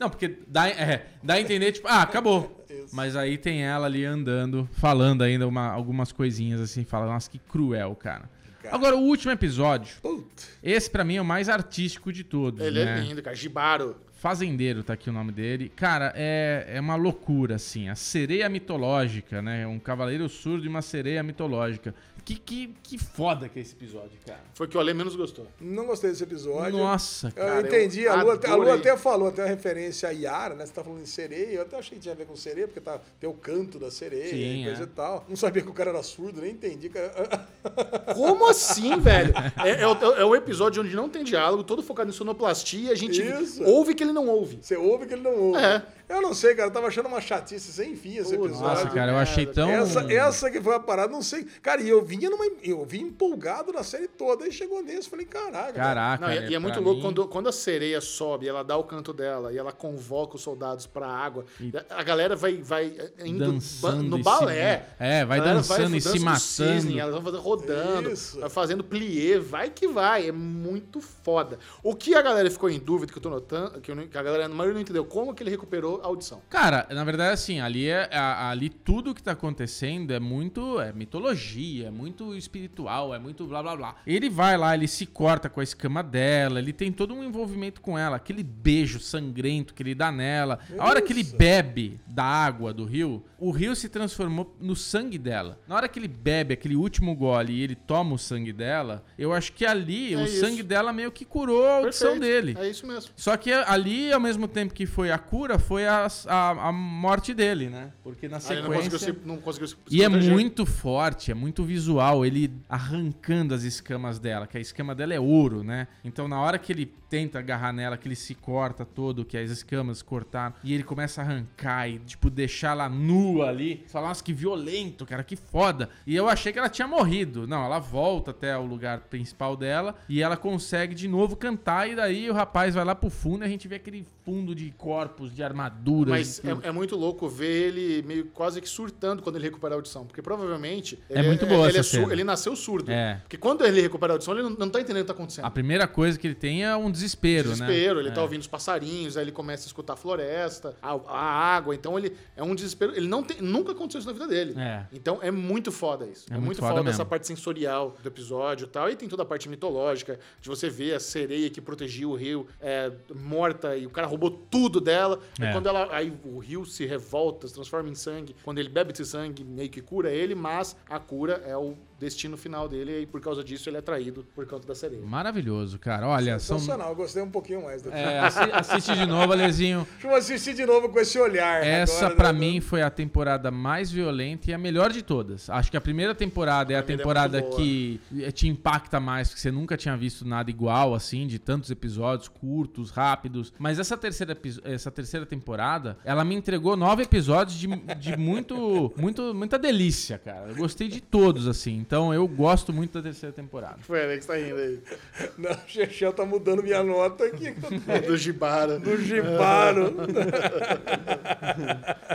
Não, 0.00 0.10
porque 0.10 0.38
dá, 0.46 0.68
é, 0.68 1.06
dá 1.22 1.34
a 1.34 1.40
entender, 1.40 1.72
tipo, 1.72 1.88
ah, 1.88 2.02
acabou. 2.02 2.64
Isso. 2.70 2.94
Mas 2.94 3.16
aí 3.16 3.36
tem 3.38 3.64
ela 3.64 3.86
ali 3.86 4.04
andando, 4.04 4.68
falando 4.72 5.22
ainda 5.22 5.46
uma- 5.48 5.70
algumas 5.70 6.12
coisinhas 6.12 6.60
assim, 6.60 6.84
fala, 6.84 7.06
nossa, 7.06 7.30
que 7.30 7.38
cruel, 7.38 7.94
cara. 7.96 8.28
Cara. 8.62 8.74
Agora, 8.74 8.96
o 8.96 9.00
último 9.00 9.30
episódio. 9.32 9.96
Puta. 10.02 10.42
Esse 10.62 10.90
pra 10.90 11.04
mim 11.04 11.16
é 11.16 11.22
o 11.22 11.24
mais 11.24 11.48
artístico 11.48 12.12
de 12.12 12.24
todos. 12.24 12.60
Ele 12.64 12.84
né? 12.84 12.98
é 12.98 13.00
lindo, 13.00 13.22
cara. 13.22 13.34
Gibaro. 13.36 13.96
Fazendeiro 14.14 14.82
tá 14.82 14.94
aqui 14.94 15.08
o 15.08 15.12
nome 15.12 15.30
dele. 15.30 15.72
Cara, 15.76 16.12
é, 16.16 16.66
é 16.74 16.80
uma 16.80 16.96
loucura, 16.96 17.54
assim. 17.54 17.88
A 17.88 17.94
sereia 17.94 18.48
mitológica, 18.48 19.40
né? 19.40 19.64
Um 19.64 19.78
cavaleiro 19.78 20.28
surdo 20.28 20.64
e 20.64 20.68
uma 20.68 20.82
sereia 20.82 21.22
mitológica. 21.22 21.94
Que, 22.28 22.34
que, 22.36 22.74
que 22.82 22.98
foda 22.98 23.48
que 23.48 23.58
é 23.58 23.62
esse 23.62 23.72
episódio, 23.72 24.10
cara. 24.26 24.40
Foi 24.52 24.66
o 24.66 24.68
que 24.68 24.76
o 24.76 24.80
Ale 24.80 24.92
menos 24.92 25.16
gostou. 25.16 25.46
Não 25.58 25.86
gostei 25.86 26.10
desse 26.10 26.22
episódio. 26.22 26.76
Nossa, 26.76 27.28
Eu 27.28 27.32
cara. 27.32 27.60
entendi, 27.66 28.02
eu 28.02 28.12
a 28.12 28.22
Lu, 28.22 28.30
até- 28.32 28.50
a 28.50 28.54
Lu 28.54 28.70
até 28.70 28.94
falou, 28.98 29.28
até 29.28 29.40
uma 29.44 29.48
referência 29.48 30.10
a 30.10 30.12
Yara, 30.12 30.54
né? 30.54 30.66
Você 30.66 30.72
tá 30.74 30.84
falando 30.84 31.02
de 31.02 31.08
sereia, 31.08 31.54
eu 31.54 31.62
até 31.62 31.78
achei 31.78 31.96
que 31.96 32.02
tinha 32.02 32.12
a 32.12 32.16
ver 32.18 32.26
com 32.26 32.36
sereia, 32.36 32.66
porque 32.68 32.82
tá, 32.82 33.00
tem 33.18 33.30
o 33.30 33.32
canto 33.32 33.78
da 33.78 33.90
sereia 33.90 34.28
Sim, 34.28 34.60
e 34.60 34.64
coisa 34.66 34.82
é. 34.82 34.84
e 34.84 34.88
tal. 34.88 35.24
Não 35.26 35.36
sabia 35.36 35.62
que 35.62 35.70
o 35.70 35.72
cara 35.72 35.88
era 35.88 36.02
surdo, 36.02 36.42
nem 36.42 36.50
entendi. 36.50 36.90
Cara. 36.90 37.48
Como 38.14 38.46
assim, 38.46 39.00
velho? 39.00 39.32
É, 39.64 39.80
é 39.80 39.86
o, 39.86 39.92
é 40.16 40.24
o 40.26 40.36
episódio 40.36 40.82
onde 40.82 40.94
não 40.94 41.08
tem 41.08 41.24
diálogo, 41.24 41.64
todo 41.64 41.82
focado 41.82 42.10
em 42.10 42.12
sonoplastia, 42.12 42.92
a 42.92 42.94
gente 42.94 43.22
Isso. 43.22 43.64
ouve 43.64 43.94
que 43.94 44.02
ele 44.04 44.12
não 44.12 44.28
ouve. 44.28 44.58
Você 44.60 44.76
ouve 44.76 45.06
que 45.06 45.14
ele 45.14 45.22
não 45.22 45.34
ouve. 45.34 45.62
É. 45.62 45.82
Eu 46.08 46.22
não 46.22 46.32
sei, 46.32 46.54
cara. 46.54 46.68
Eu 46.68 46.72
tava 46.72 46.86
achando 46.86 47.06
uma 47.06 47.20
chatice 47.20 47.72
sem 47.72 47.94
fim 47.94 48.16
esse 48.16 48.34
episódio. 48.34 48.60
Nossa, 48.62 48.88
cara, 48.90 49.12
eu 49.12 49.16
achei 49.18 49.44
tão. 49.46 49.68
Essa, 49.68 50.10
essa 50.12 50.50
que 50.50 50.60
foi 50.60 50.74
a 50.74 50.80
parada, 50.80 51.12
não 51.12 51.20
sei. 51.22 51.44
Cara, 51.62 51.82
e 51.82 51.88
eu 51.88 52.02
vinha 52.04 52.30
numa. 52.30 52.46
Eu 52.62 52.84
vim 52.84 53.02
empolgado 53.02 53.72
na 53.72 53.82
série 53.82 54.08
toda. 54.08 54.44
Aí 54.44 54.52
chegou 54.52 54.82
nesse, 54.82 55.08
falei, 55.08 55.26
caraca. 55.26 55.72
cara. 55.72 55.72
Caraca. 55.72 56.26
Não, 56.26 56.32
e, 56.34 56.50
e 56.50 56.54
é 56.54 56.58
muito 56.58 56.80
louco 56.80 56.96
mim- 56.96 57.02
quando, 57.02 57.28
quando 57.28 57.48
a 57.48 57.52
sereia 57.52 58.00
sobe, 58.00 58.48
ela 58.48 58.62
dá 58.62 58.76
o 58.76 58.84
canto 58.84 59.12
dela 59.12 59.52
e 59.52 59.58
ela 59.58 59.72
convoca 59.72 60.36
os 60.36 60.42
soldados 60.42 60.86
pra 60.86 61.06
água. 61.08 61.44
A 61.90 62.02
galera 62.02 62.34
vai, 62.34 62.56
vai 62.56 62.96
indo 63.24 63.52
Dançando 63.52 64.02
no 64.04 64.18
e 64.18 64.22
balé. 64.22 64.78
se- 64.78 64.84
é, 65.04 65.24
vai 65.24 65.40
dançando 65.40 65.94
e 65.96 66.00
se 66.00 66.18
matando. 66.20 66.40
cisne, 66.40 66.98
elas 66.98 67.14
vão 67.14 67.22
fazer 67.22 67.38
rodando, 67.38 68.10
Isso. 68.10 68.40
vai 68.40 68.48
fazendo 68.48 68.82
plié, 68.82 69.38
vai 69.38 69.70
que 69.70 69.86
vai. 69.86 70.28
É 70.28 70.32
muito 70.32 71.00
foda. 71.00 71.58
O 71.82 71.94
que 71.94 72.14
a 72.14 72.22
galera 72.22 72.50
ficou 72.50 72.70
em 72.70 72.78
dúvida, 72.78 73.12
que 73.12 73.18
eu 73.18 73.22
tô 73.22 73.30
notando, 73.30 73.80
que, 73.80 73.90
eu 73.90 73.94
não- 73.94 74.06
que 74.06 74.16
a 74.16 74.22
galera, 74.22 74.46
a 74.46 74.48
maioria 74.48 74.74
não 74.74 74.80
entendeu, 74.80 75.04
como 75.04 75.34
que 75.34 75.42
ele 75.42 75.50
recuperou 75.50 75.97
audição. 76.02 76.40
Cara, 76.48 76.86
na 76.90 77.04
verdade, 77.04 77.32
assim, 77.32 77.60
ali, 77.60 77.86
é, 77.88 78.08
a- 78.12 78.50
ali 78.50 78.68
tudo 78.68 79.14
que 79.14 79.22
tá 79.22 79.32
acontecendo 79.32 80.12
é 80.12 80.20
muito 80.20 80.80
é 80.80 80.92
mitologia, 80.92 81.88
é 81.88 81.90
muito 81.90 82.34
espiritual, 82.34 83.14
é 83.14 83.18
muito 83.18 83.46
blá 83.46 83.62
blá 83.62 83.76
blá. 83.76 83.96
Ele 84.06 84.28
vai 84.30 84.56
lá, 84.56 84.74
ele 84.74 84.88
se 84.88 85.06
corta 85.06 85.48
com 85.48 85.60
a 85.60 85.62
escama 85.62 86.02
dela, 86.02 86.58
ele 86.58 86.72
tem 86.72 86.90
todo 86.92 87.14
um 87.14 87.22
envolvimento 87.24 87.80
com 87.80 87.98
ela, 87.98 88.16
aquele 88.16 88.42
beijo 88.42 89.00
sangrento 89.00 89.74
que 89.74 89.82
ele 89.82 89.94
dá 89.94 90.10
nela. 90.12 90.58
A 90.78 90.86
hora 90.86 91.02
que 91.02 91.12
ele 91.12 91.22
bebe 91.24 92.00
da 92.06 92.24
água 92.24 92.72
do 92.72 92.84
rio, 92.84 93.24
o 93.38 93.50
rio 93.50 93.74
se 93.76 93.88
transformou 93.88 94.56
no 94.60 94.74
sangue 94.74 95.16
dela. 95.18 95.60
Na 95.68 95.76
hora 95.76 95.88
que 95.88 95.98
ele 95.98 96.08
bebe 96.08 96.54
aquele 96.54 96.74
último 96.76 97.14
gole 97.14 97.52
e 97.52 97.62
ele 97.62 97.74
toma 97.74 98.14
o 98.14 98.18
sangue 98.18 98.52
dela, 98.52 99.04
eu 99.16 99.32
acho 99.32 99.52
que 99.52 99.64
ali 99.64 100.14
É 100.14 100.16
o 100.16 100.24
isso. 100.24 100.40
sangue 100.40 100.62
dela 100.62 100.92
meio 100.92 101.12
que 101.12 101.24
curou 101.24 101.66
a 101.66 101.76
audição 101.78 102.18
Perfeito. 102.18 102.44
dele. 102.54 102.56
É 102.58 102.68
isso 102.70 102.86
mesmo. 102.86 103.10
Só 103.16 103.36
que 103.36 103.52
ali, 103.52 104.12
ao 104.12 104.20
mesmo 104.20 104.48
tempo 104.48 104.74
que 104.74 104.86
foi 104.86 105.10
a 105.10 105.18
cura, 105.18 105.58
foi 105.58 105.86
a, 105.86 106.08
a, 106.26 106.68
a 106.68 106.72
morte 106.72 107.32
dele, 107.32 107.68
né? 107.68 107.92
Porque 108.02 108.28
na 108.28 108.38
Aí 108.38 108.42
ele 108.56 108.62
não 108.62 108.68
conseguiu 108.72 108.98
sequência... 108.98 109.22
se, 109.22 109.28
não 109.28 109.36
conseguiu 109.38 109.68
se 109.68 109.76
E 109.90 110.02
é 110.02 110.08
muito 110.08 110.66
forte, 110.66 111.30
é 111.30 111.34
muito 111.34 111.62
visual, 111.64 112.24
ele 112.26 112.52
arrancando 112.68 113.54
as 113.54 113.62
escamas 113.62 114.18
dela, 114.18 114.46
que 114.46 114.56
a 114.56 114.60
escama 114.60 114.94
dela 114.94 115.14
é 115.14 115.20
ouro, 115.20 115.62
né? 115.62 115.86
Então 116.04 116.26
na 116.26 116.40
hora 116.40 116.58
que 116.58 116.72
ele 116.72 116.86
tenta 117.08 117.38
agarrar 117.38 117.72
nela, 117.72 117.96
que 117.96 118.06
ele 118.06 118.14
se 118.16 118.34
corta 118.34 118.84
todo, 118.84 119.24
que 119.24 119.36
as 119.38 119.50
escamas 119.50 120.02
cortaram, 120.02 120.54
e 120.62 120.74
ele 120.74 120.82
começa 120.82 121.22
a 121.22 121.24
arrancar 121.24 121.88
e, 121.88 121.98
tipo, 122.00 122.28
deixar 122.28 122.72
ela 122.72 122.88
nua 122.88 123.27
ali. 123.42 123.82
Você 123.86 123.92
fala, 123.92 124.08
nossa, 124.08 124.22
que 124.22 124.32
violento, 124.32 125.06
cara, 125.06 125.22
que 125.22 125.36
foda. 125.36 125.88
E 126.06 126.14
eu 126.14 126.28
achei 126.28 126.52
que 126.52 126.58
ela 126.58 126.68
tinha 126.68 126.88
morrido. 126.88 127.46
Não, 127.46 127.64
ela 127.64 127.78
volta 127.78 128.30
até 128.30 128.56
o 128.56 128.64
lugar 128.64 129.00
principal 129.00 129.56
dela 129.56 129.94
e 130.08 130.22
ela 130.22 130.36
consegue 130.36 130.94
de 130.94 131.06
novo 131.08 131.36
cantar, 131.36 131.88
e 131.88 131.94
daí 131.94 132.28
o 132.30 132.32
rapaz 132.32 132.74
vai 132.74 132.84
lá 132.84 132.94
pro 132.94 133.10
fundo 133.10 133.44
e 133.44 133.46
a 133.46 133.48
gente 133.48 133.68
vê 133.68 133.76
aquele 133.76 134.04
fundo 134.24 134.54
de 134.54 134.70
corpos, 134.76 135.34
de 135.34 135.42
armaduras. 135.42 136.10
Mas 136.10 136.40
de 136.42 136.66
é, 136.66 136.68
é 136.68 136.72
muito 136.72 136.96
louco 136.96 137.28
ver 137.28 137.68
ele 137.68 138.02
meio 138.06 138.26
quase 138.26 138.60
que 138.60 138.68
surtando 138.68 139.22
quando 139.22 139.36
ele 139.36 139.44
recupera 139.46 139.74
a 139.74 139.76
audição. 139.76 140.04
Porque 140.04 140.20
provavelmente. 140.20 140.98
É 141.08 141.18
ele 141.18 141.28
muito 141.28 141.46
boa 141.46 141.68
ele, 141.68 141.78
essa 141.78 141.90
cena. 141.96 142.12
ele 142.12 142.24
nasceu 142.24 142.54
surdo. 142.54 142.90
É. 142.90 143.16
Porque 143.22 143.36
quando 143.36 143.64
ele 143.64 143.80
recupera 143.80 144.12
a 144.12 144.14
audição, 144.14 144.34
ele 144.34 144.42
não, 144.42 144.50
não 144.50 144.68
tá 144.68 144.80
entendendo 144.80 145.02
o 145.02 145.04
que 145.04 145.08
tá 145.08 145.12
acontecendo. 145.14 145.44
A 145.44 145.50
primeira 145.50 145.86
coisa 145.88 146.18
que 146.18 146.26
ele 146.26 146.34
tem 146.34 146.64
é 146.64 146.76
um 146.76 146.90
desespero, 146.90 147.50
desespero, 147.50 147.94
né? 147.96 148.00
ele 148.02 148.08
É. 148.10 148.12
tá 148.12 148.22
ouvindo 148.22 148.40
os 148.42 148.46
passarinhos, 148.46 149.16
aí 149.16 149.24
ele 149.24 149.32
começa 149.32 149.64
a 149.64 149.68
escutar 149.68 149.94
a 149.94 149.96
floresta, 149.96 150.76
a, 150.82 150.92
a 151.08 151.20
água, 151.56 151.74
então 151.74 151.98
ele 151.98 152.12
é 152.36 152.42
um 152.42 152.54
desespero. 152.54 152.94
Ele 152.94 153.08
não 153.08 153.17
tem, 153.22 153.40
nunca 153.40 153.72
aconteceu 153.72 153.98
isso 154.00 154.08
na 154.08 154.12
vida 154.12 154.26
dele. 154.26 154.54
É. 154.58 154.86
Então 154.92 155.18
é 155.22 155.30
muito 155.30 155.70
foda 155.70 156.06
isso. 156.06 156.26
É 156.30 156.34
É, 156.34 156.34
muito 156.34 156.46
muito 156.46 156.60
foda 156.60 156.76
foda, 156.76 156.90
essa 156.90 157.04
parte 157.04 157.26
sensorial 157.26 157.96
do 158.02 158.08
episódio 158.08 158.64
e 158.66 158.68
tal. 158.68 158.90
E 158.90 158.96
tem 158.96 159.08
toda 159.08 159.22
a 159.22 159.26
parte 159.26 159.48
mitológica, 159.48 160.18
de 160.40 160.48
você 160.48 160.68
ver 160.68 160.94
a 160.94 161.00
sereia 161.00 161.50
que 161.50 161.60
protegia 161.60 162.08
o 162.08 162.14
rio 162.14 162.46
é, 162.60 162.92
morta 163.14 163.76
e 163.76 163.86
o 163.86 163.90
cara 163.90 164.06
roubou 164.06 164.30
tudo 164.30 164.80
dela. 164.80 165.20
É. 165.40 165.50
E 165.50 165.52
quando 165.52 165.68
ela. 165.68 165.88
Aí 165.90 166.12
o 166.24 166.38
rio 166.38 166.64
se 166.64 166.86
revolta, 166.86 167.46
se 167.46 167.54
transforma 167.54 167.88
em 167.88 167.94
sangue. 167.94 168.34
Quando 168.44 168.58
ele 168.58 168.68
bebe 168.68 168.92
esse 168.92 169.04
sangue, 169.04 169.44
meio 169.44 169.68
que 169.68 169.80
cura 169.80 170.10
ele, 170.10 170.34
mas 170.34 170.76
a 170.88 170.98
cura 170.98 171.42
é 171.46 171.56
o 171.56 171.76
destino 171.98 172.36
final 172.36 172.68
dele, 172.68 173.02
e 173.02 173.06
por 173.06 173.20
causa 173.20 173.42
disso 173.42 173.68
ele 173.68 173.76
é 173.76 173.80
traído 173.80 174.24
por 174.34 174.46
conta 174.46 174.66
da 174.68 174.74
sereia. 174.74 175.02
Maravilhoso, 175.04 175.78
cara. 175.78 176.06
Olha, 176.06 176.38
são. 176.38 176.58
Sensacional, 176.58 176.90
eu 176.90 176.96
gostei 176.96 177.22
um 177.22 177.30
pouquinho 177.30 177.64
mais. 177.64 177.82
do 177.82 177.90
É, 177.92 178.20
assi- 178.20 178.50
assiste 178.52 178.94
de 178.94 179.04
novo, 179.06 179.32
Alezinho. 179.32 179.86
Deixa 180.00 180.06
eu 180.08 180.14
assistir 180.14 180.54
de 180.54 180.64
novo 180.64 180.88
com 180.88 180.98
esse 181.00 181.18
olhar. 181.18 181.64
Essa, 181.64 181.98
agora, 182.06 182.14
pra 182.16 182.32
né? 182.32 182.38
mim, 182.38 182.60
foi 182.60 182.82
a 182.82 182.90
temporada 182.90 183.50
mais 183.50 183.90
violenta 183.90 184.50
e 184.50 184.54
a 184.54 184.58
melhor 184.58 184.92
de 184.92 185.02
todas. 185.02 185.50
Acho 185.50 185.70
que 185.70 185.76
a 185.76 185.80
primeira 185.80 186.14
temporada 186.14 186.72
é 186.72 186.76
a 186.76 186.80
A 186.80 186.82
primeira 186.82 187.02
é 187.02 187.04
temporada 187.04 187.40
boa. 187.42 187.56
que 187.56 188.00
te 188.32 188.46
impacta 188.48 189.00
mais, 189.00 189.28
porque 189.28 189.40
você 189.40 189.50
nunca 189.50 189.76
tinha 189.76 189.96
visto 189.96 190.26
nada 190.26 190.50
igual, 190.50 190.94
assim, 190.94 191.26
de 191.26 191.38
tantos 191.38 191.70
episódios 191.70 192.28
curtos, 192.28 192.90
rápidos. 192.90 193.52
Mas 193.58 193.78
essa 193.78 193.96
terceira, 193.96 194.36
essa 194.64 194.90
terceira 194.90 195.26
temporada, 195.26 195.98
ela 196.04 196.24
me 196.24 196.34
entregou 196.34 196.76
nove 196.76 197.02
episódios 197.02 197.58
de, 197.58 197.66
de 197.96 198.16
muito, 198.16 198.92
muito, 198.96 199.34
muita 199.34 199.58
delícia, 199.58 200.18
cara. 200.18 200.48
Eu 200.50 200.56
gostei 200.56 200.88
de 200.88 201.00
todos, 201.00 201.46
assim. 201.48 201.84
Então, 201.88 202.12
eu 202.12 202.28
gosto 202.28 202.70
muito 202.70 202.92
da 202.92 203.02
terceira 203.02 203.34
temporada. 203.34 203.78
Foi, 203.80 204.04
Alex, 204.04 204.26
tá 204.26 204.36
rindo 204.36 204.56
aí. 204.56 204.78
Não, 205.38 205.52
o 205.52 205.58
Chechel 205.66 206.12
tá 206.12 206.22
mudando 206.22 206.62
minha 206.62 206.82
nota 206.82 207.24
aqui. 207.24 207.54
Do 208.06 208.14
Gibara. 208.14 208.78
Do 208.78 208.94
Gibaro. 208.98 209.96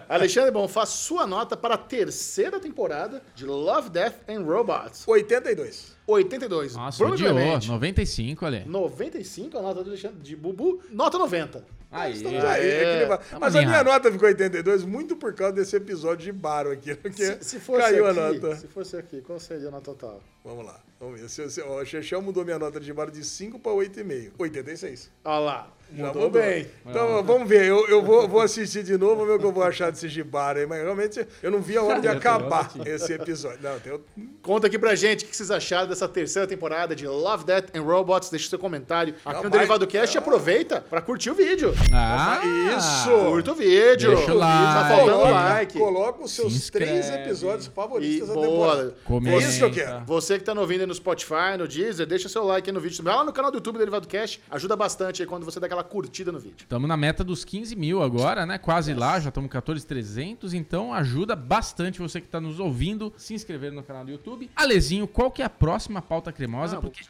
Alexandre 0.08 0.52
Bonfá, 0.52 0.86
sua 0.86 1.26
nota 1.26 1.58
para 1.58 1.74
a 1.74 1.78
terceira 1.78 2.60
temporada 2.60 3.24
de 3.34 3.48
Love, 3.48 3.90
Death 3.90 4.30
and 4.30 4.44
Robots. 4.44 5.08
82. 5.08 5.98
82. 6.06 6.76
Nossa, 6.76 7.00
Bruno 7.00 7.16
odiou. 7.16 7.34
Clemente, 7.34 7.68
95, 7.68 8.46
olha. 8.46 8.64
95 8.68 9.58
a 9.58 9.62
nota 9.64 9.84
do 9.84 9.90
Alexandre 9.90 10.20
de 10.22 10.36
Bubu. 10.36 10.84
Nota 10.92 11.18
90. 11.18 11.66
Aí. 11.94 12.14
Estamos 12.14 12.44
aí, 12.44 12.68
é 12.70 13.06
vai- 13.06 13.18
Tamo 13.20 13.40
Mas 13.40 13.56
a 13.56 13.62
minha 13.62 13.84
nota 13.84 14.12
ficou 14.12 14.28
82 14.28 14.84
muito 14.84 15.16
por 15.16 15.34
causa 15.34 15.54
desse 15.54 15.76
episódio 15.76 16.26
de 16.26 16.32
Baro 16.32 16.72
aqui. 16.72 16.98
Se, 17.16 17.38
se 17.44 17.60
fosse 17.60 17.82
caiu 17.82 18.08
aqui, 18.08 18.20
a 18.20 18.24
nota. 18.34 18.56
se 18.56 18.68
fosse 18.68 18.98
aqui, 18.98 19.22
qual 19.22 19.40
seria 19.40 19.68
a 19.68 19.72
nota 19.72 19.86
total? 19.94 20.22
Vamos 20.44 20.66
lá, 20.66 20.80
vamos 21.00 21.22
ver. 21.22 21.30
Se, 21.30 21.50
se, 21.50 21.62
ó, 21.62 21.82
o 21.82 21.86
Chechel 21.86 22.22
mudou 22.22 22.44
minha 22.44 22.58
nota 22.60 22.80
de 22.80 22.92
Baro 22.92 23.12
de 23.12 23.24
5 23.24 23.60
para 23.60 23.72
8,5. 23.72 24.32
86. 24.40 25.12
Olha 25.24 25.40
lá, 25.40 25.74
Já 25.96 26.08
mudou, 26.08 26.30
bem. 26.30 26.68
Então 26.86 27.24
vamos 27.24 27.48
ver. 27.48 27.66
Eu, 27.66 27.88
eu 27.88 28.02
vou, 28.02 28.28
vou 28.28 28.42
assistir 28.42 28.84
de 28.84 28.98
novo, 28.98 29.26
ver 29.26 29.34
o 29.34 29.40
que 29.40 29.46
eu 29.46 29.52
vou 29.52 29.64
achar 29.64 29.92
desse 29.92 30.10
Gibaro 30.10 30.60
aí. 30.60 30.66
Mas 30.66 30.82
realmente 30.82 31.26
eu 31.42 31.52
não 31.52 31.62
vi 31.62 31.78
a 31.78 31.84
hora 31.84 32.02
de 32.02 32.08
acabar 32.10 32.72
esse 32.86 33.14
episódio. 33.14 33.60
Não. 33.62 34.00
Conta 34.42 34.68
aqui 34.68 34.78
pra 34.80 34.96
gente 34.96 35.24
o 35.26 35.28
que 35.28 35.36
vocês 35.36 35.52
acharam 35.52 35.88
dessa 35.88 36.08
terceira 36.08 36.48
temporada 36.48 36.96
de 36.96 37.08
Love, 37.08 37.46
Death 37.46 37.76
and 37.76 37.82
Robots. 37.82 38.30
Deixa 38.30 38.50
seu 38.50 38.60
comentário 38.60 39.16
aqui 39.24 39.36
Não, 39.38 39.44
no 39.44 39.50
Derivado 39.50 39.86
Cast 39.88 40.16
e 40.16 40.18
aproveita 40.18 40.82
pra 40.82 41.02
curtir 41.02 41.30
o 41.30 41.36
vídeo. 41.36 41.74
Ah, 41.94 42.42
Isso! 42.78 43.10
Curta 43.30 43.52
o 43.52 43.56
vídeo. 43.56 44.16
Deixa 44.16 44.34
o 44.34 44.38
like. 44.38 44.64
Tá 44.74 44.86
faltando 44.90 45.12
Coloca, 45.14 45.32
like. 45.32 45.78
coloca 45.78 46.24
os 46.24 46.32
Se 46.32 46.38
seus 46.38 46.70
três 46.70 47.10
episódios 47.10 47.68
E 47.68 47.70
favoritos 47.70 48.28
da 48.28 48.34
boa. 48.34 48.48
temporada. 48.48 48.96
Comenta. 49.06 49.36
É 49.36 49.40
isso 49.40 49.58
que 49.60 49.64
eu 49.64 49.72
quero. 49.72 50.06
Você 50.06 50.38
que 50.40 50.44
tá 50.44 50.54
ouvindo 50.54 50.82
aí 50.82 50.88
no 50.88 50.94
Spotify, 50.96 51.58
no 51.58 51.68
Deezer, 51.68 52.06
deixa 52.06 52.28
seu 52.30 52.44
like 52.44 52.70
aí 52.70 52.74
no 52.74 52.80
vídeo. 52.80 53.04
Vai 53.04 53.16
lá 53.16 53.24
no 53.24 53.34
canal 53.34 53.52
do 53.52 53.56
YouTube 53.58 53.74
do 53.76 53.80
Derivado 53.80 54.08
Cast. 54.08 54.42
Ajuda 54.50 54.76
bastante 54.76 55.22
aí 55.22 55.28
quando 55.28 55.44
você 55.46 55.60
dá 55.60 55.66
aquela 55.66 55.83
curtida 55.84 56.32
no 56.32 56.40
vídeo. 56.40 56.58
Estamos 56.60 56.88
na 56.88 56.98
meta 56.98 57.24
dos 57.24 57.46
15 57.46 57.76
mil 57.76 58.02
agora, 58.02 58.46
né? 58.46 58.58
Quase 58.58 58.94
lá, 58.94 59.20
já 59.20 59.30
estamos 59.30 59.50
14,300. 59.50 60.54
Então 60.54 60.94
ajuda 60.94 61.36
bastante 61.36 62.00
você 62.00 62.20
que 62.20 62.28
está 62.28 62.42
nos 62.42 62.60
ouvindo 62.60 63.14
se 63.18 63.34
inscrever 63.34 63.72
no 63.72 63.84
canal 63.84 64.06
do 64.06 64.12
YouTube. 64.12 64.50
Alezinho, 64.56 65.08
qual 65.08 65.30
que 65.30 65.42
é 65.42 65.46
a 65.46 65.50
próxima 65.50 66.02
pauta 66.02 66.32
cremosa? 66.32 66.78
Ah, 66.78 66.82
Porque 66.82 67.04
Eu 67.04 67.08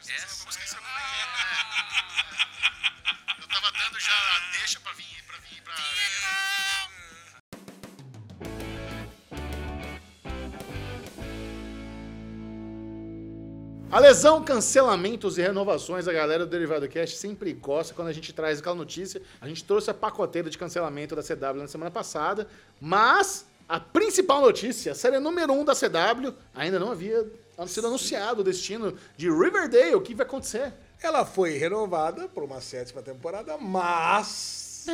A 13.94 14.00
lesão, 14.00 14.42
cancelamentos 14.42 15.38
e 15.38 15.40
renovações, 15.40 16.08
a 16.08 16.12
galera 16.12 16.44
do 16.44 16.50
Derivado 16.50 16.88
Cast 16.88 17.16
sempre 17.16 17.52
gosta 17.52 17.94
quando 17.94 18.08
a 18.08 18.12
gente 18.12 18.32
traz 18.32 18.58
aquela 18.58 18.74
notícia. 18.74 19.22
A 19.40 19.46
gente 19.46 19.62
trouxe 19.62 19.88
a 19.88 19.94
pacoteira 19.94 20.50
de 20.50 20.58
cancelamento 20.58 21.14
da 21.14 21.22
CW 21.22 21.60
na 21.60 21.68
semana 21.68 21.92
passada, 21.92 22.48
mas 22.80 23.46
a 23.68 23.78
principal 23.78 24.40
notícia, 24.40 24.90
a 24.90 24.94
série 24.96 25.20
número 25.20 25.52
1 25.52 25.60
um 25.60 25.64
da 25.64 25.76
CW, 25.76 26.34
ainda 26.52 26.80
não 26.80 26.90
havia 26.90 27.24
sido 27.68 27.86
anunciado 27.86 28.40
o 28.40 28.44
destino 28.44 28.98
de 29.16 29.30
Riverdale. 29.30 29.94
O 29.94 30.00
que 30.00 30.12
vai 30.12 30.26
acontecer? 30.26 30.72
Ela 31.00 31.24
foi 31.24 31.56
renovada 31.56 32.26
por 32.26 32.42
uma 32.42 32.60
sétima 32.60 33.00
temporada, 33.00 33.56
mas. 33.58 34.86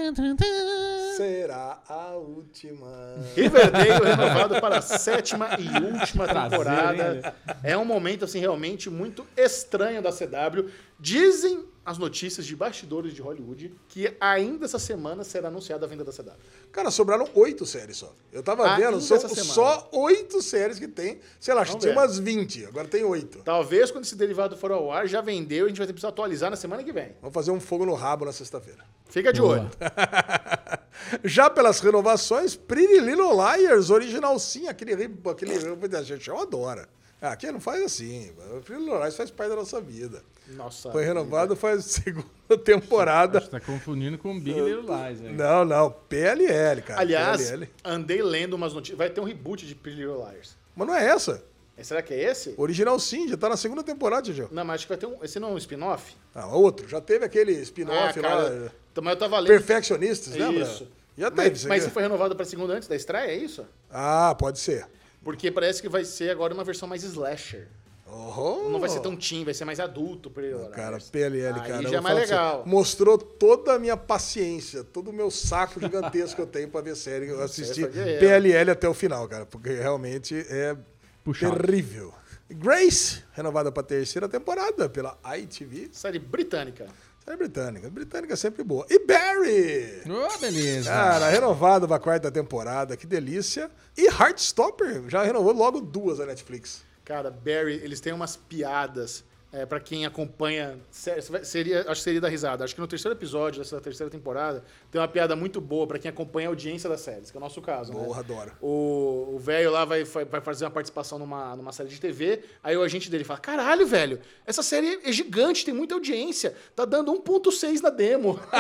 Será 1.21 1.83
a 1.87 2.13
última. 2.17 2.89
Riverdale 3.37 4.05
renovado 4.05 4.59
para 4.59 4.79
a 4.79 4.81
sétima 4.83 5.51
e 5.59 5.69
última 5.85 6.25
Prazer, 6.25 6.51
temporada. 6.51 7.15
hein? 7.15 7.55
É 7.63 7.77
um 7.77 7.85
momento, 7.85 8.25
assim, 8.25 8.41
realmente 8.41 8.89
muito 8.89 9.27
estranho 9.37 10.01
da 10.01 10.11
CW. 10.11 10.71
Dizem 11.01 11.65
as 11.85 11.97
notícias 11.97 12.47
de 12.47 12.55
bastidores 12.55 13.15
de 13.15 13.23
Hollywood 13.23 13.75
que 13.89 14.15
ainda 14.21 14.67
essa 14.67 14.79
semana 14.79 15.25
será 15.25 15.49
anunciada 15.49 15.87
a 15.87 15.89
venda 15.89 16.05
da 16.05 16.13
CW. 16.13 16.31
Cara, 16.71 16.91
sobraram 16.91 17.27
oito 17.35 17.65
séries 17.65 17.97
só. 17.97 18.15
Eu 18.31 18.43
tava 18.43 18.65
Ainda 18.71 18.91
vendo, 18.91 19.01
são 19.01 19.17
essa 19.17 19.29
semana. 19.29 19.53
só 19.53 19.89
oito 19.93 20.43
séries 20.43 20.79
que 20.79 20.87
tem. 20.87 21.19
Sei 21.41 21.55
lá, 21.55 21.63
acho 21.63 21.73
que 21.73 21.79
tinha 21.81 21.93
umas 21.93 22.19
20, 22.19 22.67
agora 22.67 22.87
tem 22.87 23.03
oito. 23.03 23.43
Talvez 23.43 23.91
quando 23.91 24.05
esse 24.05 24.15
derivado 24.15 24.57
for 24.57 24.71
ao 24.71 24.93
ar, 24.93 25.09
já 25.09 25.21
vendeu 25.21 25.65
e 25.65 25.67
a 25.67 25.69
gente 25.69 25.79
vai 25.79 25.87
ter 25.87 25.95
que 25.95 26.07
atualizar 26.07 26.51
na 26.51 26.57
semana 26.57 26.85
que 26.85 26.93
vem. 26.93 27.13
Vamos 27.21 27.35
fazer 27.35 27.51
um 27.51 27.59
fogo 27.59 27.87
no 27.87 27.95
rabo 27.95 28.27
na 28.27 28.33
sexta-feira. 28.33 28.85
Fica 29.09 29.33
de 29.33 29.41
Boa. 29.41 29.61
olho. 29.61 29.71
Já 31.25 31.49
pelas 31.49 31.81
renovações, 31.81 32.55
Pretty 32.55 33.01
Little 33.01 33.33
Liars, 33.33 33.91
original 33.91 34.39
sim, 34.39 34.69
aquele, 34.69 34.93
aquele 34.93 35.97
a 35.97 36.03
gente 36.03 36.29
eu 36.29 36.39
adora. 36.39 36.89
Ah, 37.23 37.37
quem 37.37 37.53
não 37.53 37.61
faz 37.61 37.83
assim? 37.83 38.33
Pretty 38.65 38.81
Little 38.83 38.99
Liars 38.99 39.17
faz 39.17 39.31
parte 39.31 39.51
da 39.51 39.57
nossa 39.57 39.81
vida. 39.81 40.23
Nossa. 40.49 40.91
Foi 40.91 41.05
renovado 41.05 41.55
faz 41.55 41.85
segunda 41.87 42.27
temporada. 42.65 43.41
Você 43.41 43.49
tá 43.49 43.61
confundindo 43.61 44.17
com 44.19 44.39
Big 44.41 44.59
Little 44.59 44.81
Lies, 44.83 45.21
velho. 45.21 45.35
Não, 45.37 45.65
não, 45.65 45.91
PLL, 45.91 46.81
cara. 46.83 47.01
Aliás, 47.01 47.43
PLL. 47.51 47.69
andei 47.85 48.23
lendo 48.23 48.55
umas 48.55 48.73
notícias. 48.73 48.97
Vai 48.99 49.11
ter 49.11 49.21
um 49.21 49.25
reboot 49.25 49.67
de 49.67 49.75
Pretty 49.75 50.01
Little 50.01 50.17
Liars. 50.29 50.57
Mas 50.75 50.89
não 50.89 50.95
é 50.95 51.07
essa. 51.07 51.45
É, 51.77 51.83
Será 51.83 52.03
que 52.03 52.13
é 52.15 52.23
esse? 52.31 52.55
Original 52.57 52.99
sim, 52.99 53.29
já 53.29 53.37
tá 53.37 53.49
na 53.49 53.57
segunda 53.57 53.83
temporada, 53.83 54.33
Tio. 54.33 54.49
Não, 54.51 54.65
mas 54.65 54.77
acho 54.77 54.85
que 54.87 54.89
vai 54.89 54.99
ter 54.99 55.07
um. 55.07 55.23
Esse 55.23 55.39
não 55.39 55.51
é 55.51 55.53
um 55.53 55.59
spin-off? 55.59 56.15
Ah, 56.35 56.47
outro. 56.55 56.89
Já 56.89 57.01
teve 57.01 57.25
aquele 57.25 57.53
Ah, 57.57 57.61
spin-off 57.63 58.19
lá. 58.21 58.29
cara. 58.29 58.73
Mas 59.03 59.13
eu 59.13 59.19
tava 59.19 59.39
lendo. 59.39 59.49
Perfeccionistas, 59.49 60.35
lembra? 60.35 60.63
Isso. 60.65 60.89
Já 61.19 61.31
teve 61.31 61.51
Mas, 61.51 61.59
isso 61.59 61.69
mas 61.69 61.79
aqui. 61.83 61.89
se 61.89 61.95
foi 61.95 62.03
renovado 62.03 62.35
pra 62.35 62.45
segunda 62.47 62.73
antes 62.75 62.89
da 62.89 62.97
estreia, 62.97 63.31
é 63.31 63.37
isso? 63.37 63.67
Ah, 63.91 64.35
pode 64.39 64.59
ser. 64.59 64.87
Porque 65.23 65.51
parece 65.51 65.83
que 65.83 65.89
vai 65.89 66.05
ser 66.05 66.31
agora 66.31 66.53
uma 66.55 66.65
versão 66.65 66.89
mais 66.89 67.03
slasher. 67.03 67.69
Oh, 68.13 68.69
Não 68.71 68.81
vai 68.81 68.89
ser 68.89 68.99
tão 69.01 69.15
teen, 69.15 69.45
vai 69.45 69.55
ser 69.55 69.65
mais 69.65 69.79
adulto. 69.79 70.33
Little 70.37 70.69
Cara. 70.71 70.99
PLL, 71.13 71.61
Aí 71.61 71.69
cara. 71.69 71.89
já 71.89 71.99
é 71.99 72.01
mais 72.01 72.15
pra 72.17 72.25
legal. 72.25 72.63
você, 72.65 72.69
mostrou 72.69 73.17
toda 73.17 73.75
a 73.75 73.79
minha 73.79 73.97
paciência, 73.97 74.83
todo 74.83 75.11
o 75.11 75.13
meu 75.13 75.31
saco 75.31 75.79
gigantesco 75.79 76.35
que 76.37 76.43
eu 76.43 76.47
tenho 76.47 76.69
pra 76.69 76.81
ver 76.81 76.97
série. 76.97 77.29
Eu 77.29 77.41
assisti 77.41 77.87
guerreiro. 77.87 78.19
PLL 78.19 78.71
até 78.73 78.89
o 78.89 78.95
final, 78.95 79.29
cara, 79.29 79.47
porque 79.47 79.71
realmente 79.75 80.35
é 80.49 80.77
Puxado. 81.23 81.57
terrível. 81.65 82.13
Grace, 82.51 83.23
renovada 83.33 83.71
pra 83.71 83.81
terceira 83.85 84.29
temporada 84.29 84.89
pela 84.89 85.17
ITV. 85.39 85.91
Série 85.93 86.19
britânica. 86.19 86.87
Série 87.31 87.37
britânica. 87.39 87.89
Britânica 87.89 88.33
é 88.33 88.37
sempre 88.37 88.65
boa. 88.65 88.85
E 88.91 88.99
Barry! 89.07 90.03
Ô, 90.05 90.39
beleza. 90.41 90.91
Cara, 90.91 91.29
renovado 91.29 91.87
pra 91.87 91.97
quarta 92.01 92.29
temporada, 92.29 92.97
que 92.97 93.07
delícia. 93.07 93.71
E 93.97 94.07
Heartstopper, 94.07 95.09
já 95.09 95.23
renovou 95.23 95.53
logo 95.53 95.81
duas 95.81 96.19
da 96.19 96.27
Netflix. 96.27 96.83
Cara, 97.05 97.31
Barry, 97.31 97.75
eles 97.85 98.01
têm 98.01 98.13
umas 98.13 98.37
piadas. 98.37 99.25
É, 99.53 99.65
para 99.65 99.79
quem 99.79 100.07
acompanha, 100.07 100.79
seria, 100.91 101.81
acho 101.83 102.01
que 102.01 102.05
seria 102.05 102.21
da 102.21 102.29
risada. 102.29 102.65
Acho 102.65 102.75
que 102.75 102.81
no 102.81 102.89
terceiro 102.89 103.17
episódio 103.17 103.61
dessa 103.63 103.81
terceira 103.81 104.11
temporada 104.11 104.65
tem 104.91 105.01
uma 105.01 105.09
piada 105.09 105.37
muito 105.37 105.61
boa 105.61 105.87
pra 105.87 105.99
quem 105.99 106.09
acompanha 106.09 106.49
a 106.49 106.51
audiência 106.51 106.89
das 106.89 107.01
séries, 107.01 107.31
que 107.31 107.37
é 107.37 107.39
o 107.39 107.41
nosso 107.41 107.63
caso, 107.63 107.93
né? 107.93 108.05
Porra, 108.05 108.21
adoro. 108.21 108.53
O 108.61 109.39
velho 109.39 109.71
lá 109.71 109.85
vai, 109.85 110.05
vai 110.05 110.41
fazer 110.41 110.65
uma 110.65 110.71
participação 110.71 111.19
numa, 111.19 111.55
numa 111.57 111.73
série 111.73 111.89
de 111.89 112.01
TV, 112.01 112.41
aí 112.63 112.77
o 112.77 112.83
agente 112.83 113.11
dele 113.11 113.25
fala: 113.25 113.39
Caralho, 113.39 113.87
velho, 113.87 114.21
essa 114.47 114.63
série 114.63 115.01
é 115.05 115.13
gigante, 115.13 115.65
tem 115.65 115.73
muita 115.73 115.95
audiência, 115.95 116.55
tá 116.75 116.85
dando 116.85 117.13
1,6 117.13 117.81
na 117.81 117.91
demo. 117.91 118.41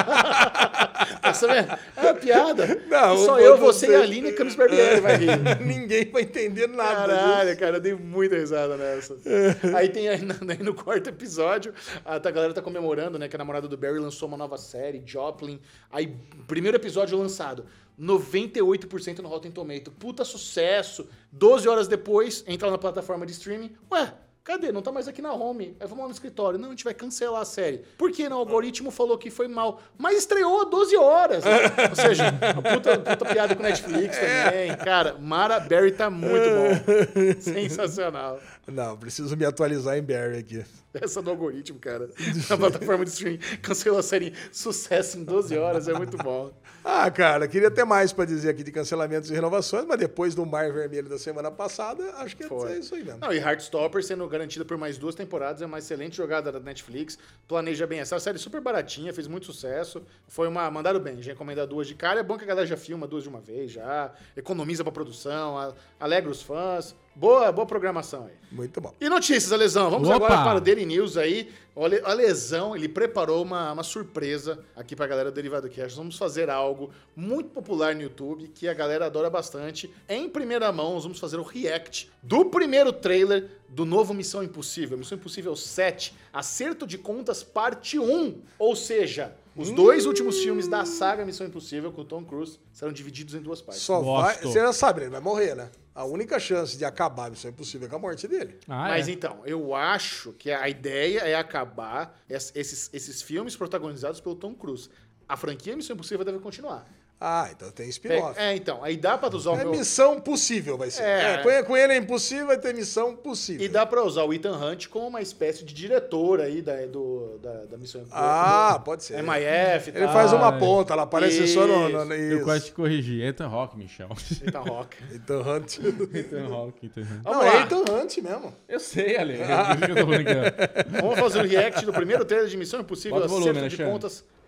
tá 1.20 1.34
sabendo? 1.34 1.76
É 1.96 2.02
uma 2.02 2.14
piada. 2.14 2.80
Não, 2.88 3.18
Só 3.18 3.40
eu, 3.40 3.56
1.6. 3.56 3.58
você 3.58 3.90
e 3.90 3.94
a 3.94 4.00
Aline 4.00 4.28
e 4.28 4.32
Camis 4.32 4.54
Barbieri 4.54 5.00
vai 5.00 5.16
rir. 5.16 5.30
Ninguém 5.60 6.10
vai 6.10 6.22
entender 6.22 6.68
nada. 6.68 7.12
Caralho, 7.12 7.48
disso. 7.48 7.60
cara, 7.60 7.76
eu 7.76 7.80
dei 7.80 7.94
muita 7.94 8.36
risada 8.36 8.76
nessa. 8.76 9.16
aí 9.74 9.88
tem 9.88 10.08
aí, 10.08 10.20
no 10.62 10.74
quarto 10.74 11.08
episódio, 11.08 11.74
a, 12.04 12.16
a 12.16 12.30
galera 12.30 12.54
tá 12.54 12.62
comemorando, 12.62 13.18
né, 13.18 13.28
que 13.28 13.36
a 13.36 13.38
namorada 13.38 13.66
do 13.66 13.76
Barry 13.76 13.98
lançou 13.98 14.28
uma 14.28 14.36
nova 14.36 14.56
série, 14.56 15.02
Joplin. 15.04 15.60
Aí, 15.90 16.19
primeiro 16.46 16.76
episódio 16.76 17.18
lançado, 17.18 17.66
98% 17.98 19.18
no 19.18 19.28
Rotten 19.28 19.50
Tomato. 19.50 19.90
Puta 19.90 20.24
sucesso. 20.24 21.08
12 21.30 21.68
horas 21.68 21.86
depois, 21.86 22.42
entra 22.46 22.70
na 22.70 22.78
plataforma 22.78 23.26
de 23.26 23.32
streaming. 23.32 23.74
Ué, 23.92 24.12
Cadê? 24.42 24.72
Não 24.72 24.80
tá 24.80 24.90
mais 24.90 25.06
aqui 25.06 25.20
na 25.20 25.32
home. 25.32 25.76
Aí 25.78 25.86
vamos 25.86 25.98
lá 25.98 26.06
no 26.06 26.14
escritório. 26.14 26.58
Não, 26.58 26.68
a 26.68 26.70
gente 26.70 26.82
vai 26.82 26.94
cancelar 26.94 27.42
a 27.42 27.44
série. 27.44 27.84
Por 27.98 28.10
quê? 28.10 28.28
Não, 28.28 28.38
o 28.38 28.40
algoritmo 28.40 28.90
falou 28.90 29.18
que 29.18 29.30
foi 29.30 29.46
mal. 29.46 29.80
Mas 29.98 30.18
estreou 30.18 30.62
há 30.62 30.64
12 30.64 30.96
horas. 30.96 31.44
Ou 31.90 31.96
seja, 31.96 32.28
a 32.28 32.54
puta, 32.54 32.98
puta 32.98 33.24
piada 33.26 33.54
com 33.54 33.62
Netflix 33.62 34.16
também. 34.16 34.74
Cara, 34.78 35.18
Mara 35.18 35.60
Berry 35.60 35.92
tá 35.92 36.08
muito 36.08 36.32
bom. 36.32 37.40
Sensacional. 37.40 38.40
Não, 38.66 38.96
preciso 38.96 39.36
me 39.36 39.44
atualizar 39.44 39.96
em 39.96 40.02
Barry 40.02 40.38
aqui. 40.38 40.64
Essa 40.92 41.22
do 41.22 41.30
algoritmo, 41.30 41.78
cara. 41.78 42.10
Na 42.50 42.56
plataforma 42.56 43.04
de 43.04 43.10
streaming. 43.10 43.38
Cancelou 43.62 43.98
a 44.00 44.02
série 44.02 44.34
Sucesso 44.50 45.18
em 45.18 45.24
12 45.24 45.56
horas. 45.56 45.88
É 45.88 45.94
muito 45.94 46.16
bom. 46.16 46.52
Ah, 46.84 47.10
cara, 47.10 47.46
queria 47.46 47.70
ter 47.70 47.84
mais 47.84 48.12
pra 48.12 48.24
dizer 48.24 48.50
aqui 48.50 48.64
de 48.64 48.72
cancelamentos 48.72 49.30
e 49.30 49.34
renovações, 49.34 49.84
mas 49.86 49.98
depois 49.98 50.34
do 50.34 50.44
Mar 50.46 50.72
Vermelho 50.72 51.08
da 51.08 51.18
semana 51.18 51.50
passada, 51.50 52.02
acho 52.16 52.36
que 52.36 52.44
Foi. 52.44 52.72
é 52.72 52.78
isso 52.78 52.94
aí 52.94 53.04
mesmo. 53.04 53.20
Não, 53.20 53.32
e 53.32 53.38
Heartstopper 53.38 54.02
sendo 54.02 54.26
garantida 54.26 54.64
por 54.64 54.78
mais 54.78 54.96
duas 54.96 55.14
temporadas, 55.14 55.60
é 55.62 55.66
uma 55.66 55.78
excelente 55.78 56.16
jogada 56.16 56.50
da 56.50 56.58
Netflix. 56.58 57.18
Planeja 57.46 57.86
bem 57.86 58.00
essa 58.00 58.18
série, 58.18 58.38
super 58.38 58.60
baratinha, 58.60 59.12
fez 59.12 59.28
muito 59.28 59.46
sucesso. 59.46 60.02
Foi 60.26 60.48
uma. 60.48 60.70
Mandaram 60.70 61.00
bem, 61.00 61.22
já 61.22 61.32
encomendar 61.32 61.66
duas 61.66 61.86
de 61.86 61.94
cara. 61.94 62.20
É 62.20 62.22
bom 62.22 62.38
que 62.38 62.44
a 62.44 62.46
galera 62.46 62.66
já 62.66 62.76
filma 62.76 63.06
duas 63.06 63.22
de 63.24 63.28
uma 63.28 63.40
vez, 63.40 63.72
já. 63.72 64.12
Economiza 64.36 64.82
pra 64.82 64.92
produção, 64.92 65.74
alegra 66.00 66.30
os 66.30 66.42
fãs. 66.42 66.96
Boa, 67.20 67.52
boa 67.52 67.66
programação 67.66 68.24
aí. 68.24 68.32
Muito 68.50 68.80
bom. 68.80 68.94
E 68.98 69.06
notícias, 69.06 69.52
Alesão. 69.52 69.90
Vamos 69.90 70.08
Opa! 70.08 70.24
agora 70.24 70.42
para 70.42 70.56
o 70.56 70.60
Daily 70.60 70.86
News 70.86 71.18
aí. 71.18 71.50
Olha, 71.76 72.00
a 72.02 72.14
Lesão, 72.14 72.74
ele 72.74 72.88
preparou 72.88 73.42
uma, 73.42 73.72
uma 73.72 73.82
surpresa 73.82 74.58
aqui 74.74 74.96
pra 74.96 75.06
galera 75.06 75.30
do 75.30 75.34
Derivado 75.34 75.68
Cash. 75.68 75.96
Vamos 75.96 76.16
fazer 76.16 76.48
algo 76.48 76.90
muito 77.14 77.50
popular 77.50 77.94
no 77.94 78.00
YouTube, 78.00 78.48
que 78.48 78.66
a 78.66 78.72
galera 78.72 79.04
adora 79.04 79.28
bastante. 79.28 79.90
Em 80.08 80.30
primeira 80.30 80.72
mão, 80.72 80.94
nós 80.94 81.02
vamos 81.02 81.20
fazer 81.20 81.36
o 81.36 81.42
react 81.42 82.10
do 82.22 82.46
primeiro 82.46 82.90
trailer 82.90 83.50
do 83.68 83.84
novo 83.84 84.14
Missão 84.14 84.42
Impossível. 84.42 84.96
Missão 84.96 85.18
Impossível 85.18 85.54
7, 85.54 86.14
Acerto 86.32 86.86
de 86.86 86.96
Contas, 86.96 87.42
parte 87.42 87.98
1. 87.98 88.40
Ou 88.58 88.74
seja, 88.74 89.36
os 89.56 89.70
dois 89.70 90.06
últimos 90.06 90.38
filmes 90.38 90.68
da 90.68 90.84
saga 90.84 91.24
Missão 91.24 91.46
Impossível 91.46 91.90
com 91.92 92.02
o 92.02 92.04
Tom 92.04 92.24
Cruise 92.24 92.58
serão 92.72 92.92
divididos 92.92 93.34
em 93.34 93.40
duas 93.42 93.60
partes. 93.60 93.82
Só 93.82 94.00
vai. 94.00 94.34
Gosto. 94.34 94.48
Você 94.48 94.60
já 94.60 94.72
sabe, 94.72 95.02
ele 95.02 95.10
vai 95.10 95.20
morrer, 95.20 95.54
né? 95.54 95.70
A 95.94 96.04
única 96.04 96.38
chance 96.38 96.78
de 96.78 96.84
acabar 96.84 97.26
a 97.26 97.30
missão 97.30 97.50
impossível 97.50 97.86
é 97.86 97.90
com 97.90 97.96
a 97.96 97.98
morte 97.98 98.26
dele. 98.28 98.56
Ah, 98.68 98.88
Mas 98.88 99.08
é. 99.08 99.10
então, 99.12 99.42
eu 99.44 99.74
acho 99.74 100.32
que 100.34 100.50
a 100.50 100.68
ideia 100.68 101.18
é 101.20 101.34
acabar 101.34 102.18
es- 102.28 102.52
esses, 102.54 102.88
esses 102.92 103.20
filmes 103.20 103.56
protagonizados 103.56 104.20
pelo 104.20 104.34
Tom 104.36 104.54
Cruise. 104.54 104.88
A 105.28 105.36
franquia 105.36 105.76
Missão 105.76 105.94
Impossível 105.94 106.24
deve 106.24 106.38
continuar. 106.38 106.86
Ah, 107.22 107.50
então 107.54 107.70
tem 107.70 107.86
spin-off. 107.90 108.40
É, 108.40 108.56
então, 108.56 108.82
aí 108.82 108.96
dá 108.96 109.18
pra 109.18 109.28
usar 109.28 109.50
o 109.50 109.54
É 109.54 109.58
meu... 109.58 109.72
missão 109.72 110.18
possível, 110.18 110.78
vai 110.78 110.90
ser. 110.90 111.02
É. 111.02 111.42
É, 111.46 111.62
com, 111.62 111.76
ele, 111.76 111.92
é 111.92 111.96
impossível, 111.98 112.46
vai 112.46 112.56
ter 112.56 112.74
missão 112.74 113.14
possível. 113.14 113.62
E 113.62 113.68
dá 113.68 113.84
pra 113.84 114.02
usar 114.02 114.24
o 114.24 114.32
Ethan 114.32 114.56
Hunt 114.56 114.88
como 114.88 115.06
uma 115.06 115.20
espécie 115.20 115.62
de 115.62 115.74
diretor 115.74 116.40
aí 116.40 116.62
da, 116.62 116.86
do, 116.86 117.38
da, 117.42 117.66
da 117.66 117.76
Missão 117.76 118.00
Impossível. 118.00 118.24
Ah, 118.24 118.80
pode 118.82 119.04
ser. 119.04 119.22
MIF 119.22 119.90
e 119.90 119.96
Ele 119.98 120.08
faz 120.08 120.32
uma 120.32 120.48
é. 120.48 120.58
ponta, 120.58 120.94
ela 120.94 121.02
aparece 121.02 121.46
só 121.48 121.66
no. 121.66 121.90
no, 121.90 122.04
no 122.06 122.14
Eu 122.14 122.36
isso. 122.36 122.44
quase 122.44 122.64
te 122.64 122.72
corrigi. 122.72 123.22
Ethan 123.22 123.48
Rock, 123.48 123.86
chama. 123.88 124.14
Ethan 124.46 124.60
Rock. 124.60 124.96
Ethan 125.14 125.42
Hunt. 125.42 125.78
Ethan 126.16 126.46
Rock, 126.46 126.86
Ethan 126.86 127.02
Rock. 127.02 127.24
Não, 127.24 127.42
é. 127.42 127.62
Ethan 127.62 127.84
Hunt 127.92 128.16
mesmo. 128.16 128.54
Eu 128.66 128.80
sei, 128.80 129.18
Ale. 129.18 129.34
É 129.34 129.46
por 129.46 129.74
isso 129.74 129.84
que 129.84 129.90
eu 129.90 130.06
tô 130.06 131.00
ó. 131.00 131.00
Vamos 131.02 131.18
fazer 131.18 131.40
o 131.40 131.46
react 131.46 131.84
do 131.84 131.92
primeiro 131.92 132.24
trailer 132.24 132.48
de 132.48 132.56
Missão 132.56 132.80
Impossível, 132.80 133.18
Bota 133.18 133.26
o 133.26 133.28
volume, 133.28 133.50
Acerto 133.50 133.76
de 133.76 133.82
Alexandre. 133.82 133.92
Contas. 133.92 134.39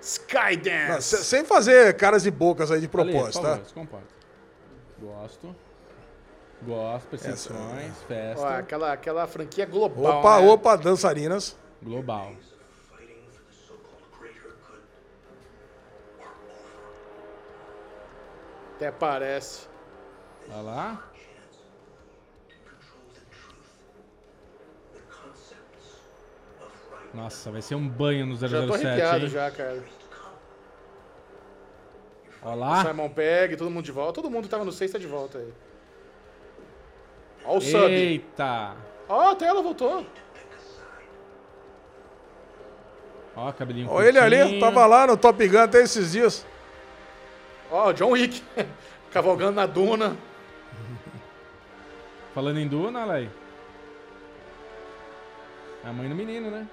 Skydance. 0.00 1.02
se- 1.18 1.24
sem 1.24 1.44
fazer 1.44 1.94
caras 1.96 2.24
e 2.26 2.30
bocas 2.30 2.70
aí 2.70 2.80
de 2.80 2.88
propósito, 2.88 3.42
tá? 3.42 3.58
favor. 3.86 4.02
Gosto. 4.98 5.56
Gosto, 6.62 7.08
percepções, 7.08 7.92
festa. 8.06 8.42
Ó, 8.44 8.48
aquela, 8.48 8.92
aquela 8.92 9.26
franquia 9.26 9.64
global. 9.64 10.18
Opa, 10.20 10.40
né? 10.40 10.48
opa, 10.48 10.76
dançarinas. 10.76 11.56
Global. 11.82 12.32
Até 18.76 18.90
parece. 18.90 19.68
Olha 20.50 20.62
lá. 20.62 21.09
Nossa, 27.12 27.50
vai 27.50 27.60
ser 27.60 27.74
um 27.74 27.88
banho 27.88 28.26
no 28.26 28.36
Já 28.36 28.66
tô 28.66 28.74
007, 28.74 28.86
arrepiado 28.86 29.24
hein? 29.24 29.30
já, 29.30 29.50
cara. 29.50 29.82
Olha 32.42 32.54
lá. 32.54 32.84
Simon 32.84 33.08
Pegg, 33.08 33.56
todo 33.56 33.70
mundo 33.70 33.84
de 33.84 33.92
volta. 33.92 34.14
Todo 34.14 34.30
mundo 34.30 34.44
que 34.44 34.50
tava 34.50 34.64
no 34.64 34.72
6 34.72 34.92
tá 34.92 34.98
de 34.98 35.06
volta 35.06 35.38
aí. 35.38 35.52
Ó 37.44 37.56
o 37.56 37.60
sub. 37.60 37.92
Eita. 37.92 38.76
Ó, 39.08 39.30
até 39.30 39.46
ela 39.46 39.62
voltou. 39.62 40.06
Ó, 43.36 43.52
cabelinho 43.52 43.88
Ó, 43.90 44.02
ele 44.02 44.18
ali, 44.18 44.60
tava 44.60 44.86
lá 44.86 45.06
no 45.06 45.16
Top 45.16 45.46
Gun 45.48 45.58
até 45.58 45.82
esses 45.82 46.12
dias. 46.12 46.46
Ó, 47.70 47.92
John 47.92 48.10
Wick. 48.10 48.42
Cavalgando 49.12 49.52
na 49.52 49.66
duna. 49.66 50.16
Falando 52.34 52.60
em 52.60 52.68
Duna, 52.68 53.02
olha 53.02 53.12
aí. 53.14 53.30
É 55.84 55.88
a 55.88 55.92
mãe 55.92 56.08
do 56.08 56.14
menino, 56.14 56.48
né? 56.50 56.68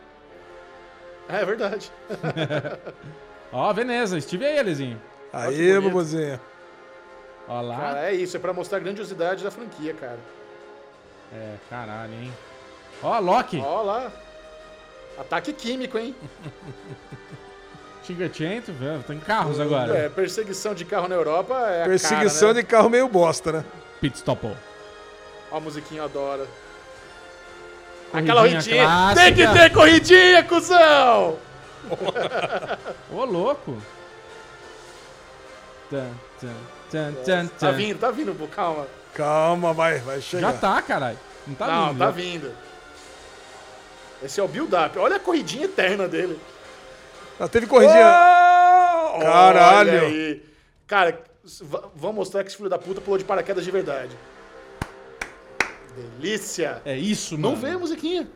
É 1.29 1.43
verdade. 1.45 1.91
Ó, 3.51 3.73
Veneza. 3.73 4.17
Estive 4.17 4.45
aí, 4.45 4.59
Alezinho. 4.59 5.01
Aí, 5.33 5.79
babozinha. 5.79 6.39
Ó 7.47 7.61
lá. 7.61 7.77
Cara, 7.77 8.09
é 8.09 8.13
isso, 8.13 8.35
é 8.35 8.39
pra 8.39 8.53
mostrar 8.53 8.77
a 8.77 8.81
grandiosidade 8.81 9.43
da 9.43 9.51
franquia, 9.51 9.93
cara. 9.93 10.19
É, 11.33 11.55
caralho, 11.69 12.13
hein? 12.13 12.33
Ó, 13.03 13.19
Loki. 13.19 13.59
Ó 13.59 13.81
lá. 13.81 14.11
Ataque 15.17 15.53
químico, 15.53 15.97
hein? 15.97 16.15
500, 18.03 18.73
velho. 18.75 19.03
Tem 19.03 19.19
carros 19.19 19.59
agora. 19.59 19.97
É, 19.97 20.09
perseguição 20.09 20.73
de 20.73 20.85
carro 20.85 21.09
na 21.09 21.15
Europa 21.15 21.53
é 21.69 21.83
a 21.83 21.85
Perseguição 21.85 22.49
cara, 22.49 22.53
né? 22.53 22.61
de 22.61 22.67
carro 22.67 22.89
meio 22.89 23.07
bosta, 23.09 23.51
né? 23.51 23.65
Pit 23.99 24.15
Stop. 24.15 24.47
Ó, 25.51 25.57
a 25.57 25.59
musiquinha. 25.59 26.07
Corridinha 26.07 26.47
Aquela 28.13 28.41
corridinha. 28.41 28.83
clássica. 28.83 29.21
Tem 29.25 29.33
que 29.35 29.47
ter 29.53 29.73
corridinha, 29.73 30.43
cuzão! 30.43 31.37
Ô, 33.11 33.25
louco. 33.25 33.77
Tan, 35.89 36.09
tan, 36.41 36.53
tan, 36.91 37.13
tan, 37.23 37.47
Tá 37.47 37.53
tan. 37.59 37.71
vindo, 37.73 37.99
tá 37.99 38.11
vindo, 38.11 38.35
pô, 38.35 38.47
calma. 38.47 38.87
Calma, 39.13 39.73
vai, 39.73 39.99
vai 39.99 40.17
Já 40.17 40.21
chegar. 40.21 40.53
tá, 40.59 40.81
caralho. 40.81 41.17
Não 41.47 41.55
tá 41.55 41.67
Não, 41.67 41.87
vindo. 41.89 41.97
tá 41.99 42.05
já. 42.05 42.11
vindo. 42.11 42.51
Esse 44.23 44.39
é 44.39 44.43
o 44.43 44.47
build-up. 44.47 44.97
Olha 44.99 45.15
a 45.15 45.19
corridinha 45.19 45.65
eterna 45.65 46.07
dele. 46.07 46.39
Ah, 47.39 47.47
teve 47.47 47.67
corridinha. 47.67 47.99
Oh, 49.15 49.19
Caralho. 49.19 49.89
Olha 49.91 50.01
aí. 50.01 50.43
Cara, 50.87 51.19
vamos 51.95 52.15
mostrar 52.15 52.43
que 52.43 52.49
esse 52.49 52.57
filho 52.57 52.69
da 52.69 52.77
puta 52.79 52.99
pulou 52.99 53.17
de 53.17 53.23
paraquedas 53.23 53.63
de 53.63 53.71
verdade. 53.71 54.11
Delícia. 56.19 56.81
É 56.85 56.97
isso, 56.97 57.37
mano. 57.37 57.55
Não 57.55 57.61
vê 57.61 57.71
a 57.71 57.79
musiquinha. 57.79 58.27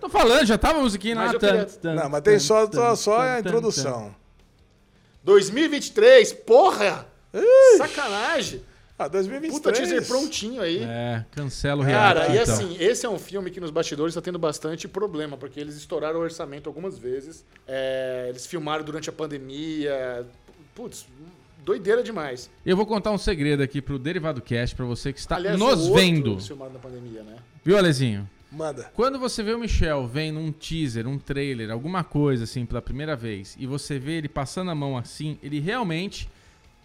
Tô 0.00 0.08
falando, 0.08 0.46
já 0.46 0.56
tava 0.58 0.78
a 0.78 0.82
musiquinha 0.82 1.14
Mas 1.16 1.28
lá. 1.28 1.32
eu 1.34 1.40
queria- 1.40 1.64
Tan, 1.64 1.78
tan, 1.80 1.94
Não, 1.94 2.08
mas 2.10 2.20
tem 2.22 2.38
só, 2.38 2.66
tan, 2.66 2.76
só, 2.78 2.96
só 2.96 3.16
tan, 3.18 3.22
a 3.24 3.42
tan, 3.42 3.48
introdução. 3.48 4.14
2023, 5.24 6.32
porra! 6.32 7.06
Sacanagem. 7.78 8.62
Ah, 8.98 9.08
2023. 9.08 9.52
Puta 9.52 9.72
teaser 9.72 10.06
prontinho 10.06 10.62
aí. 10.62 10.82
É, 10.82 11.22
cancela 11.32 11.82
o 11.82 11.84
reality. 11.84 12.20
Cara, 12.20 12.34
e 12.34 12.38
então. 12.40 12.54
assim, 12.54 12.76
esse 12.80 13.04
é 13.04 13.08
um 13.10 13.18
filme 13.18 13.50
que 13.50 13.60
nos 13.60 13.70
bastidores 13.70 14.14
tá 14.14 14.22
tendo 14.22 14.38
bastante 14.38 14.88
problema, 14.88 15.36
porque 15.36 15.60
eles 15.60 15.76
estouraram 15.76 16.18
o 16.18 16.22
orçamento 16.22 16.66
algumas 16.66 16.96
vezes. 16.96 17.44
É, 17.68 18.26
eles 18.30 18.46
filmaram 18.46 18.82
durante 18.84 19.10
a 19.10 19.12
pandemia. 19.12 20.26
Putz, 20.74 21.06
doideira 21.66 22.00
demais. 22.00 22.48
Eu 22.64 22.76
vou 22.76 22.86
contar 22.86 23.10
um 23.10 23.18
segredo 23.18 23.60
aqui 23.60 23.82
pro 23.82 23.98
Derivado 23.98 24.40
Cast 24.40 24.76
pra 24.76 24.84
você 24.84 25.12
que 25.12 25.18
está 25.18 25.34
Aliás, 25.34 25.58
nos 25.58 25.88
vendo. 25.88 26.40
filmaram 26.40 26.72
na 26.72 26.78
pandemia, 26.78 27.24
né? 27.24 27.34
Viu, 27.64 27.76
Alezinho? 27.76 28.30
Manda. 28.52 28.88
Quando 28.94 29.18
você 29.18 29.42
vê 29.42 29.52
o 29.52 29.58
Michel 29.58 30.06
vendo 30.06 30.38
um 30.38 30.52
teaser, 30.52 31.08
um 31.08 31.18
trailer, 31.18 31.72
alguma 31.72 32.04
coisa 32.04 32.44
assim 32.44 32.64
pela 32.64 32.80
primeira 32.80 33.16
vez, 33.16 33.56
e 33.58 33.66
você 33.66 33.98
vê 33.98 34.12
ele 34.12 34.28
passando 34.28 34.70
a 34.70 34.74
mão 34.76 34.96
assim, 34.96 35.38
ele 35.42 35.58
realmente 35.58 36.30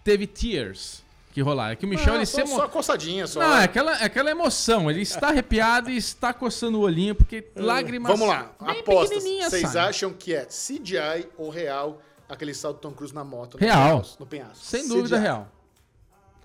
teve 0.02 0.26
tears 0.26 1.04
que 1.32 1.40
rolaram. 1.40 1.74
É 1.74 1.76
que 1.76 1.86
o 1.86 1.88
Michel, 1.88 2.08
Não, 2.08 2.16
ele 2.16 2.26
só, 2.26 2.44
se 2.44 2.52
só 2.52 2.64
emo... 2.64 2.68
coçadinha, 2.68 3.26
só. 3.28 3.38
Não, 3.38 3.56
é 3.56 3.64
aquela, 3.64 4.02
é 4.02 4.04
aquela 4.04 4.32
emoção. 4.32 4.90
Ele 4.90 5.02
está 5.02 5.28
arrepiado 5.28 5.90
e 5.90 5.96
está 5.96 6.34
coçando 6.34 6.78
o 6.78 6.82
olhinho, 6.82 7.14
porque 7.14 7.46
lágrimas. 7.54 8.10
Vamos 8.10 8.26
lá, 8.26 8.50
bem 8.60 8.80
apostas. 8.80 9.22
Vocês 9.22 9.76
acham 9.76 10.12
que 10.12 10.34
é 10.34 10.44
CGI 10.44 11.28
ou 11.38 11.50
real 11.50 12.02
aquele 12.34 12.54
salto 12.54 12.76
do 12.76 12.80
Tom 12.80 12.92
Cruise 12.92 13.14
na 13.14 13.24
moto? 13.24 13.54
no 13.54 13.60
Real. 13.60 13.90
penhasco- 14.00 14.16
No 14.20 14.26
penhasco. 14.26 14.56
Sem 14.64 14.88
dúvida 14.88 15.16
CGI. 15.16 15.22
real. 15.22 15.48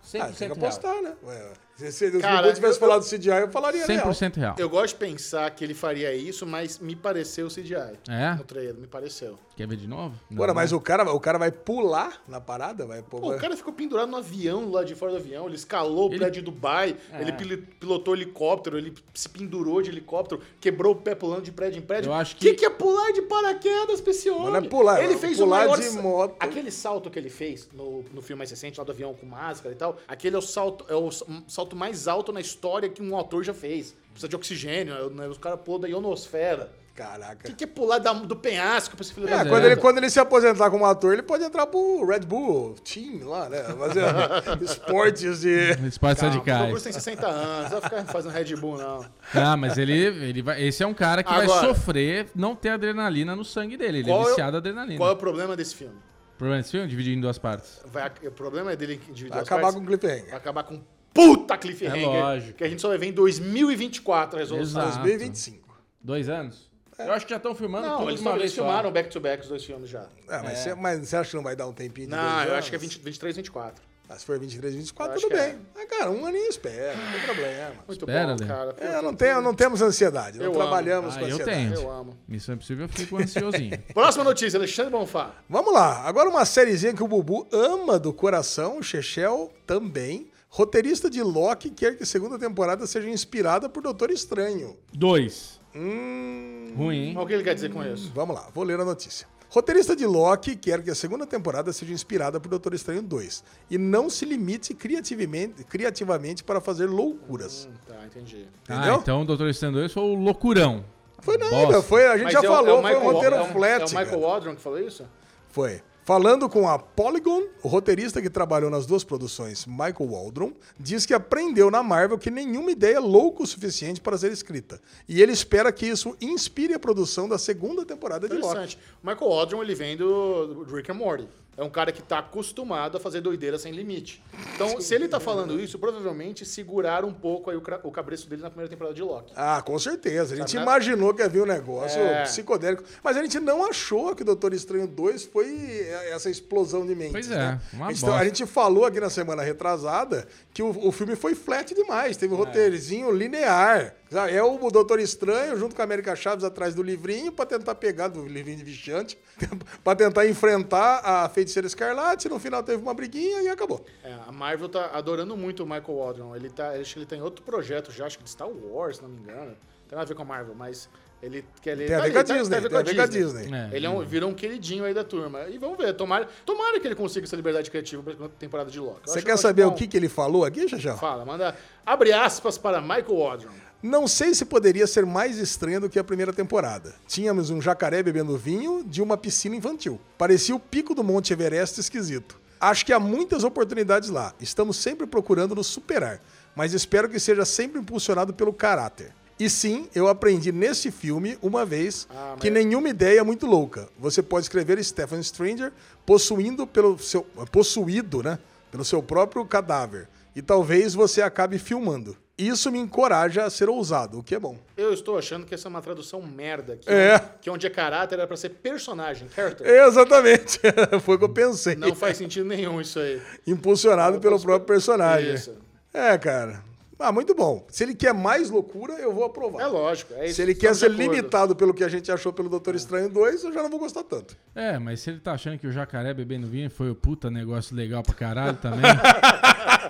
100% 0.03 0.21
Ah, 0.21 0.25
tem 0.27 0.33
que 0.35 0.43
real. 0.45 0.51
apostar, 0.57 1.01
né? 1.01 1.15
Ué, 1.23 1.35
se, 1.37 1.53
se, 1.91 1.91
se 1.91 2.19
Cara, 2.19 2.49
o 2.49 2.53
tivesse 2.53 2.75
eu- 2.75 2.79
falado 2.79 3.03
CGI, 3.03 3.29
eu 3.41 3.49
falaria 3.49 3.85
real. 3.85 4.07
100% 4.09 4.35
real. 4.37 4.55
Eu 4.57 4.69
gosto 4.69 4.93
de 4.93 4.99
pensar 4.99 5.49
que 5.51 5.63
ele 5.63 5.73
faria 5.73 6.13
isso, 6.13 6.45
mas 6.45 6.79
me 6.79 6.95
pareceu 6.95 7.47
CGI. 7.47 7.97
É? 8.09 8.35
No 8.35 8.43
trailer, 8.43 8.75
me 8.75 8.87
pareceu. 8.87 9.37
Quer 9.55 9.67
ver 9.67 9.75
de 9.77 9.87
novo? 9.87 10.13
Agora, 10.31 10.53
mas 10.53 10.71
o 10.71 10.79
cara, 10.79 11.11
o 11.11 11.19
cara 11.19 11.37
vai 11.39 11.51
pular 11.51 12.21
na 12.27 12.39
parada? 12.39 12.85
Vai, 12.85 13.01
pô, 13.01 13.19
Pô, 13.19 13.27
vai- 13.29 13.37
o 13.37 13.39
cara 13.41 13.57
ficou 13.57 13.73
pendurado 13.73 14.09
no 14.09 14.17
avião 14.17 14.69
lá 14.71 14.83
de 14.83 14.93
fora 14.95 15.11
do 15.13 15.17
avião, 15.17 15.47
ele 15.47 15.55
escalou 15.55 16.05
o 16.09 16.11
Ele- 16.11 16.19
prédio 16.19 16.41
de 16.43 16.45
Dubai, 16.51 16.95
É. 17.11 17.21
ele 17.21 17.31
pil- 17.33 17.63
pilotou 17.79 18.15
helicóptero, 18.15 18.77
ele 18.77 18.93
se 19.13 19.27
pendurou 19.27 19.81
de 19.81 19.89
helicóptero, 19.89 20.41
quebrou 20.61 20.93
o 20.93 20.95
pé 20.95 21.15
pulando 21.15 21.41
de 21.43 21.51
prédio 21.51 21.79
em 21.79 21.81
prédio. 21.81 22.09
Eu 22.09 22.13
acho 22.13 22.35
que... 22.35 22.49
que- 22.49 22.53
que 22.55 22.65
é 22.65 22.69
pular 22.69 23.11
de 23.13 23.21
paraquedas 23.23 23.99
pra 24.01 24.11
esse 24.11 24.29
homem? 24.29 24.47
não 24.51 24.55
é 24.57 24.61
pular, 24.61 25.03
ele 25.03 25.13
é 25.13 25.17
fez 25.17 25.37
pular 25.37 25.65
o 25.65 25.69
maior 25.69 25.79
de 25.79 25.89
moto. 25.91 26.35
Aquele 26.39 26.69
salto 26.71 27.09
que 27.09 27.17
ele 27.17 27.29
fez 27.29 27.67
no, 27.73 28.03
no 28.13 28.21
filme 28.21 28.37
mais 28.39 28.49
recente, 28.51 28.77
lá 28.77 28.83
do 28.83 28.91
avião 28.91 29.13
com 29.13 29.25
máscara 29.25 29.73
e 29.73 29.77
tal, 29.77 29.97
aquele 30.07 30.35
é 30.35 30.39
o 30.39 30.41
salto, 30.41 30.85
é 30.87 30.95
o 30.95 31.07
s- 31.07 31.23
um 31.27 31.41
salto 31.67 31.75
mais 31.75 32.07
alto 32.07 32.31
na 32.31 32.39
história 32.39 32.87
que 32.89 33.01
um 33.01 33.15
autor 33.15 33.43
já 33.43 33.53
fez. 33.53 33.95
Precisa 34.11 34.29
de 34.29 34.35
oxigênio, 34.35 35.09
né? 35.11 35.27
os 35.27 35.37
caras 35.37 35.59
pulam 35.61 35.81
da 35.81 35.87
ionosfera. 35.87 36.71
O 36.93 36.97
Caraca. 36.97 37.43
que, 37.47 37.53
que 37.53 37.63
é 37.65 37.67
pular 37.67 37.99
da- 37.99 38.11
do 38.11 38.35
penhasco 38.35 38.95
pra 38.97 39.03
esse 39.03 39.13
filho 39.13 39.27
É, 39.29 39.43
da 39.43 39.45
quando, 39.47 39.65
ele, 39.65 39.75
quando 39.75 39.97
ele 39.99 40.09
se 40.09 40.19
aposentar 40.19 40.71
como 40.71 40.83
ator, 40.83 41.13
ele 41.13 41.21
pode 41.21 41.43
entrar 41.43 41.67
pro 41.67 42.03
Red 42.07 42.21
Bull 42.21 42.73
Team 42.83 43.27
lá, 43.29 43.47
né? 43.47 43.61
Fazer 43.65 44.01
esportes 44.65 45.41
de. 45.41 45.73
Esportes 45.87 46.21
Calma, 46.21 46.35
o 46.35 46.39
radicais. 46.39 46.67
Cruise 46.69 46.83
tem 46.85 46.93
60 46.93 47.27
anos, 47.27 47.71
não 47.71 47.79
vai 47.81 47.89
ficar 47.89 48.05
fazendo 48.05 48.31
Red 48.31 48.55
Bull, 48.55 48.77
não. 48.79 49.05
Ah, 49.35 49.55
mas 49.55 49.77
ele, 49.77 49.93
ele 49.93 50.41
vai, 50.41 50.63
esse 50.63 50.81
é 50.81 50.87
um 50.87 50.93
cara 50.93 51.21
que 51.21 51.31
vai 51.31 51.43
Agora- 51.43 51.67
sofrer 51.67 52.29
não 52.33 52.55
ter 52.55 52.69
adrenalina 52.69 53.35
no 53.35 53.45
sangue 53.45 53.77
dele. 53.77 53.99
Ele 53.99 54.09
é 54.09 54.13
é 54.13 54.17
o- 54.17 54.23
viciado 54.25 54.55
em 54.55 54.59
adrenalina. 54.59 54.97
Qual 54.97 55.09
é 55.11 55.13
o 55.13 55.17
problema 55.17 55.55
desse 55.55 55.75
filme? 55.75 55.93
O 56.33 56.37
problema 56.39 56.61
desse 56.63 56.71
filme? 56.71 56.87
Dividir 56.87 57.15
em 57.15 57.21
duas 57.21 57.37
partes. 57.37 57.79
Vai, 57.85 58.11
o 58.25 58.31
problema 58.31 58.71
é 58.71 58.75
dele 58.75 58.95
dividir 59.11 59.29
Vai 59.29 59.41
as 59.41 59.45
acabar 59.45 59.61
partes, 59.61 59.77
com 59.79 59.83
o 59.83 59.87
cliffhanger. 59.87 60.25
vai 60.29 60.35
acabar 60.37 60.63
com 60.63 60.81
puta 61.13 61.57
cliffhanger. 61.57 62.03
É 62.03 62.05
lógico. 62.05 62.53
Que 62.57 62.63
a 62.63 62.69
gente 62.69 62.81
só 62.81 62.89
vai 62.89 62.97
ver 62.97 63.07
em 63.07 63.11
2024 63.13 64.37
a 64.37 64.39
resolução. 64.39 64.81
Exato. 64.81 64.97
2025. 65.03 65.77
Dois 66.01 66.29
anos? 66.29 66.67
Eu 66.99 67.11
acho 67.13 67.25
que 67.25 67.29
já 67.29 67.37
estão 67.37 67.53
filmando 67.53 67.85
Não, 67.87 67.97
tudo 67.99 68.09
eles, 68.09 68.21
uma 68.21 68.31
eles 68.31 68.41
vez 68.41 68.53
filmaram 68.55 68.91
back-to-back 68.91 69.43
os 69.43 69.49
dois 69.49 69.63
filmes 69.63 69.87
já. 69.87 70.07
É, 70.27 70.41
mas, 70.41 70.57
Você, 70.59 70.73
mas 70.73 70.99
você 71.07 71.15
acha 71.15 71.29
que 71.29 71.35
não 71.35 71.43
vai 71.43 71.55
dar 71.55 71.67
um 71.67 71.73
tempinho 71.73 72.07
de 72.07 72.15
Não, 72.15 72.19
dois 72.23 72.33
eu 72.35 72.41
anos? 72.41 72.53
acho 72.57 72.69
que 72.71 72.75
é 72.75 72.79
20, 72.79 72.99
23, 72.99 73.35
24. 73.35 73.83
Ah, 74.09 74.17
se 74.17 74.25
for 74.25 74.39
23, 74.39 74.73
24, 74.73 75.13
Eu 75.15 75.21
tudo 75.21 75.29
que 75.31 75.35
bem. 75.37 75.59
Ah, 75.75 75.85
cara, 75.85 76.09
um 76.09 76.25
aninho 76.25 76.47
espera, 76.47 76.95
não 76.95 77.11
tem 77.11 77.21
problema. 77.23 77.71
Muito 77.85 77.91
Espera, 78.05 78.35
bom, 78.35 78.41
Lê. 78.41 78.47
cara. 78.47 78.75
É, 78.79 79.01
não, 79.01 79.13
tem, 79.13 79.41
não 79.41 79.53
temos 79.53 79.81
ansiedade, 79.81 80.37
não 80.39 80.45
Eu 80.45 80.51
trabalhamos 80.53 81.13
amo. 81.15 81.19
com 81.19 81.25
Ah, 81.25 81.29
eu 81.29 81.35
ansiedade. 81.35 81.57
tenho. 81.69 81.73
Eu 81.75 81.91
amo. 81.91 82.17
Missão 82.27 82.55
Impossível 82.55 82.85
eu 82.85 82.89
fico 82.89 83.17
ansiosinho. 83.17 83.77
Próxima 83.93 84.23
notícia, 84.23 84.57
Alexandre 84.57 84.91
Bonfá. 84.91 85.35
Vamos 85.49 85.73
lá, 85.73 86.03
agora 86.07 86.29
uma 86.29 86.45
sériezinha 86.45 86.93
que 86.93 87.03
o 87.03 87.07
Bubu 87.07 87.47
ama 87.51 87.99
do 87.99 88.13
coração, 88.13 88.79
o 88.79 88.83
Chechel 88.83 89.51
também. 89.67 90.31
Roteirista 90.61 91.07
de 91.07 91.21
Loki 91.21 91.69
quer 91.69 91.95
que 91.95 92.01
a 92.01 92.05
segunda 92.05 92.39
temporada 92.39 92.87
seja 92.87 93.07
inspirada 93.07 93.69
por 93.69 93.83
Doutor 93.83 94.09
Estranho. 94.09 94.75
Dois. 94.91 95.59
Hum, 95.75 96.73
Ruim, 96.75 97.09
hein? 97.09 97.17
O 97.19 97.27
que 97.27 97.33
ele 97.33 97.43
quer 97.43 97.53
dizer 97.53 97.71
com 97.71 97.83
isso? 97.85 98.11
Vamos 98.15 98.35
lá, 98.35 98.47
vou 98.55 98.63
ler 98.63 98.79
a 98.79 98.83
notícia. 98.83 99.27
Roteirista 99.51 99.95
de 99.95 100.03
Loki 100.07 100.55
quer 100.55 100.81
que 100.81 100.89
a 100.89 100.95
segunda 100.95 101.27
temporada 101.27 101.71
seja 101.71 101.93
inspirada 101.93 102.39
por 102.39 102.49
Doutor 102.49 102.73
Estranho 102.73 103.03
2 103.03 103.43
e 103.69 103.77
não 103.77 104.09
se 104.09 104.25
limite 104.25 104.73
criativamente, 104.73 105.63
criativamente 105.63 106.43
para 106.43 106.59
fazer 106.59 106.87
loucuras. 106.87 107.69
Hum, 107.71 107.75
tá, 107.87 108.03
entendi. 108.07 108.47
Entendeu? 108.63 108.95
Ah, 108.95 108.99
então 108.99 109.21
o 109.21 109.25
Doutor 109.25 109.49
Estranho 109.49 109.75
2 109.75 109.93
foi 109.93 110.01
o 110.01 110.15
loucurão. 110.15 110.83
Foi 111.19 111.37
nada, 111.37 111.51
Bosta. 111.55 111.81
foi, 111.83 112.07
a 112.07 112.15
gente 112.17 112.23
Mas 112.23 112.33
já 112.33 112.39
é 112.39 112.41
o- 112.49 112.51
falou, 112.51 112.77
é 112.77 112.79
o 112.79 112.81
foi 112.81 112.91
um 112.95 112.95
Michael 112.95 113.13
roteiro 113.13 113.35
Wa- 113.35 113.41
é 113.41 113.45
o- 113.45 113.53
flat. 113.53 113.81
É 113.81 113.85
o 113.85 113.99
Michael. 113.99 114.19
Waldron 114.21 114.55
que 114.55 114.61
falou 114.63 114.79
isso? 114.79 115.05
Foi. 115.49 115.83
Falando 116.07 116.47
com 116.47 116.69
a 116.69 116.79
Polygon, 116.79 117.47
o 117.61 117.67
roteirista 117.67 118.21
que 118.21 118.29
trabalhou 118.29 118.69
nas 118.69 118.85
duas 118.85 119.03
produções, 119.03 119.65
Michael 119.65 120.09
Waldron, 120.09 120.53
diz 120.79 121.05
que 121.05 121.13
aprendeu 121.13 121.69
na 121.69 121.83
Marvel 121.83 122.17
que 122.17 122.31
nenhuma 122.31 122.71
ideia 122.71 122.95
é 122.95 122.99
louca 122.99 123.43
o 123.43 123.45
suficiente 123.45 123.99
para 123.99 124.17
ser 124.17 124.31
escrita. 124.31 124.79
E 125.05 125.21
ele 125.21 125.33
espera 125.33 125.69
que 125.69 125.85
isso 125.85 126.15
inspire 126.21 126.73
a 126.73 126.79
produção 126.79 127.27
da 127.27 127.37
segunda 127.37 127.83
temporada 127.83 128.29
de 128.29 128.37
Loki. 128.37 128.77
Michael 129.03 129.29
Waldron, 129.29 129.61
ele 129.61 129.75
vem 129.75 129.97
do 129.97 130.65
Rick 130.71 130.89
and 130.89 130.93
Morty. 130.93 131.27
É 131.57 131.63
um 131.63 131.69
cara 131.71 131.91
que 131.91 132.03
tá 132.03 132.19
acostumado 132.19 132.97
a 132.97 132.99
fazer 132.99 133.19
doideira 133.19 133.57
sem 133.57 133.71
limite. 133.73 134.23
Então, 134.53 134.79
se 134.79 134.93
ele 134.93 135.07
tá 135.07 135.19
falando 135.19 135.59
isso, 135.59 135.79
provavelmente 135.79 136.45
seguraram 136.45 137.07
um 137.07 137.13
pouco 137.13 137.49
aí 137.49 137.57
o, 137.57 137.63
o 137.83 137.91
cabreço 137.91 138.29
dele 138.29 138.43
na 138.43 138.49
primeira 138.51 138.69
temporada 138.69 138.93
de 138.95 139.01
Loki. 139.01 139.33
Ah, 139.35 139.59
com 139.65 139.77
certeza. 139.79 140.35
A 140.35 140.37
gente 140.37 140.51
Sabe, 140.51 140.57
né? 140.57 140.61
imaginou 140.71 141.15
que 141.15 141.23
havia 141.23 141.41
um 141.41 141.47
negócio 141.47 141.99
É. 141.99 142.23
psicodélico. 142.23 142.83
Mas 143.03 143.17
a 143.17 143.23
gente 143.23 143.39
não 143.39 143.65
achou 143.67 144.15
que 144.15 144.23
Doutor 144.23 144.53
Estranho 144.53 144.85
2 144.87 145.25
foi 145.25 145.87
essa 146.11 146.29
explosão 146.29 146.85
de 146.85 146.93
mentes. 146.93 147.11
Pois 147.13 147.31
é, 147.31 147.35
né? 147.37 147.61
uma 147.73 147.87
a, 147.87 147.91
gente, 147.91 148.01
bosta. 148.01 148.15
a 148.19 148.23
gente 148.25 148.45
falou 148.45 148.85
aqui 148.85 148.99
na 148.99 149.09
semana 149.09 149.41
retrasada 149.41 150.27
que 150.53 150.61
o, 150.61 150.69
o 150.87 150.91
filme 150.91 151.15
foi 151.15 151.33
flat 151.33 151.73
demais. 151.73 152.17
Teve 152.17 152.35
um 152.35 152.37
roteirozinho 152.37 153.11
linear. 153.11 153.95
É 154.31 154.41
o 154.41 154.57
Doutor 154.71 154.99
Estranho 154.99 155.57
junto 155.57 155.75
com 155.75 155.81
a 155.81 155.85
América 155.85 156.15
Chaves 156.15 156.43
atrás 156.45 156.73
do 156.73 156.81
livrinho 156.81 157.31
pra 157.31 157.45
tentar 157.45 157.75
pegar 157.75 158.07
do 158.07 158.25
livrinho 158.25 158.57
de 158.57 158.63
Vichante, 158.63 159.17
pra 159.83 159.95
tentar 159.95 160.25
enfrentar 160.27 161.01
a 161.03 161.27
Feiticeira 161.29 161.67
Escarlate. 161.67 162.29
No 162.29 162.39
final 162.39 162.63
teve 162.63 162.81
uma 162.81 162.93
briguinha 162.93 163.41
e 163.41 163.49
acabou. 163.49 163.83
É, 164.03 164.13
a 164.27 164.31
Marvel 164.31 164.69
tá 164.69 164.91
adorando 164.93 165.35
muito 165.35 165.63
o 165.63 165.65
Michael 165.65 165.97
Waldron. 165.97 166.35
Ele 166.35 166.49
tá, 166.49 166.69
acho 166.71 166.93
que 166.93 166.99
ele 166.99 167.05
tem 167.05 167.21
outro 167.21 167.43
projeto 167.43 167.91
já, 167.91 168.05
acho 168.05 168.17
que 168.17 168.23
de 168.23 168.29
Star 168.29 168.47
Wars, 168.49 168.97
se 168.97 169.03
não 169.03 169.09
me 169.09 169.19
engano. 169.19 169.55
Tem 169.87 169.95
nada 169.97 170.03
a 170.03 170.05
ver 170.05 170.15
com 170.15 170.21
a 170.21 170.25
Marvel, 170.25 170.53
mas 170.55 170.89
ele 171.23 171.43
quer 171.61 171.71
ele 171.71 171.85
Tem 171.87 171.95
a 171.95 171.99
tá 171.99 172.05
ver 172.05 172.11
com 172.13 172.19
a 172.19 172.23
tá- 172.23 172.33
Disney, 172.37 172.55
tá 172.55 172.61
tem 172.61 172.77
a 172.77 172.83
ver 172.83 172.95
com 172.95 173.01
a 173.01 173.05
Disney. 173.05 173.55
É. 173.55 173.69
Ele 173.75 173.85
é 173.85 173.89
um- 173.89 174.05
virou 174.05 174.29
um 174.29 174.33
queridinho 174.33 174.83
aí 174.83 174.93
da 174.93 175.03
turma. 175.03 175.43
E 175.49 175.57
vamos 175.57 175.77
ver, 175.77 175.93
tomara, 175.93 176.27
tomara 176.45 176.79
que 176.79 176.87
ele 176.87 176.95
consiga 176.95 177.25
essa 177.25 177.35
liberdade 177.35 177.69
criativa 177.71 178.03
pra 178.03 178.13
segunda 178.13 178.31
temporada 178.37 178.69
de 178.69 178.79
Loki. 178.79 179.01
Você 179.09 179.21
quer 179.21 179.33
acho 179.33 179.41
saber 179.41 179.65
o 179.65 179.73
que, 179.73 179.87
que 179.87 179.95
ele 179.97 180.09
falou 180.09 180.43
aqui, 180.45 180.67
Xaxão? 180.67 180.97
Fala, 180.97 181.25
manda. 181.25 181.55
Abre 181.85 182.11
aspas 182.13 182.57
para 182.57 182.81
Michael 182.81 183.15
Waldron. 183.17 183.51
Não 183.81 184.07
sei 184.07 184.33
se 184.33 184.43
poderia 184.43 184.87
ser 184.87 185.05
mais 185.05 185.37
estranha 185.37 185.79
do 185.79 185.89
que 185.89 185.99
a 185.99 186.03
primeira 186.03 186.33
temporada. 186.33 186.95
Tínhamos 187.07 187.49
um 187.49 187.61
jacaré 187.61 188.01
bebendo 188.01 188.37
vinho 188.37 188.83
de 188.83 189.01
uma 189.01 189.15
piscina 189.17 189.55
infantil. 189.55 189.99
Parecia 190.17 190.55
o 190.55 190.59
pico 190.59 190.95
do 190.95 191.03
Monte 191.03 191.31
Everest 191.33 191.79
esquisito. 191.79 192.39
Acho 192.59 192.83
que 192.85 192.91
há 192.91 192.99
muitas 192.99 193.43
oportunidades 193.43 194.09
lá. 194.09 194.33
Estamos 194.39 194.77
sempre 194.77 195.05
procurando 195.05 195.53
nos 195.53 195.67
superar, 195.67 196.19
mas 196.55 196.73
espero 196.73 197.07
que 197.07 197.19
seja 197.19 197.45
sempre 197.45 197.79
impulsionado 197.79 198.33
pelo 198.33 198.51
caráter. 198.51 199.13
E 199.39 199.47
sim, 199.47 199.87
eu 199.93 200.07
aprendi 200.07 200.51
nesse 200.51 200.89
filme 200.89 201.37
uma 201.43 201.63
vez 201.63 202.07
Ah, 202.09 202.29
mas- 202.31 202.39
que 202.41 202.49
nenhuma 202.49 202.89
ideia 202.89 203.19
é 203.19 203.23
muito 203.23 203.45
louca. 203.45 203.87
Você 203.99 204.23
pode 204.23 204.45
escrever 204.45 204.83
Stephen 204.83 205.21
Stranger 205.21 205.71
possuindo 206.03 206.65
pelo 206.65 206.97
seu 206.97 207.21
possuído, 207.51 208.23
né, 208.23 208.39
pelo 208.71 208.83
seu 208.83 209.03
próprio 209.03 209.45
cadáver. 209.45 210.09
E 210.35 210.41
talvez 210.41 210.95
você 210.95 211.21
acabe 211.21 211.59
filmando. 211.59 212.17
Isso 212.37 212.71
me 212.71 212.77
encoraja 212.77 213.45
a 213.45 213.49
ser 213.49 213.67
ousado, 213.67 214.19
o 214.19 214.23
que 214.23 214.35
é 214.35 214.39
bom. 214.39 214.57
Eu 214.77 214.93
estou 214.93 215.17
achando 215.17 215.43
que 215.45 215.55
essa 215.55 215.67
é 215.67 215.69
uma 215.69 215.81
tradução 215.81 216.21
merda. 216.21 216.77
Que, 216.77 216.87
É. 216.87 217.17
que 217.41 217.49
onde 217.49 217.65
é 217.65 217.69
caráter 217.69 218.15
era 218.19 218.27
pra 218.27 218.37
ser 218.37 218.49
personagem, 218.49 219.27
character. 219.35 219.65
Exatamente. 219.67 220.59
Foi 221.01 221.15
o 221.15 221.17
que 221.17 221.25
eu 221.25 221.29
pensei. 221.29 221.75
Não 221.75 221.95
faz 221.95 222.15
sentido 222.17 222.45
nenhum 222.47 222.79
isso 222.79 222.99
aí. 222.99 223.19
Impulsionado 223.47 224.19
pelo 224.19 224.39
próprio 224.39 224.67
personagem. 224.67 225.33
Isso. 225.33 225.55
É, 225.91 226.15
cara. 226.17 226.63
Ah, 226.99 227.11
muito 227.11 227.35
bom. 227.35 227.63
Se 227.69 227.83
ele 227.83 227.93
quer 227.93 228.11
mais 228.13 228.49
loucura, 228.49 228.93
eu 228.93 229.13
vou 229.13 229.23
aprovar. 229.23 229.61
É 229.61 229.67
lógico. 229.67 230.13
É 230.15 230.25
isso, 230.25 230.35
Se 230.35 230.41
ele 230.41 230.55
quer 230.55 230.73
ser 230.75 230.87
acordo. 230.87 231.01
limitado 231.01 231.55
pelo 231.55 231.71
que 231.73 231.83
a 231.83 231.87
gente 231.87 232.11
achou 232.11 232.33
pelo 232.33 232.49
Doutor 232.49 232.73
Estranho 232.75 233.07
2, 233.07 233.43
eu 233.43 233.53
já 233.53 233.61
não 233.61 233.69
vou 233.69 233.79
gostar 233.79 234.03
tanto. 234.03 234.35
É, 234.55 234.79
mas 234.79 234.99
se 235.01 235.11
ele 235.11 235.19
tá 235.19 235.33
achando 235.33 235.59
que 235.59 235.67
o 235.67 235.71
jacaré 235.71 236.11
bebendo 236.13 236.47
vinho 236.47 236.69
foi 236.71 236.89
o 236.89 236.95
puta 236.95 237.29
negócio 237.29 237.75
legal 237.75 238.01
pra 238.01 238.15
caralho 238.15 238.57
também. 238.57 238.81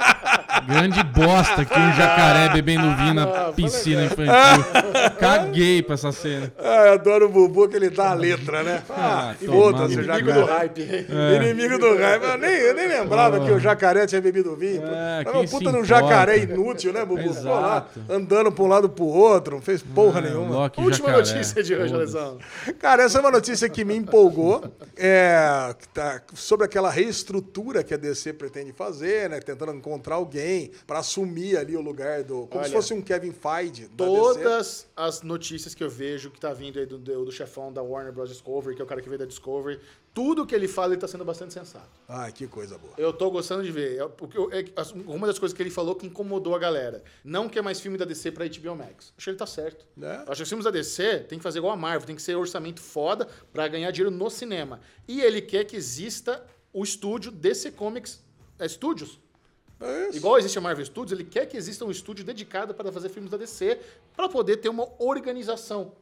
Grande 0.67 1.01
bosta 1.03 1.63
que 1.63 1.79
um 1.79 1.93
jacaré 1.93 2.49
bebendo 2.53 2.93
vinho 2.97 3.13
na 3.13 3.27
piscina 3.53 4.03
infantil. 4.05 5.13
Caguei 5.19 5.81
pra 5.81 5.93
essa 5.93 6.11
cena. 6.11 6.51
Ah, 6.57 6.87
eu 6.87 6.93
adoro 6.93 7.25
o 7.27 7.29
Bubu 7.29 7.67
que 7.69 7.75
ele 7.75 7.89
dá 7.89 8.11
a 8.11 8.13
letra, 8.13 8.63
né? 8.63 8.83
Ah, 8.89 9.33
Ah, 9.33 9.35
Inimigo 9.41 10.33
do 10.33 10.45
hype. 10.45 10.81
Inimigo 11.35 11.77
do 11.79 11.97
raiva. 11.97 12.25
Eu 12.27 12.37
nem, 12.37 12.51
eu 12.51 12.73
nem 12.75 12.87
lembrava 12.87 13.39
que 13.39 13.51
o 13.51 13.59
jacaré 13.59 14.05
tinha 14.05 14.21
bebido 14.21 14.55
vinho. 14.55 14.83
É, 14.85 15.23
Era 15.25 15.37
um 15.37 15.47
se 15.47 15.51
puta 15.53 15.71
de 15.71 15.77
um 15.77 15.83
jacaré 15.83 16.37
inútil, 16.39 16.91
né, 16.93 17.05
Bubu? 17.05 17.33
Pô, 17.33 17.43
lá, 17.49 17.87
Exato. 17.95 18.01
andando 18.13 18.51
pra 18.51 18.63
um 18.63 18.67
lado 18.67 18.89
pro 18.89 19.05
outro, 19.05 19.55
não 19.55 19.61
fez 19.61 19.81
porra 19.81 20.19
É, 20.19 20.23
nenhuma. 20.23 20.55
Loki 20.55 20.81
Última 20.81 21.09
jacaré. 21.09 21.17
notícia 21.33 21.63
de 21.63 21.75
hoje. 21.75 21.93
Alessandro. 21.93 22.39
Cara, 22.79 23.03
essa 23.03 23.17
é 23.17 23.21
uma 23.21 23.31
notícia 23.31 23.69
que 23.69 23.83
me 23.85 23.95
empolgou. 23.95 24.63
É, 24.97 25.73
tá 25.93 26.21
sobre 26.33 26.65
aquela 26.65 26.89
reestrutura 26.89 27.83
que 27.83 27.93
a 27.93 27.97
DC 27.97 28.33
pretende 28.33 28.71
fazer, 28.73 29.29
né? 29.29 29.39
Tentando 29.39 29.73
encontrar 29.73 30.16
alguém 30.17 30.71
pra 30.85 30.99
assumir 30.99 31.57
ali 31.57 31.75
o 31.75 31.81
lugar 31.81 32.23
do. 32.23 32.47
Como 32.47 32.63
se 32.63 32.69
Olha, 32.69 32.81
fosse 32.81 32.93
um 32.93 33.01
Kevin 33.01 33.31
Feige. 33.31 33.87
Todas 33.95 34.87
as 34.95 35.21
notícias 35.21 35.73
que 35.73 35.83
eu 35.83 35.89
vejo 35.89 36.29
que 36.29 36.39
tá 36.39 36.53
vindo 36.53 36.79
aí 36.79 36.85
do, 36.85 36.97
do, 36.97 37.31
chefão 37.31 37.71
da 37.71 37.81
Warner 37.81 38.11
Bros. 38.11 38.29
Discovery, 38.29 38.75
que 38.75 38.81
é 38.81 38.85
o 38.85 38.87
cara 38.87 39.01
que 39.01 39.07
veio 39.07 39.19
da 39.19 39.25
Discovery, 39.25 39.79
tudo 40.13 40.45
que 40.45 40.55
ele 40.55 40.67
fala, 40.67 40.93
ele 40.93 41.01
tá 41.01 41.07
sendo 41.07 41.23
bastante 41.23 41.53
sensato. 41.53 41.89
Ai, 42.07 42.31
que 42.31 42.47
coisa 42.47 42.77
boa. 42.77 42.93
Eu 42.97 43.13
tô 43.13 43.29
gostando 43.29 43.63
de 43.63 43.71
ver. 43.71 43.97
É, 43.97 44.01
eu- 44.01 44.49
uma 45.05 45.27
das 45.27 45.37
coisas 45.37 45.55
que 45.55 45.61
ele 45.61 45.69
falou 45.69 45.95
que 45.95 46.07
incomodou 46.07 46.55
a 46.55 46.59
galera. 46.59 47.03
Não 47.23 47.47
quer 47.47 47.61
mais 47.61 47.79
filme 47.79 47.97
da 47.97 48.05
DC 48.05 48.31
pra 48.31 48.45
HBO 48.45 48.75
Max. 48.75 49.13
Acho 49.15 49.25
que 49.25 49.29
ele 49.29 49.37
tá 49.37 49.45
certo. 49.45 49.85
É. 50.01 50.23
Acho 50.27 50.37
que 50.37 50.43
os 50.43 50.49
filmes 50.49 50.65
da 50.65 50.71
DC 50.71 51.25
tem 51.29 51.37
que 51.37 51.43
fazer 51.43 51.59
igual 51.59 51.73
a 51.73 51.77
Marvel, 51.77 52.07
tem 52.07 52.15
que 52.15 52.21
ser 52.21 52.35
orçamento 52.35 52.81
foda 52.81 53.27
pra 53.53 53.67
ganhar 53.67 53.91
dinheiro 53.91 54.09
no 54.09 54.29
cinema. 54.29 54.79
E 55.07 55.21
ele 55.21 55.41
quer 55.41 55.65
que 55.65 55.75
exista 55.75 56.43
o 56.73 56.83
estúdio 56.83 57.31
DC 57.31 57.71
Comics 57.71 58.23
é, 58.59 58.67
Studios. 58.67 59.19
É. 59.79 60.15
Igual 60.15 60.37
existe 60.37 60.57
a 60.57 60.61
Marvel 60.61 60.85
Studios, 60.85 61.11
ele 61.11 61.27
quer 61.27 61.45
que 61.45 61.55
exista 61.55 61.85
um 61.85 61.91
estúdio 61.91 62.25
dedicado 62.25 62.73
para 62.73 62.91
fazer 62.91 63.09
filmes 63.09 63.29
da 63.29 63.37
DC, 63.37 63.79
para 64.15 64.27
poder 64.27 64.57
ter 64.57 64.69
uma 64.69 64.87
organização. 64.99 65.93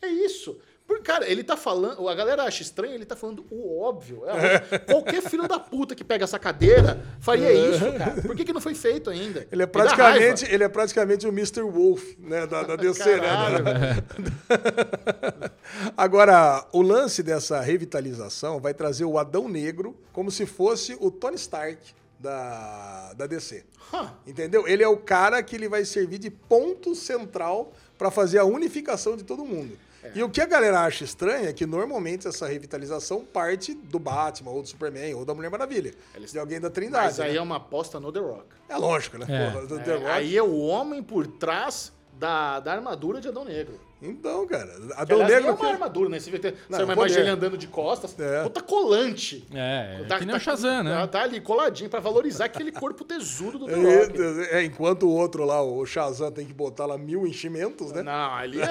É 0.00 0.06
isso. 0.06 0.58
Porque, 0.86 1.02
cara, 1.02 1.26
ele 1.26 1.42
tá 1.42 1.56
falando. 1.56 2.06
A 2.06 2.14
galera 2.14 2.42
acha 2.42 2.62
estranho, 2.62 2.94
ele 2.94 3.06
tá 3.06 3.16
falando 3.16 3.44
o 3.50 3.80
óbvio. 3.80 4.22
É, 4.28 4.78
qualquer 4.80 5.22
filho 5.22 5.48
da 5.48 5.58
puta 5.58 5.94
que 5.94 6.04
pega 6.04 6.24
essa 6.24 6.38
cadeira 6.38 7.02
faria 7.20 7.50
isso, 7.50 7.90
cara. 7.96 8.20
Por 8.20 8.36
que, 8.36 8.44
que 8.44 8.52
não 8.52 8.60
foi 8.60 8.74
feito 8.74 9.08
ainda? 9.08 9.46
Ele 9.50 9.62
é 9.62 9.66
praticamente, 9.66 10.44
ele 10.44 10.62
é 10.62 10.68
praticamente 10.68 11.26
o 11.26 11.30
Mr. 11.30 11.62
Wolf, 11.62 12.04
né, 12.18 12.46
da, 12.46 12.62
da 12.64 12.76
DC, 12.76 13.18
Caralho, 13.18 13.64
né? 13.64 13.72
velho. 13.72 15.50
Agora, 15.96 16.66
o 16.70 16.82
lance 16.82 17.22
dessa 17.22 17.62
revitalização 17.62 18.60
vai 18.60 18.74
trazer 18.74 19.06
o 19.06 19.18
Adão 19.18 19.48
Negro 19.48 19.96
como 20.12 20.30
se 20.30 20.44
fosse 20.44 20.98
o 21.00 21.10
Tony 21.10 21.36
Stark 21.36 21.78
da, 22.24 23.12
da 23.12 23.26
DC. 23.26 23.64
Huh. 23.92 24.08
Entendeu? 24.26 24.66
Ele 24.66 24.82
é 24.82 24.88
o 24.88 24.96
cara 24.96 25.42
que 25.42 25.54
ele 25.54 25.68
vai 25.68 25.84
servir 25.84 26.18
de 26.18 26.30
ponto 26.30 26.94
central 26.94 27.72
para 27.96 28.10
fazer 28.10 28.38
a 28.38 28.44
unificação 28.44 29.16
de 29.16 29.22
todo 29.22 29.44
mundo. 29.44 29.78
É. 30.02 30.10
E 30.16 30.22
o 30.22 30.28
que 30.28 30.40
a 30.40 30.46
galera 30.46 30.80
acha 30.80 31.04
estranho 31.04 31.48
é 31.48 31.52
que 31.52 31.64
normalmente 31.64 32.26
essa 32.26 32.46
revitalização 32.46 33.24
parte 33.24 33.72
do 33.74 33.98
Batman, 33.98 34.50
ou 34.50 34.60
do 34.62 34.68
Superman, 34.68 35.14
ou 35.14 35.24
da 35.24 35.34
Mulher 35.34 35.50
Maravilha. 35.50 35.94
Eles- 36.14 36.32
De 36.32 36.38
alguém 36.38 36.60
da 36.60 36.68
Trindade. 36.68 37.06
Mas 37.06 37.20
aí 37.20 37.32
né? 37.32 37.38
é 37.38 37.40
uma 37.42 37.56
aposta 37.56 38.00
no 38.00 38.10
The 38.12 38.18
Rock. 38.20 38.46
é... 38.68 38.76
lógico, 38.76 39.16
né? 39.18 39.26
É. 39.28 39.50
Porra, 39.50 39.80
É, 39.90 39.94
Rock. 39.94 40.06
aí 40.10 40.36
é 40.36 40.42
o 40.42 40.58
homem 40.58 41.02
por 41.02 41.26
trás 41.26 41.92
da, 42.18 42.60
da 42.60 42.72
armadura 42.72 43.20
de 43.20 43.28
Adão 43.28 43.44
Negro. 43.44 43.80
Então, 44.04 44.46
cara, 44.46 44.66
Que, 44.66 44.92
Adão 44.96 45.22
aliás, 45.22 45.44
Negro. 45.44 45.48
é 45.58 45.62
uma 45.66 45.72
armadura, 45.72 46.08
né? 46.10 46.20
Você 46.20 46.30
vê 46.30 46.38
que 46.38 46.50
tem- 46.50 46.58
Não, 46.68 46.86
vai 46.86 46.94
imaginar 46.96 47.20
ele 47.22 47.30
andando 47.30 47.56
de 47.58 47.66
costas. 47.66 48.14
É. 48.20 48.42
Puta 48.42 48.60
colante. 48.62 49.46
É, 49.52 50.00
é 50.00 50.04
Tá- 50.04 50.18
que 50.18 50.24
nem 50.24 50.32
tá- 50.34 50.38
o 50.38 50.40
Shazam, 50.40 50.82
né? 50.82 50.94
Tá, 50.94 51.06
tá 51.06 51.22
ali 51.22 51.40
coladinho 51.40 51.88
pra 51.88 52.00
valorizar 52.00 52.44
aquele 52.44 52.70
corpo 52.70 53.04
tesudo 53.04 53.58
do 53.60 53.66
The 53.66 53.74
Rock. 53.74 54.22
É, 54.50 54.58
é, 54.60 54.64
enquanto 54.64 55.04
o 55.04 55.10
outro 55.10 55.44
lá, 55.44 55.62
o 55.62 55.84
Shazam, 55.86 56.30
tem 56.30 56.46
que 56.46 56.52
botar 56.52 56.86
lá 56.86 56.98
mil 56.98 57.26
enchimentos, 57.26 57.92
né? 57.92 58.02
Não, 58.02 58.34
ali 58.34 58.60
é, 58.60 58.64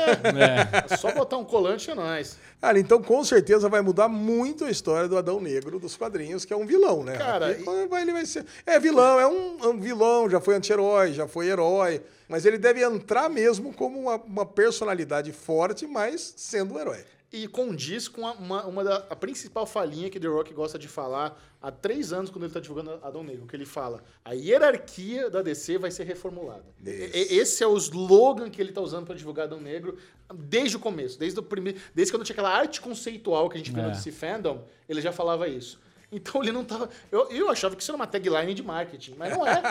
É. 0.84 0.93
é 0.93 0.97
só 0.97 1.11
botar 1.11 1.38
um 1.38 1.43
colante 1.45 1.89
é 1.89 1.95
nóis. 1.95 2.38
Cara, 2.64 2.80
então 2.80 3.01
com 3.01 3.22
certeza 3.26 3.68
vai 3.68 3.82
mudar 3.82 4.07
muito 4.07 4.64
a 4.64 4.72
história 4.72 5.09
do 5.09 5.18
Adão 5.18 5.41
Negro 5.41 5.78
dos 5.80 5.97
quadrinhos, 5.97 6.45
que 6.45 6.53
é 6.53 6.55
um 6.55 6.66
vilão, 6.66 7.03
né? 7.03 7.18
Cara, 7.18 7.47
Aqui, 7.47 7.61
vai- 7.89 8.01
ele 8.03 8.14
vai 8.14 8.26
ser. 8.26 8.45
É 8.66 8.80
vilão, 8.80 9.20
é 9.20 9.28
um, 9.28 9.57
um 9.72 9.78
vilão, 9.78 10.30
já 10.30 10.39
foi 10.39 10.55
anti-herói, 10.55 11.11
já 11.11 11.28
foi 11.28 11.47
herói. 11.49 12.01
Mas 12.26 12.45
ele 12.45 12.57
deve 12.57 12.82
entrar 12.82 13.30
mesmo 13.30 13.74
como 13.74 13.99
uma, 13.99 14.16
uma 14.16 14.45
personalidade 14.45 15.34
forte, 15.34 15.86
mas 15.86 16.36
sendo 16.38 16.76
um 16.76 16.80
herói. 16.80 17.03
E 17.36 17.47
condiz 17.47 18.07
com 18.07 18.27
a- 18.27 18.34
uma, 18.34 18.63
uma 18.67 18.84
da 18.84 18.97
a 19.09 19.15
principal 19.15 19.65
falinha 19.65 20.07
que 20.07 20.19
The 20.19 20.27
Rock 20.27 20.53
gosta 20.53 20.77
de 20.77 20.88
falar 20.88 21.41
há 21.59 21.71
três 21.71 22.13
anos 22.13 22.29
quando 22.29 22.43
ele 22.43 22.53
tá 22.53 22.59
divulgando 22.59 22.99
Adão 23.01 23.23
Negro, 23.23 23.47
que 23.47 23.55
ele 23.55 23.65
fala, 23.65 24.03
a 24.23 24.34
hierarquia 24.34 25.31
da 25.31 25.41
DC 25.41 25.79
vai 25.79 25.89
ser 25.89 26.03
reformulada. 26.03 26.63
E- 26.86 26.89
e- 27.34 27.38
Esse 27.39 27.63
é 27.63 27.67
o 27.67 27.75
slogan 27.75 28.51
que 28.51 28.61
ele 28.61 28.71
tá 28.71 28.81
usando 28.81 29.07
para 29.07 29.15
divulgar 29.15 29.45
Adão 29.47 29.59
Negro 29.59 29.97
desde 30.31 30.77
o 30.77 30.79
começo, 30.79 31.17
desde 31.17 31.39
o 31.39 31.43
primeiro, 31.43 31.79
desde 31.95 32.13
quando 32.13 32.23
tinha 32.23 32.36
aquela 32.36 32.51
arte 32.55 32.79
conceitual 32.79 33.49
que 33.49 33.55
a 33.55 33.57
gente 33.57 33.71
viu 33.71 33.81
É. 33.81 33.88
no 33.88 33.91
DC 33.93 34.11
Fandom, 34.11 34.63
ele 34.88 35.01
já 35.01 35.11
falava 35.11 35.47
isso. 35.47 35.79
Então 36.14 36.41
ele 36.41 36.51
não 36.51 36.64
tava. 36.64 36.89
Eu, 37.11 37.30
eu 37.32 37.49
achava 37.49 37.76
que 37.76 37.82
isso 37.82 37.91
era 37.91 37.95
uma 37.95 38.07
tagline 38.07 38.53
de 38.53 38.64
marketing, 38.64 39.16
mas 39.18 39.36
não 39.36 39.45
é. 39.45 39.61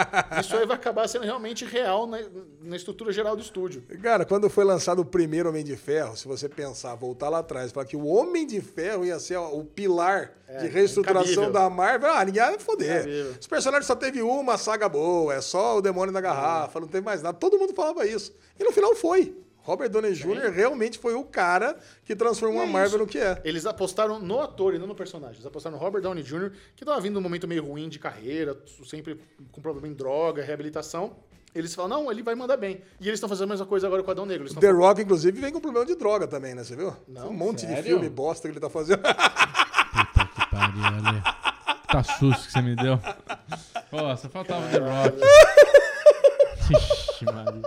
Isso 0.41 0.57
aí 0.57 0.67
vai 0.67 0.77
acabar 0.77 1.09
sendo 1.09 1.25
realmente 1.25 1.65
real 1.65 2.07
na, 2.07 2.19
na 2.61 2.77
estrutura 2.77 3.13
geral 3.13 3.37
do 3.37 3.43
estúdio. 3.43 3.83
Cara, 4.03 4.25
quando 4.25 4.51
foi 4.51 4.65
lançado 4.65 5.01
o 5.01 5.05
primeiro 5.05 5.49
Homem 5.49 5.65
de 5.65 5.77
Ferro, 5.77 6.17
se 6.17 6.27
você 6.27 6.49
pensar, 6.49 6.95
voltar 6.95 7.29
lá 7.29 7.39
atrás, 7.39 7.71
falar 7.73 7.87
que 7.87 7.97
o 7.97 8.05
Homem 8.07 8.47
de 8.47 8.61
Ferro 8.61 9.05
ia 9.05 9.19
ser 9.19 9.39
o 9.39 9.65
pilar 9.65 10.33
de 10.61 10.67
reestruturação 10.69 11.51
da 11.51 11.71
Marvel, 11.71 12.11
ah, 12.13 12.25
ninguém 12.25 12.43
ia 12.43 12.59
foder. 12.59 13.37
Os 13.41 13.47
personagens 13.47 13.87
só 13.87 13.95
teve 13.95 14.21
uma 14.21 14.59
saga 14.59 14.89
boa, 14.89 15.35
é 15.35 15.41
só 15.41 15.79
o 15.79 15.81
Demônio 15.81 16.13
da 16.13 16.21
Garrafa, 16.21 16.81
não 16.81 16.89
teve 16.89 17.05
mais 17.05 17.23
nada. 17.23 17.39
Todo 17.39 17.59
mundo 17.59 17.73
falava 17.75 18.07
isso. 18.07 18.35
E 18.59 18.65
no 18.65 18.73
final 18.73 18.95
foi. 18.95 19.35
Robert 19.63 19.89
Downey 19.91 20.13
Jr. 20.15 20.51
realmente 20.53 20.99
foi 20.99 21.15
o 21.15 21.25
cara 21.25 21.77
que 22.05 22.17
transformou 22.17 22.61
E 22.63 22.65
a 22.65 22.69
é 22.69 22.71
Marvel 22.73 22.89
isso. 22.91 22.99
no 22.99 23.07
que 23.07 23.19
é. 23.19 23.41
Eles 23.45 23.65
apostaram 23.65 24.19
no 24.19 24.41
ator 24.41 24.75
e 24.75 24.79
não 24.79 24.87
no 24.87 24.95
personagem. 24.95 25.37
Eles 25.37 25.47
apostaram 25.47 25.77
no 25.77 25.83
Robert 25.83 26.03
Downey 26.03 26.23
Jr., 26.23 26.51
que 26.75 26.85
tava 26.85 27.01
vindo 27.01 27.15
num 27.15 27.21
momento 27.21 27.47
meio 27.47 27.65
ruim 27.65 27.89
de 27.89 27.99
carreira, 27.99 28.57
sempre 28.85 29.21
com 29.51 29.61
problema 29.61 29.87
em 29.89 29.95
droga, 29.95 30.43
reabilitação. 30.43 31.17
Eles 31.55 31.75
falam, 31.75 32.03
não, 32.03 32.11
ele 32.11 32.23
vai 32.23 32.35
mandar 32.35 32.57
bem. 32.57 32.81
E 32.99 33.07
eles 33.07 33.19
estão 33.19 33.29
fazendo 33.29 33.45
a 33.45 33.51
mesma 33.51 33.67
coisa 33.67 33.87
agora 33.87 34.03
com 34.03 34.09
o 34.09 34.13
Adão 34.13 34.25
Negro. 34.25 34.45
Eles 34.45 34.55
The 34.55 34.67
estão 34.67 34.81
Rock, 34.81 35.03
inclusive, 35.03 35.39
vem 35.41 35.53
com 35.53 35.61
problema 35.61 35.85
de 35.85 35.95
droga 35.95 36.27
também, 36.27 36.55
né? 36.55 36.65
Você 36.65 36.75
viu? 36.75 36.97
Não, 37.07 37.29
um 37.29 37.33
monte 37.33 37.67
de 37.67 37.75
sério? 37.75 37.85
filme 37.85 38.09
bosta 38.09 38.49
que 38.49 38.53
ele 38.55 38.61
tá 38.61 38.71
fazendo. 38.71 39.03
Puta 39.03 40.27
que 40.35 40.51
pariu, 40.51 40.83
Ale. 40.85 41.23
Tá 41.87 42.03
susto 42.03 42.47
que 42.47 42.53
você 42.53 42.63
me 42.63 42.75
deu. 42.75 42.99
Pô, 43.91 44.17
só 44.17 44.29
faltava 44.31 44.67
o 44.67 44.71
The 44.71 44.79
Rock. 44.79 45.19
Ixi, 46.73 47.25
Maria. 47.27 47.63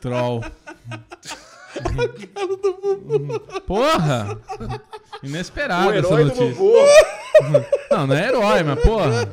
Troll. 0.00 0.44
Porra! 3.66 4.38
Inesperado 5.22 5.92
essa 5.92 6.24
notícia. 6.24 6.56
Não, 7.90 8.06
não 8.06 8.14
é 8.14 8.28
herói, 8.28 8.62
mas 8.62 8.80
porra. 8.82 9.28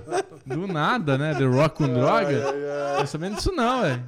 Do 0.46 0.68
nada, 0.68 1.18
né? 1.18 1.34
The 1.36 1.46
Rock 1.46 1.76
com 1.78 1.94
droga. 1.94 2.54
Não 2.98 3.08
sabendo 3.08 3.36
disso 3.36 3.52
não, 3.52 3.82
velho. 3.82 4.04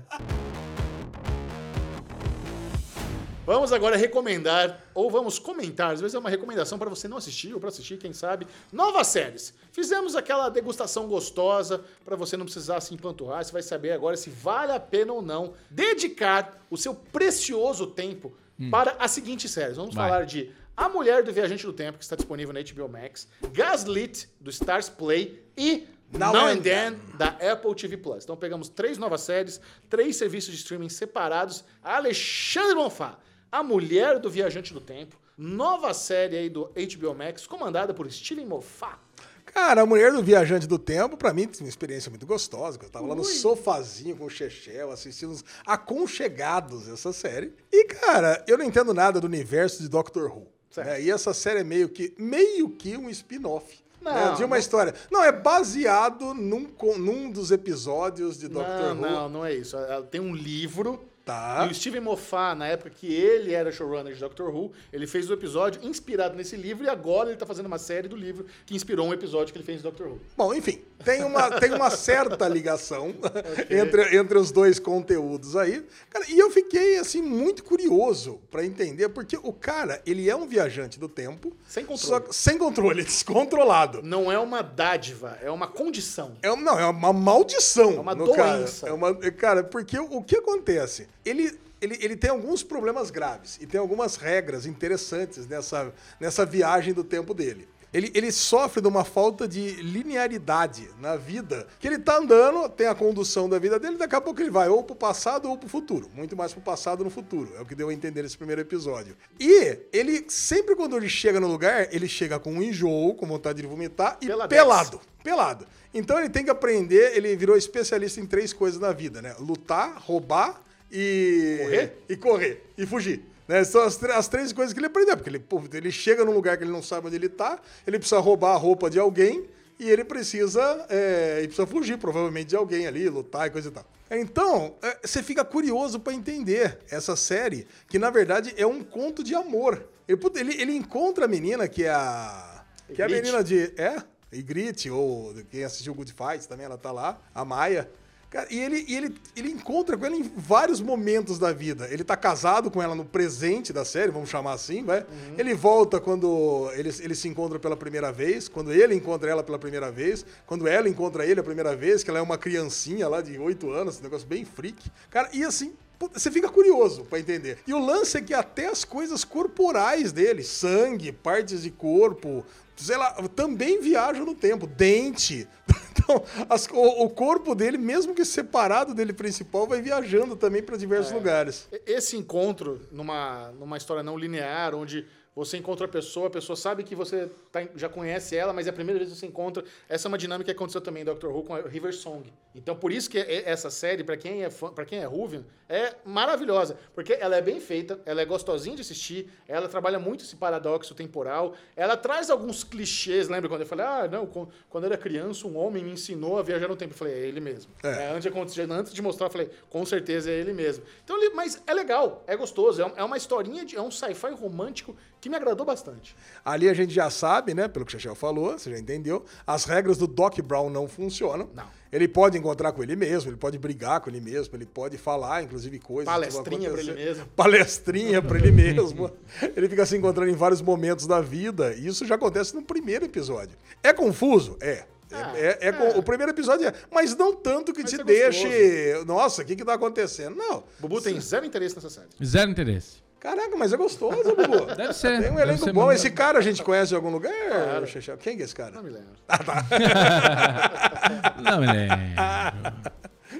Vamos 3.45 3.71
agora 3.71 3.95
recomendar, 3.95 4.81
ou 4.91 5.09
vamos 5.11 5.37
comentar, 5.37 5.93
às 5.93 6.01
vezes 6.01 6.15
é 6.15 6.19
uma 6.19 6.31
recomendação 6.31 6.79
para 6.79 6.89
você 6.89 7.07
não 7.07 7.17
assistir, 7.17 7.53
ou 7.53 7.59
para 7.59 7.69
assistir, 7.69 7.97
quem 7.97 8.11
sabe, 8.11 8.47
novas 8.73 9.05
séries. 9.05 9.53
Fizemos 9.71 10.15
aquela 10.15 10.49
degustação 10.49 11.07
gostosa, 11.07 11.83
para 12.03 12.15
você 12.15 12.35
não 12.35 12.45
precisar 12.45 12.81
se 12.81 12.91
empanturrar, 12.95 13.45
você 13.45 13.51
vai 13.51 13.61
saber 13.61 13.91
agora 13.91 14.17
se 14.17 14.31
vale 14.31 14.71
a 14.71 14.79
pena 14.79 15.13
ou 15.13 15.21
não 15.21 15.53
dedicar 15.69 16.59
o 16.71 16.77
seu 16.77 16.95
precioso 16.95 17.85
tempo 17.85 18.35
para 18.71 18.95
as 18.97 19.11
seguintes 19.11 19.51
séries. 19.51 19.77
Vamos 19.77 19.93
Vai. 19.93 20.09
falar 20.09 20.25
de 20.25 20.51
A 20.75 20.89
Mulher 20.89 21.23
do 21.23 21.31
Viajante 21.31 21.67
do 21.67 21.73
Tempo, 21.73 21.99
que 21.99 22.03
está 22.03 22.15
disponível 22.15 22.51
na 22.51 22.61
HBO 22.61 22.89
Max, 22.89 23.27
Gaslit, 23.51 24.27
do 24.39 24.49
Stars 24.49 24.89
Play, 24.89 25.43
e 25.55 25.87
Now 26.11 26.33
Now, 26.33 26.45
and 26.45 26.51
and 26.51 26.61
Then, 26.61 26.99
da 27.17 27.27
Apple 27.51 27.75
TV 27.75 27.97
Plus. 27.97 28.23
Então 28.23 28.35
pegamos 28.35 28.69
três 28.69 28.97
novas 28.97 29.21
séries, 29.21 29.61
três 29.87 30.15
serviços 30.15 30.51
de 30.51 30.57
streaming 30.57 30.89
separados. 30.89 31.63
Alexandre 31.83 32.75
Bonfá, 32.75 33.19
A 33.55 33.63
Mulher 33.63 34.19
do 34.19 34.29
Viajante 34.29 34.73
do 34.73 34.81
Tempo, 34.81 35.15
nova 35.37 35.93
série 35.93 36.35
aí 36.35 36.49
do 36.49 36.65
HBO 36.75 37.15
Max, 37.15 37.47
comandada 37.47 37.93
por 37.93 38.11
Steven 38.11 38.45
Moffat. 38.45 38.97
Cara, 39.45 39.83
a 39.83 39.85
mulher 39.85 40.11
do 40.11 40.21
Viajante 40.21 40.67
do 40.67 40.77
Tempo, 40.77 41.15
pra 41.15 41.33
mim, 41.33 41.47
uma 41.61 41.69
experiência 41.69 42.09
muito 42.09 42.25
gostosa. 42.25 42.77
Eu 42.83 42.89
tava 42.89 43.07
lá 43.07 43.15
no 43.15 43.23
sofazinho 43.23 44.17
com 44.17 44.25
o 44.25 44.29
Chechel, 44.29 44.91
assistindo 44.91 45.31
os 45.31 45.41
aconchegados 45.65 46.89
essa 46.89 47.13
série. 47.13 47.53
E, 47.71 47.85
cara, 47.85 48.43
eu 48.45 48.57
não 48.57 48.65
entendo 48.65 48.93
nada 48.93 49.21
do 49.21 49.27
universo 49.27 49.81
de 49.81 49.87
Doctor 49.87 50.29
Who. 50.29 50.47
Né? 50.75 51.03
E 51.03 51.09
essa 51.09 51.33
série 51.33 51.61
é 51.61 51.63
meio 51.63 51.87
que, 51.87 52.13
meio 52.17 52.69
que 52.71 52.97
um 52.97 53.09
spin-off. 53.09 53.79
Não, 54.01 54.13
né, 54.13 54.35
de 54.35 54.43
uma 54.43 54.49
não- 54.49 54.57
história. 54.57 54.93
Não, 55.09 55.23
é 55.23 55.31
baseado 55.31 56.33
num, 56.33 56.67
num 56.97 57.31
dos 57.31 57.51
episódios 57.51 58.37
de 58.37 58.49
Doctor 58.49 58.93
Não, 58.93 59.01
Who. 59.01 59.09
não, 59.09 59.29
não 59.29 59.45
é 59.45 59.53
isso. 59.53 59.77
Ela 59.77 60.03
Tem 60.03 60.19
um 60.19 60.35
livro. 60.35 61.05
Tá. 61.25 61.65
E 61.67 61.71
o 61.71 61.75
Steven 61.75 62.01
Moffat, 62.01 62.55
na 62.55 62.67
época 62.67 62.91
que 62.91 63.11
ele 63.11 63.51
era 63.51 63.71
showrunner 63.71 64.13
de 64.13 64.19
Doctor 64.19 64.55
Who, 64.55 64.71
ele 64.93 65.07
fez 65.07 65.27
o 65.27 65.33
episódio 65.33 65.83
inspirado 65.83 66.35
nesse 66.37 66.55
livro 66.55 66.85
e 66.85 66.89
agora 66.89 67.29
ele 67.29 67.37
tá 67.37 67.47
fazendo 67.47 67.65
uma 67.65 67.79
série 67.79 68.07
do 68.07 68.15
livro 68.15 68.45
que 68.63 68.75
inspirou 68.75 69.07
um 69.07 69.13
episódio 69.13 69.51
que 69.51 69.57
ele 69.57 69.65
fez 69.65 69.79
de 69.79 69.83
Doctor 69.83 70.07
Who. 70.07 70.21
Bom, 70.37 70.53
enfim, 70.53 70.83
tem 71.03 71.23
uma, 71.23 71.59
tem 71.59 71.73
uma 71.73 71.89
certa 71.89 72.47
ligação 72.47 73.15
entre, 73.71 74.15
entre 74.15 74.37
os 74.37 74.51
dois 74.51 74.77
conteúdos 74.77 75.55
aí. 75.55 75.83
Cara, 76.11 76.25
e 76.29 76.37
eu 76.37 76.51
fiquei, 76.51 76.99
assim, 76.99 77.23
muito 77.23 77.63
curioso 77.63 78.39
pra 78.51 78.63
entender, 78.63 79.09
porque 79.09 79.35
o 79.41 79.51
cara, 79.51 79.99
ele 80.05 80.29
é 80.29 80.35
um 80.35 80.45
viajante 80.45 80.99
do 80.99 81.09
tempo. 81.09 81.51
Sem 81.67 81.85
controle. 81.85 82.25
só 82.27 82.31
sem 82.31 82.57
controle, 82.59 83.01
descontrolado. 83.03 84.03
Não 84.03 84.31
é 84.31 84.37
uma 84.37 84.61
dádiva, 84.61 85.39
é 85.41 85.49
uma 85.49 85.67
condição. 85.67 86.33
É, 86.43 86.51
um- 86.51 86.55
não, 86.61 86.79
é 86.79 86.85
uma 86.85 87.11
maldição. 87.11 87.93
É 87.93 87.99
uma 87.99 88.13
no 88.13 88.31
cara. 88.31 88.57
doença. 88.57 88.87
É 88.87 88.93
uma, 88.93 89.15
cara, 89.31 89.63
porque 89.63 89.97
o 89.97 90.21
que 90.21 90.37
acontece? 90.37 91.07
Ele, 91.25 91.57
ele, 91.81 91.97
ele 91.99 92.15
tem 92.15 92.29
alguns 92.29 92.63
problemas 92.63 93.09
graves 93.09 93.57
e 93.59 93.65
tem 93.65 93.79
algumas 93.79 94.15
regras 94.15 94.65
interessantes 94.65 95.47
nessa, 95.47 95.93
nessa 96.19 96.45
viagem 96.45 96.93
do 96.93 97.03
tempo 97.03 97.33
dele. 97.33 97.67
Ele, 97.95 98.11
ele 98.13 98.29
sofre 98.29 98.81
de 98.81 98.89
uma 98.89 99.05
falta 99.05 99.47
de 99.47 99.75
linearidade 99.81 100.89
na 100.99 101.15
vida. 101.15 101.65
Que 101.79 101.87
ele 101.87 101.97
tá 101.97 102.17
andando, 102.17 102.67
tem 102.67 102.87
a 102.87 102.93
condução 102.93 103.47
da 103.47 103.57
vida 103.57 103.79
dele, 103.79 103.95
daqui 103.95 104.13
a 104.13 104.19
pouco 104.19 104.41
ele 104.41 104.49
vai 104.49 104.67
ou 104.67 104.83
pro 104.83 104.93
passado 104.93 105.49
ou 105.49 105.57
pro 105.57 105.69
futuro. 105.69 106.09
Muito 106.13 106.35
mais 106.35 106.51
pro 106.51 106.61
passado 106.61 107.05
no 107.05 107.09
futuro. 107.09 107.53
É 107.55 107.61
o 107.61 107.65
que 107.65 107.73
deu 107.73 107.87
a 107.87 107.93
entender 107.93 108.21
nesse 108.21 108.37
primeiro 108.37 108.59
episódio. 108.59 109.15
E 109.39 109.79
ele, 109.93 110.25
sempre 110.27 110.75
quando 110.75 110.97
ele 110.97 111.07
chega 111.07 111.39
no 111.39 111.47
lugar, 111.47 111.87
ele 111.93 112.09
chega 112.09 112.37
com 112.37 112.51
um 112.51 112.61
enjoo, 112.61 113.15
com 113.15 113.25
vontade 113.25 113.61
de 113.61 113.67
vomitar 113.67 114.17
e 114.21 114.27
Peladex. 114.27 114.61
pelado 114.61 115.01
pelado. 115.25 115.65
Então 115.91 116.19
ele 116.19 116.29
tem 116.29 116.43
que 116.45 116.51
aprender, 116.51 117.17
ele 117.17 117.35
virou 117.35 117.57
especialista 117.57 118.21
em 118.21 118.27
três 118.27 118.53
coisas 118.53 118.79
na 118.79 118.93
vida, 118.93 119.23
né? 119.23 119.35
Lutar, 119.39 119.97
roubar 119.97 120.61
e 120.91 121.57
Correr? 121.59 121.93
e 122.09 122.15
correr 122.15 122.63
e 122.77 122.85
fugir. 122.85 123.23
Né? 123.47 123.63
São 123.63 123.83
as, 123.83 124.01
as 124.03 124.27
três 124.27 124.51
coisas 124.51 124.73
que 124.73 124.79
ele 124.79 124.87
aprendeu, 124.87 125.15
porque 125.15 125.29
ele, 125.29 125.43
ele 125.73 125.91
chega 125.91 126.25
num 126.25 126.33
lugar 126.33 126.57
que 126.57 126.63
ele 126.63 126.71
não 126.71 126.81
sabe 126.81 127.07
onde 127.07 127.15
ele 127.15 127.29
tá, 127.29 127.59
ele 127.85 127.99
precisa 127.99 128.19
roubar 128.19 128.53
a 128.53 128.57
roupa 128.57 128.89
de 128.89 128.99
alguém 128.99 129.45
e 129.79 129.89
ele 129.89 130.03
precisa, 130.03 130.85
é, 130.89 131.37
ele 131.39 131.47
precisa 131.47 131.67
fugir 131.67 131.97
provavelmente 131.97 132.47
de 132.47 132.55
alguém 132.55 132.87
ali, 132.87 133.07
lutar 133.09 133.47
e 133.47 133.49
coisa 133.49 133.67
e 133.67 133.71
tal. 133.71 133.85
Então, 134.09 134.75
é, 134.81 134.99
você 135.05 135.21
fica 135.21 135.43
curioso 135.43 135.99
pra 135.99 136.13
entender 136.13 136.79
essa 136.89 137.15
série, 137.15 137.67
que 137.87 137.99
na 137.99 138.09
verdade 138.09 138.53
é 138.57 138.65
um 138.65 138.83
conto 138.83 139.23
de 139.23 139.35
amor. 139.35 139.85
Ele, 140.07 140.19
ele, 140.35 140.61
ele 140.61 140.75
encontra 140.75 141.25
a 141.25 141.27
menina 141.27 141.67
que 141.67 141.83
é 141.83 141.89
a. 141.89 142.63
Que 142.93 143.01
é 143.01 143.05
a 143.05 143.09
menina 143.09 143.43
de. 143.43 143.73
É? 143.77 144.01
Ygritte, 144.31 144.89
ou 144.89 145.33
quem 145.49 145.63
assistiu 145.63 145.93
Good 145.93 146.13
Fights 146.13 146.45
também, 146.45 146.65
ela 146.65 146.77
tá 146.77 146.91
lá, 146.91 147.19
a 147.33 147.43
Maia. 147.43 147.89
Cara, 148.29 148.47
e 148.51 148.59
ele, 148.59 148.83
e 148.87 148.95
ele, 148.95 149.15
ele 149.35 149.49
encontra 149.49 149.95
com 149.97 150.05
ela 150.05 150.15
em 150.15 150.29
vários 150.35 150.81
momentos 150.81 151.39
da 151.39 151.53
vida. 151.53 151.87
Ele 151.89 152.03
tá 152.03 152.17
casado 152.17 152.69
com 152.69 152.81
ela 152.81 152.93
no 152.93 153.05
presente 153.05 153.71
da 153.71 153.85
série, 153.85 154.11
vamos 154.11 154.29
chamar 154.29 154.53
assim, 154.53 154.83
vai. 154.83 155.05
Ele 155.37 155.53
volta 155.53 155.99
quando 156.01 156.69
ele, 156.73 156.89
ele 156.99 157.15
se 157.15 157.27
encontra 157.29 157.57
pela 157.59 157.77
primeira 157.77 158.11
vez, 158.11 158.49
quando 158.49 158.73
ele 158.73 158.93
encontra 158.93 159.29
ela 159.31 159.43
pela 159.43 159.57
primeira 159.57 159.89
vez, 159.91 160.25
quando 160.45 160.67
ela 160.67 160.89
encontra 160.89 161.25
ele 161.25 161.39
a 161.39 161.43
primeira 161.43 161.75
vez, 161.75 162.03
que 162.03 162.09
ela 162.09 162.19
é 162.19 162.21
uma 162.21 162.37
criancinha 162.37 163.07
lá 163.07 163.21
de 163.21 163.37
8 163.39 163.69
anos, 163.71 163.95
esse 163.95 164.03
negócio 164.03 164.27
bem 164.27 164.43
freak. 164.43 164.91
Cara, 165.09 165.29
e 165.31 165.43
assim, 165.43 165.73
Você 166.13 166.29
fica 166.29 166.49
curioso 166.49 167.05
pra 167.05 167.19
entender. 167.19 167.59
E 167.65 167.73
o 167.73 167.79
lance 167.79 168.17
é 168.17 168.21
que 168.21 168.33
até 168.33 168.67
as 168.67 168.83
coisas 168.83 169.23
corporais 169.23 170.11
dele, 170.11 170.43
sangue, 170.43 171.11
partes 171.11 171.61
de 171.63 171.71
corpo, 171.71 172.43
sei 172.75 172.97
lá, 172.97 173.11
também 173.35 173.79
viajam 173.81 174.25
no 174.25 174.35
tempo. 174.35 174.67
Dente. 174.67 175.47
Então, 176.07 176.21
as- 176.49 176.67
o, 176.71 177.05
o 177.05 177.09
corpo 177.09 177.55
dele, 177.55 177.79
mesmo 177.79 178.13
que 178.13 178.23
separado 178.23 178.93
dele 178.93 179.11
principal, 179.11 179.65
vai 179.65 179.81
viajando 179.81 180.35
também 180.35 180.61
pra 180.61 180.77
diversos 180.77 181.11
lugares. 181.13 181.67
E- 181.71 181.81
Esse 181.93 182.15
encontro 182.15 182.81
numa, 182.91 183.49
numa 183.57 183.75
história 183.75 184.03
não 184.03 184.15
linear, 184.15 184.75
onde 184.75 185.07
você 185.35 185.57
encontra 185.57 185.85
a 185.85 185.89
pessoa, 185.89 186.27
a 186.27 186.29
pessoa 186.29 186.55
sabe 186.55 186.83
que 186.83 186.95
você 186.95 187.29
tá 187.51 187.67
já 187.75 187.89
conhece 187.89 188.35
ela, 188.37 188.53
mas 188.53 188.67
é 188.67 188.69
a 188.69 188.73
primeira 188.73 188.97
vez 188.99 189.11
que 189.11 189.17
você 189.19 189.25
encontra. 189.25 189.63
Essa 189.89 190.07
é 190.07 190.09
uma 190.09 190.17
dinâmica 190.17 190.45
que 190.45 190.55
aconteceu 190.55 190.79
também 190.79 191.01
em 191.01 191.05
Doctor 191.05 191.35
Who 191.35 191.43
com 191.43 191.53
a 191.55 191.61
River 191.61 191.93
Song. 191.93 192.31
Então, 192.55 192.75
por 192.75 192.91
isso 192.91 193.09
que 193.09 193.17
é- 193.17 193.49
essa 193.49 193.69
série, 193.69 194.03
pra 194.03 194.15
quem 194.15 194.43
é 194.43 194.49
para 194.49 194.85
quem 194.85 194.99
é 194.99 195.07
Whovian, 195.07 195.43
é 195.67 195.95
maravilhosa, 196.05 196.77
porque 196.93 197.13
ela 197.13 197.35
é 197.35 197.41
bem 197.41 197.59
feita, 197.59 197.99
ela 198.05 198.21
é 198.21 198.25
gostosinha 198.25 198.75
de 198.75 198.81
assistir, 198.81 199.29
ela 199.47 199.67
trabalha 199.67 199.99
muito 199.99 200.23
esse 200.23 200.35
paradoxo 200.35 200.93
temporal, 200.95 201.53
ela 201.75 201.97
traz 201.97 202.29
alguns 202.29 202.63
clichês, 202.63 203.27
lembra 203.27 203.49
quando 203.49 203.61
eu 203.61 203.67
falei, 203.67 203.85
ah, 203.85 204.07
não, 204.09 204.25
quando 204.27 204.83
eu 204.83 204.91
era 204.91 204.97
criança, 204.97 205.47
um 205.47 205.57
homem 205.57 205.83
me 205.83 205.91
ensinou 205.91 206.37
a 206.37 206.43
viajar 206.43 206.67
no 206.67 206.75
tempo. 206.75 206.93
Eu 206.93 206.97
falei, 206.97 207.13
é 207.13 207.19
ele 207.25 207.39
mesmo. 207.39 207.73
É. 207.83 208.05
É, 208.05 208.11
antes, 208.11 208.53
de, 208.53 208.61
antes 208.61 208.93
de 208.93 209.01
mostrar, 209.01 209.27
eu 209.27 209.31
falei, 209.31 209.49
com 209.69 209.85
certeza 209.85 210.29
é 210.29 210.33
ele 210.33 210.53
mesmo. 210.53 210.83
Então, 211.03 211.17
mas 211.33 211.61
é 211.67 211.73
legal, 211.73 212.23
é 212.27 212.35
gostoso, 212.37 212.81
é, 212.81 212.93
é 212.95 213.03
uma 213.03 213.17
historinha, 213.17 213.65
de, 213.65 213.75
é 213.75 213.81
um 213.81 213.91
sci-fi 213.91 214.31
romântico 214.31 214.95
que 215.25 215.29
me 215.29 215.35
agradou 215.35 215.65
bastante. 215.65 216.15
Ali 216.43 216.69
a 216.69 216.73
gente 216.73 216.93
já 216.93 217.09
sabe, 217.09 217.55
né, 217.55 217.67
pelo 217.67 217.83
que 217.83 217.89
o 217.95 217.99
Chechel 217.99 218.13
falou, 218.13 218.57
você 218.59 218.69
já 218.69 218.77
entendeu, 218.77 219.25
as 219.45 219.65
regras 219.65 219.97
do 219.97 220.05
Doc 220.05 220.37
Brown 220.41 220.69
não 220.69 220.87
funcionam. 220.87 221.49
Não. 221.53 221.65
Ele 221.91 222.07
pode 222.07 222.37
encontrar 222.37 222.71
com 222.73 222.83
ele 222.83 222.95
mesmo, 222.95 223.31
ele 223.31 223.37
pode 223.37 223.57
brigar 223.57 224.01
com 224.01 224.09
ele 224.09 224.21
mesmo, 224.21 224.55
ele 224.55 224.65
pode 224.67 224.97
falar, 224.99 225.41
inclusive, 225.43 225.79
coisas. 225.79 226.05
Palestrinha 226.13 226.69
pra 226.69 226.79
ele 226.81 226.93
mesmo. 226.93 227.25
Palestrinha 227.35 228.21
pra 228.21 228.37
ele 228.37 228.51
mesmo. 228.53 229.11
Ele 229.55 229.67
fica 229.67 229.83
se 229.85 229.97
encontrando 229.97 230.29
em 230.29 230.35
vários 230.35 230.61
momentos 230.61 231.07
da 231.07 231.21
vida. 231.21 231.73
E 231.73 231.87
isso 231.87 232.05
já 232.05 232.15
acontece 232.15 232.53
no 232.53 232.61
primeiro 232.61 233.05
episódio. 233.05 233.57
É 233.81 233.91
confuso? 233.93 234.57
É. 234.61 234.83
É, 235.11 235.15
Ah, 235.15 235.33
é- 235.37 235.57
é 235.61 235.69
é. 235.69 235.97
O 235.97 236.03
primeiro 236.03 236.31
episódio 236.31 236.67
é, 236.67 236.73
mas 236.91 237.15
não 237.15 237.33
tanto 237.35 237.71
que 237.73 237.81
Mas 237.83 237.91
te 237.91 238.01
é 238.01 238.03
deixe. 238.03 239.03
Nossa, 239.05 239.41
o 239.41 239.45
que 239.45 239.55
que 239.55 239.63
tá 239.63 239.73
acontecendo? 239.75 240.35
Não. 240.35 240.63
Bubu 240.79 240.99
tem 241.01 241.19
zero 241.21 241.45
interesse 241.45 241.75
nessa 241.75 241.89
série. 241.89 242.07
Zero 242.23 242.51
interesse. 242.51 243.04
Caraca, 243.25 243.57
mas 243.57 243.73
é 243.73 243.77
gostoso, 243.77 244.35
Bubu. 244.35 244.67
Deve 244.77 244.93
ser. 244.93 245.19
Tem 245.19 245.31
um 245.31 245.39
elenco 245.39 245.73
bom. 245.73 245.91
Esse 245.91 246.11
cara 246.11 246.37
a 246.37 246.41
gente 246.43 246.61
conhece 246.61 246.89
de 246.89 246.95
algum 246.95 247.09
lugar? 247.09 247.33
Claro. 247.33 247.87
Quem 248.19 248.37
que 248.37 248.43
é 248.43 248.45
esse 248.45 248.53
cara? 248.53 248.69
Não 248.69 248.83
me 248.83 248.91
lembro. 248.91 249.15
Não, 251.41 251.63
ele 251.63 251.87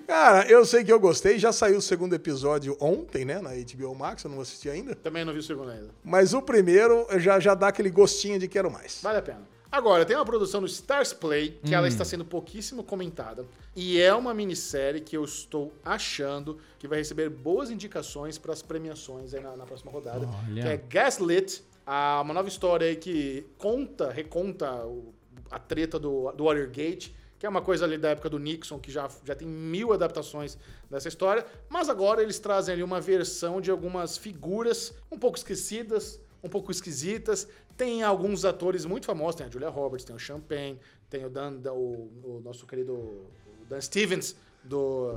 Cara, 0.07 0.49
eu 0.49 0.65
sei 0.65 0.83
que 0.83 0.91
eu 0.91 0.99
gostei. 0.99 1.37
Já 1.37 1.53
saiu 1.53 1.77
o 1.77 1.81
segundo 1.81 2.15
episódio 2.15 2.75
ontem, 2.79 3.25
né? 3.25 3.39
Na 3.39 3.51
HBO 3.51 3.93
Max, 3.93 4.23
eu 4.23 4.31
não 4.31 4.41
assisti 4.41 4.67
ainda. 4.69 4.95
Também 4.95 5.23
não 5.23 5.31
vi 5.31 5.39
o 5.39 5.43
segundo 5.43 5.69
ainda. 5.69 5.89
Mas 6.03 6.33
o 6.33 6.41
primeiro 6.41 7.05
já, 7.19 7.39
já 7.39 7.53
dá 7.53 7.67
aquele 7.67 7.91
gostinho 7.91 8.39
de 8.39 8.47
quero 8.47 8.71
mais. 8.71 9.01
Vale 9.03 9.19
a 9.19 9.21
pena. 9.21 9.54
Agora, 9.75 10.05
tem 10.05 10.15
uma 10.15 10.23
produção 10.23 10.61
do 10.61 10.67
Stars 10.67 11.11
Play, 11.11 11.59
que 11.61 11.71
Hum. 11.71 11.77
ela 11.77 11.85
está 11.89 12.05
sendo 12.05 12.23
pouquíssimo 12.23 12.81
comentada. 12.81 13.45
E 13.75 13.99
é 13.99 14.13
uma 14.13 14.33
minissérie 14.33 15.01
que 15.01 15.17
eu 15.17 15.23
estou 15.25 15.73
achando 15.83 16.57
que 16.79 16.87
vai 16.87 16.99
receber 16.99 17.29
boas 17.29 17.69
indicações 17.69 18.37
para 18.37 18.53
as 18.53 18.61
premiações 18.61 19.33
aí 19.33 19.41
na, 19.41 19.57
na 19.57 19.65
próxima 19.65 19.91
rodada. 19.91 20.25
Olha. 20.47 20.61
Que 20.61 20.67
é 20.69 20.77
Gaslit, 20.77 21.61
a- 21.85 22.21
uma 22.23 22.33
nova 22.33 22.47
história 22.47 22.87
aí 22.87 22.95
que 22.95 23.45
conta, 23.57 24.09
reconta 24.11 24.71
o- 24.85 25.13
a 25.51 25.59
treta 25.59 25.99
do, 25.99 26.31
do 26.31 26.45
Watergate, 26.45 27.13
que 27.37 27.45
é 27.45 27.49
uma 27.49 27.61
coisa 27.61 27.83
ali 27.83 27.97
da 27.97 28.11
época 28.11 28.29
do 28.29 28.39
Nixon, 28.39 28.79
que 28.79 28.89
já, 28.89 29.09
já 29.25 29.35
tem 29.35 29.45
mil 29.45 29.91
adaptações 29.91 30.57
dessa 30.89 31.09
história. 31.09 31.45
Mas 31.67 31.89
agora 31.89 32.23
eles 32.23 32.39
trazem 32.39 32.71
ali 32.75 32.81
uma 32.81 33.01
versão 33.01 33.59
de 33.59 33.69
algumas 33.69 34.17
figuras 34.17 34.93
um 35.11 35.19
pouco 35.19 35.37
esquecidas, 35.37 36.17
um 36.41 36.47
pouco 36.47 36.71
esquisitas. 36.71 37.45
Tem 37.77 38.03
alguns 38.03 38.45
atores 38.45 38.85
muito 38.85 39.05
famosos, 39.05 39.35
tem 39.35 39.45
a 39.45 39.49
Julia 39.49 39.69
Roberts, 39.69 40.05
tem 40.05 40.15
o 40.15 40.19
Champagne, 40.19 40.79
tem 41.09 41.25
o 41.25 41.29
Dan, 41.29 41.59
o, 41.71 42.09
o 42.23 42.41
nosso 42.43 42.65
querido 42.65 43.25
Dan 43.67 43.81
Stevens 43.81 44.35
Do. 44.63 45.11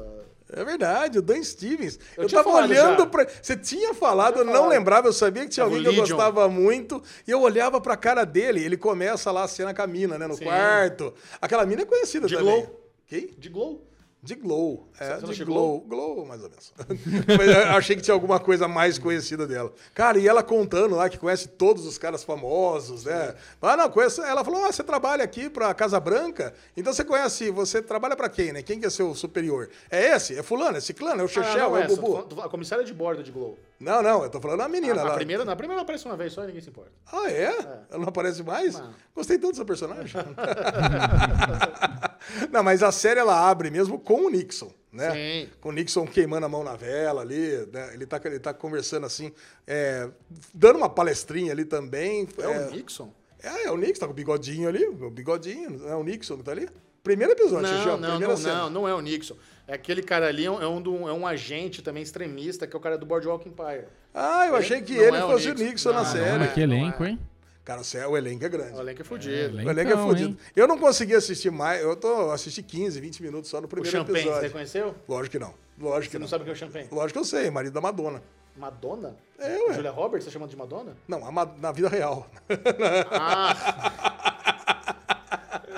É 0.51 0.65
verdade, 0.65 1.19
o 1.19 1.23
Dan 1.23 1.43
Stevens. 1.43 1.99
Eu, 2.17 2.27
tinha 2.27 2.43
tava 2.43 2.57
olhando 2.57 3.07
pra. 3.07 3.27
Você 3.43 3.57
tinha 3.57 3.93
falado, 3.95 4.39
eu 4.39 4.43
tinha 4.43 4.47
não 4.47 4.63
falado. 4.63 4.71
lembrava, 4.71 5.09
eu 5.09 5.13
sabia 5.13 5.45
que 5.45 5.51
tinha 5.51 5.65
Tava 5.65 5.77
alguém 5.77 5.93
que 5.93 6.01
eu 6.01 6.07
gostava 6.07 6.49
muito. 6.49 7.03
E 7.27 7.31
eu 7.31 7.41
olhava 7.41 7.81
pra 7.81 7.97
cara 7.97 8.25
dele, 8.25 8.65
ele 8.65 8.77
começa 8.77 9.31
lá 9.31 9.45
a 9.45 9.49
cena 9.49 9.75
com 9.75 9.83
a 9.83 9.87
mina, 9.87 10.19
né? 10.19 10.27
No 10.27 10.37
Sim. 10.37 10.45
quarto. 10.45 11.13
Aquela 11.41 11.65
mina 11.67 11.83
é 11.83 11.85
conhecida 11.85 12.27
De 12.27 12.35
também. 12.37 12.63
Glow. 12.63 12.81
Quem? 13.07 13.35
De 13.39 13.49
Glow. 13.49 13.88
De 14.29 14.35
Glow. 14.35 14.87
É, 15.01 15.17
Você 15.21 15.33
de? 15.37 15.45
Glow. 15.47 15.81
Glow, 15.89 16.27
mais 16.27 16.43
ou 16.43 16.51
menos. 16.51 16.71
Mas 17.39 17.49
eu 17.49 17.63
achei 17.79 17.97
que 17.97 18.03
tinha 18.03 18.13
alguma 18.13 18.39
coisa 18.39 18.69
mais 18.69 18.99
conhecida 18.99 19.47
dela. 19.47 19.73
Cara, 19.95 20.19
e 20.19 20.29
ela 20.29 20.43
contando 20.43 20.95
lá 20.97 21.09
que 21.09 21.17
conhece 21.17 21.49
todos 21.49 21.87
os 21.87 21.97
caras 21.97 22.23
famosos, 22.23 23.05
né? 23.05 23.35
Ah, 23.63 23.75
não, 23.75 23.89
conheço. 23.89 24.21
Ela 24.21 24.45
falou: 24.45 24.63
ah, 24.67 24.71
você 24.71 24.85
trabalha 24.85 25.25
aqui 25.25 25.49
pra 25.49 25.73
Casa 25.73 25.99
Branca? 25.99 26.53
Então 26.77 26.93
você 26.93 27.05
conhece, 27.07 27.51
você 27.51 27.81
trabalha 27.81 28.15
pra 28.15 28.29
quem, 28.29 28.53
né? 28.53 28.63
Quem 28.63 28.79
que 28.79 28.85
é 28.85 28.91
seu 28.91 29.15
superior? 29.15 29.71
É 29.91 30.15
esse? 30.15 30.39
É 30.39 30.43
fulano? 30.43 30.77
É 30.77 30.81
ciclano? 30.83 31.23
É 31.23 31.25
o 31.25 31.29
Chechel? 31.29 31.71
não, 31.71 31.77
é 31.79 31.81
o 31.81 31.85
essa, 31.85 31.97
Bubu? 31.97 32.07
tô 32.25 32.37
falando- 32.37 32.43
A 32.47 32.51
comissária 32.51 32.85
de 32.85 32.93
bordo 32.93 33.23
de 33.23 33.33
Glow. 33.33 33.59
Não, 33.81 34.03
não, 34.03 34.25
eu 34.25 34.31
tô 34.31 34.41
falando 34.41 34.61
a 34.63 34.69
menina 34.69 35.01
a, 35.01 35.05
lá. 35.05 35.13
a 35.13 35.15
primeira, 35.15 35.45
na 35.45 35.55
primeira 35.55 35.75
ela 35.75 35.83
aparece 35.83 36.05
uma 36.05 36.17
vez 36.17 36.33
só 36.33 36.43
e 36.43 36.49
ninguém 36.49 36.61
se 36.61 36.69
importa. 36.69 36.91
Ah, 37.13 37.31
é? 37.31 37.47
Ela 37.91 38.01
não 38.01 38.09
aparece 38.09 38.43
mais? 38.43 38.75
Não. 38.75 38.93
Gostei 39.15 39.39
tanto 39.39 39.53
dessa 39.53 39.65
personagem. 39.65 40.21
não, 42.51 42.63
mas 42.65 42.83
a 42.83 42.91
série 42.91 43.21
ela 43.21 43.49
abre 43.49 43.71
mesmo 43.71 43.99
com 43.99 44.27
o 44.27 44.31
Nixon, 44.31 44.73
né? 44.93 45.13
Sim. 45.13 45.51
Com 45.61 45.69
o 45.69 45.73
Nixon 45.73 46.07
queimando 46.07 46.47
a 46.47 46.49
mão 46.49 46.65
na 46.65 46.75
vela 46.75 47.23
ali, 47.23 47.69
né? 47.73 47.95
Ele 47.95 48.05
tá, 48.05 48.21
ele 48.25 48.41
tá 48.41 48.53
conversando 48.53 49.07
assim, 49.07 49.33
é, 49.65 50.09
dando 50.53 50.77
uma 50.77 50.89
palestrinha 50.89 51.53
ali 51.53 51.65
também. 51.65 52.27
É, 52.39 52.49
o 52.49 52.71
Nixon? 52.73 53.13
É, 53.41 53.67
é 53.67 53.71
o 53.71 53.77
Nixon, 53.77 54.01
tá 54.01 54.07
com 54.07 54.13
o 54.13 54.17
bigodinho 54.17 54.69
ali, 54.69 54.85
o 54.85 55.11
bigodinho, 55.11 55.89
é 55.89 55.95
o 55.95 56.03
Nixon 56.03 56.37
que 56.39 56.43
tá 56.43 56.51
ali? 56.51 56.69
Primeiro 57.03 57.33
episódio, 57.33 57.73
Não, 57.73 57.95
ó, 57.95 57.97
não, 57.97 58.11
primeira 58.11 58.35
não, 58.35 58.37
cena. 58.37 58.55
não, 58.55 58.71
não 58.71 58.89
é 58.89 58.95
o 58.95 59.01
Nixon. 59.01 59.37
É 59.69 59.75
aquele 59.75 60.03
cara 60.03 60.27
ali, 60.27 60.47
é 60.47 60.51
um, 60.51 60.63
é 60.63 60.67
um, 60.67 60.81
do- 60.81 61.07
é 61.09 61.13
um 61.13 61.27
agente 61.27 61.83
também 61.83 62.03
extremista, 62.03 62.67
que 62.67 62.75
é 62.75 62.79
o 62.79 62.81
cara 62.81 62.97
do 62.97 63.05
Boardwalk 63.07 63.47
Empire. 63.47 63.85
Ah, 64.15 64.47
eu 64.47 64.57
achei 64.57 64.81
que 64.81 64.95
ele 64.95 65.17
é 65.17 65.23
o 65.25 65.29
fosse 65.29 65.51
o 65.51 65.55
Nixon. 65.55 65.65
Nixon 65.71 65.93
na 65.93 66.05
série. 66.07 66.31
Olha 66.33 66.45
é, 66.45 66.49
que 66.49 66.67
não 66.67 66.75
elenco, 66.77 67.05
é. 67.05 67.11
hein? 67.11 67.19
Cara, 67.67 67.83
o 67.83 68.11
o 68.13 68.17
elenco 68.17 68.45
é 68.47 68.49
grande. 68.49 68.73
O 68.73 68.81
elenco 68.81 69.03
é 69.03 69.05
fudido. 69.05 69.61
É, 69.61 69.65
O 69.65 69.71
elenco 69.71 69.93
é 69.93 69.97
fudido. 69.99 70.29
hein? 70.31 70.39
Eu 70.57 70.67
não 70.67 70.79
consegui 70.79 71.15
assistir 71.15 71.51
mais, 71.51 71.83
eu 71.83 71.95
tô 71.95 72.31
assisti 72.31 72.63
15, 72.63 72.99
20 72.99 73.23
minutos 73.23 73.51
só 73.51 73.61
no 73.61 73.67
o 73.67 73.69
primeiro 73.69 73.95
Champagne, 73.95 74.23
você 74.23 74.29
episódio. 74.31 74.51
conheceu? 74.53 74.95
Lógico 75.07 75.33
que 75.33 75.39
não. 75.39 75.53
Lógico 75.79 76.05
Você 76.05 76.11
que 76.13 76.15
não 76.17 76.21
não. 76.23 76.29
sabe 76.29 76.45
quem 76.45 76.51
é 76.51 76.55
o 76.55 76.57
Champagne? 76.59 76.89
Lógico 76.91 77.13
que 77.13 77.19
eu 77.19 77.25
sei, 77.27 77.51
marido 77.51 77.75
da 77.75 77.81
Madonna. 77.83 78.23
Madonna? 78.57 79.15
É, 79.39 79.57
ué. 79.69 79.75
Julia 79.75 79.91
Roberts, 79.91 80.25
você 80.25 80.31
tá 80.31 80.33
chamando 80.33 80.49
de 80.51 80.57
Madonna? 80.57 80.97
Não, 81.07 81.25
a 81.25 81.31
Ma- 81.31 81.55
na 81.61 81.71
vida 81.71 81.89
real. 81.91 82.27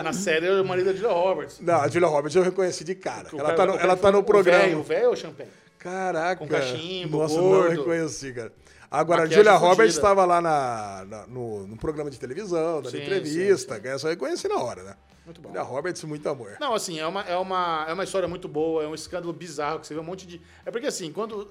Na 0.03 0.13
série 0.13 0.47
é 0.47 0.61
o 0.61 0.65
marido 0.65 0.87
da 0.87 0.93
Julia 0.93 1.13
Roberts. 1.13 1.61
Não, 1.61 1.81
a 1.81 1.89
Julia 1.89 2.09
Roberts 2.09 2.37
eu 2.37 2.43
reconheci 2.43 2.85
de 2.85 2.95
cara. 2.95 3.29
O 3.33 3.39
Ela 3.39 3.55
cara- 3.55 3.57
tá 3.57 3.67
no, 3.67 3.79
ela 3.79 3.97
tá 3.97 4.13
no 4.13 4.23
programa. 4.23 4.77
o 4.79 4.83
velho 4.83 5.07
ou 5.09 5.13
o 5.13 5.17
Champagne? 5.17 5.51
Caraca. 5.79 6.37
Com 6.37 6.49
cachimbo, 6.49 7.19
Nossa, 7.19 7.41
gordo. 7.41 7.63
não 7.65 7.71
reconheci, 7.79 8.33
cara. 8.33 8.53
Agora, 8.91 9.21
a 9.21 9.25
Maquiagem 9.25 9.45
Julia 9.45 9.57
Roberts 9.59 9.95
estava 9.95 10.25
lá 10.25 10.41
na, 10.41 11.05
na- 11.09 11.27
no, 11.29 11.67
no 11.67 11.77
programa 11.77 12.11
de 12.11 12.19
televisão, 12.19 12.85
Sim, 12.85 12.99
entrevista. 13.03 13.77
sim, 13.77 13.81
que 13.81 13.89
Essa 13.89 14.07
eu 14.07 14.11
reconheci 14.11 14.49
na 14.49 14.57
hora, 14.59 14.83
né? 14.83 14.97
Muito 15.25 15.41
bom. 15.41 15.49
Julia 15.51 15.63
Roberts, 15.63 16.03
muito 16.05 16.29
amor. 16.29 16.57
Não, 16.61 16.75
assim, 16.75 16.99
é 16.99 17.07
uma, 17.07 17.23
é, 17.23 17.37
uma, 17.37 17.87
é 17.89 17.93
uma 17.93 18.03
história 18.05 18.27
muito 18.27 18.49
boa, 18.49 18.83
é 18.83 18.87
um 18.89 18.95
escândalo 18.95 19.33
bizarro, 19.33 19.79
que 19.81 19.87
você 19.87 19.95
vê 19.95 20.01
um 20.01 20.05
monte 20.05 20.27
de... 20.27 20.41
É 20.67 20.71
porque, 20.73 20.89
assim, 20.89 21.13
quando, 21.13 21.49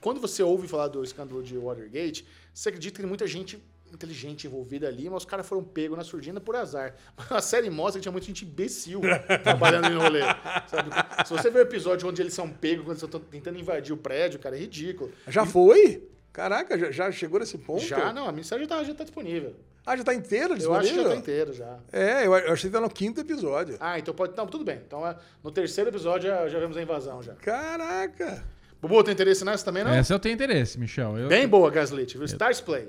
quando 0.00 0.20
você 0.20 0.42
ouve 0.42 0.66
falar 0.66 0.88
do 0.88 1.04
escândalo 1.04 1.42
de 1.42 1.56
Watergate, 1.58 2.26
você 2.54 2.70
acredita 2.70 2.94
que 2.96 3.02
tem 3.02 3.10
muita 3.90 4.06
gente 4.06 4.20
inteligente 4.20 4.46
envolvida 4.46 4.88
ali, 4.88 5.08
mas 5.10 5.18
os 5.18 5.24
caras 5.24 5.46
foram 5.46 5.62
pegos 5.62 5.96
na 5.98 6.04
surdina 6.04 6.40
por 6.40 6.56
azar. 6.56 6.94
A 7.30 7.40
série 7.40 7.68
mostra 7.70 7.98
que 7.98 8.02
tinha 8.02 8.12
muita 8.12 8.26
gente 8.26 8.44
imbecil 8.44 9.00
trabalhando 9.42 9.90
no 9.90 10.00
rolê. 10.00 10.20
sabe? 10.68 10.90
Se 11.26 11.32
você 11.32 11.50
vê 11.50 11.58
o 11.58 11.62
episódio 11.62 12.08
onde 12.08 12.22
eles 12.22 12.34
são 12.34 12.48
pegos, 12.48 12.84
quando 12.84 12.90
eles 12.98 13.02
estão 13.02 13.20
tentando 13.20 13.58
invadir 13.58 13.92
o 13.92 13.96
prédio, 13.96 14.38
cara, 14.40 14.56
é 14.56 14.60
ridículo. 14.60 15.12
Já 15.28 15.44
foi? 15.44 16.08
Caraca, 16.32 16.78
já, 16.78 16.90
já 16.90 17.10
chegou 17.12 17.40
nesse 17.40 17.58
ponto? 17.58 17.82
Já, 17.84 18.12
não, 18.12 18.26
a 18.28 18.32
mensagem 18.32 18.64
já 18.66 18.76
tá, 18.76 18.84
já 18.84 18.94
tá 18.94 19.02
disponível. 19.04 19.54
Ah, 19.84 19.96
já 19.96 20.04
tá 20.04 20.14
inteiro 20.14 20.54
Eu 20.60 20.74
acho 20.74 20.88
que 20.90 20.94
já 20.94 21.02
disponível? 21.02 21.10
tá 21.10 21.16
inteiro, 21.16 21.52
já. 21.52 21.78
É, 21.92 22.26
eu, 22.26 22.36
eu 22.36 22.52
achei 22.52 22.70
que 22.70 22.76
tá 22.76 22.80
no 22.80 22.90
quinto 22.90 23.20
episódio. 23.20 23.76
Ah, 23.80 23.98
então 23.98 24.14
pode... 24.14 24.36
Não, 24.36 24.46
tudo 24.46 24.64
bem. 24.64 24.80
Então, 24.86 25.04
é, 25.06 25.16
no 25.42 25.50
terceiro 25.50 25.90
episódio 25.90 26.28
já, 26.28 26.48
já 26.48 26.58
vemos 26.60 26.76
a 26.76 26.82
invasão, 26.82 27.22
já. 27.22 27.34
Caraca. 27.34 28.44
Bubu, 28.80 29.02
tem 29.02 29.12
interesse 29.12 29.44
nessa 29.44 29.64
também, 29.64 29.82
não? 29.84 29.92
Essa 29.92 30.14
eu 30.14 30.18
tenho 30.18 30.34
interesse, 30.34 30.78
Michel. 30.78 31.18
Eu- 31.18 31.28
Bem 31.28 31.48
boa, 31.48 31.70
Gaslit, 31.70 32.16
viu? 32.16 32.24
Stars 32.26 32.60
Play. 32.60 32.88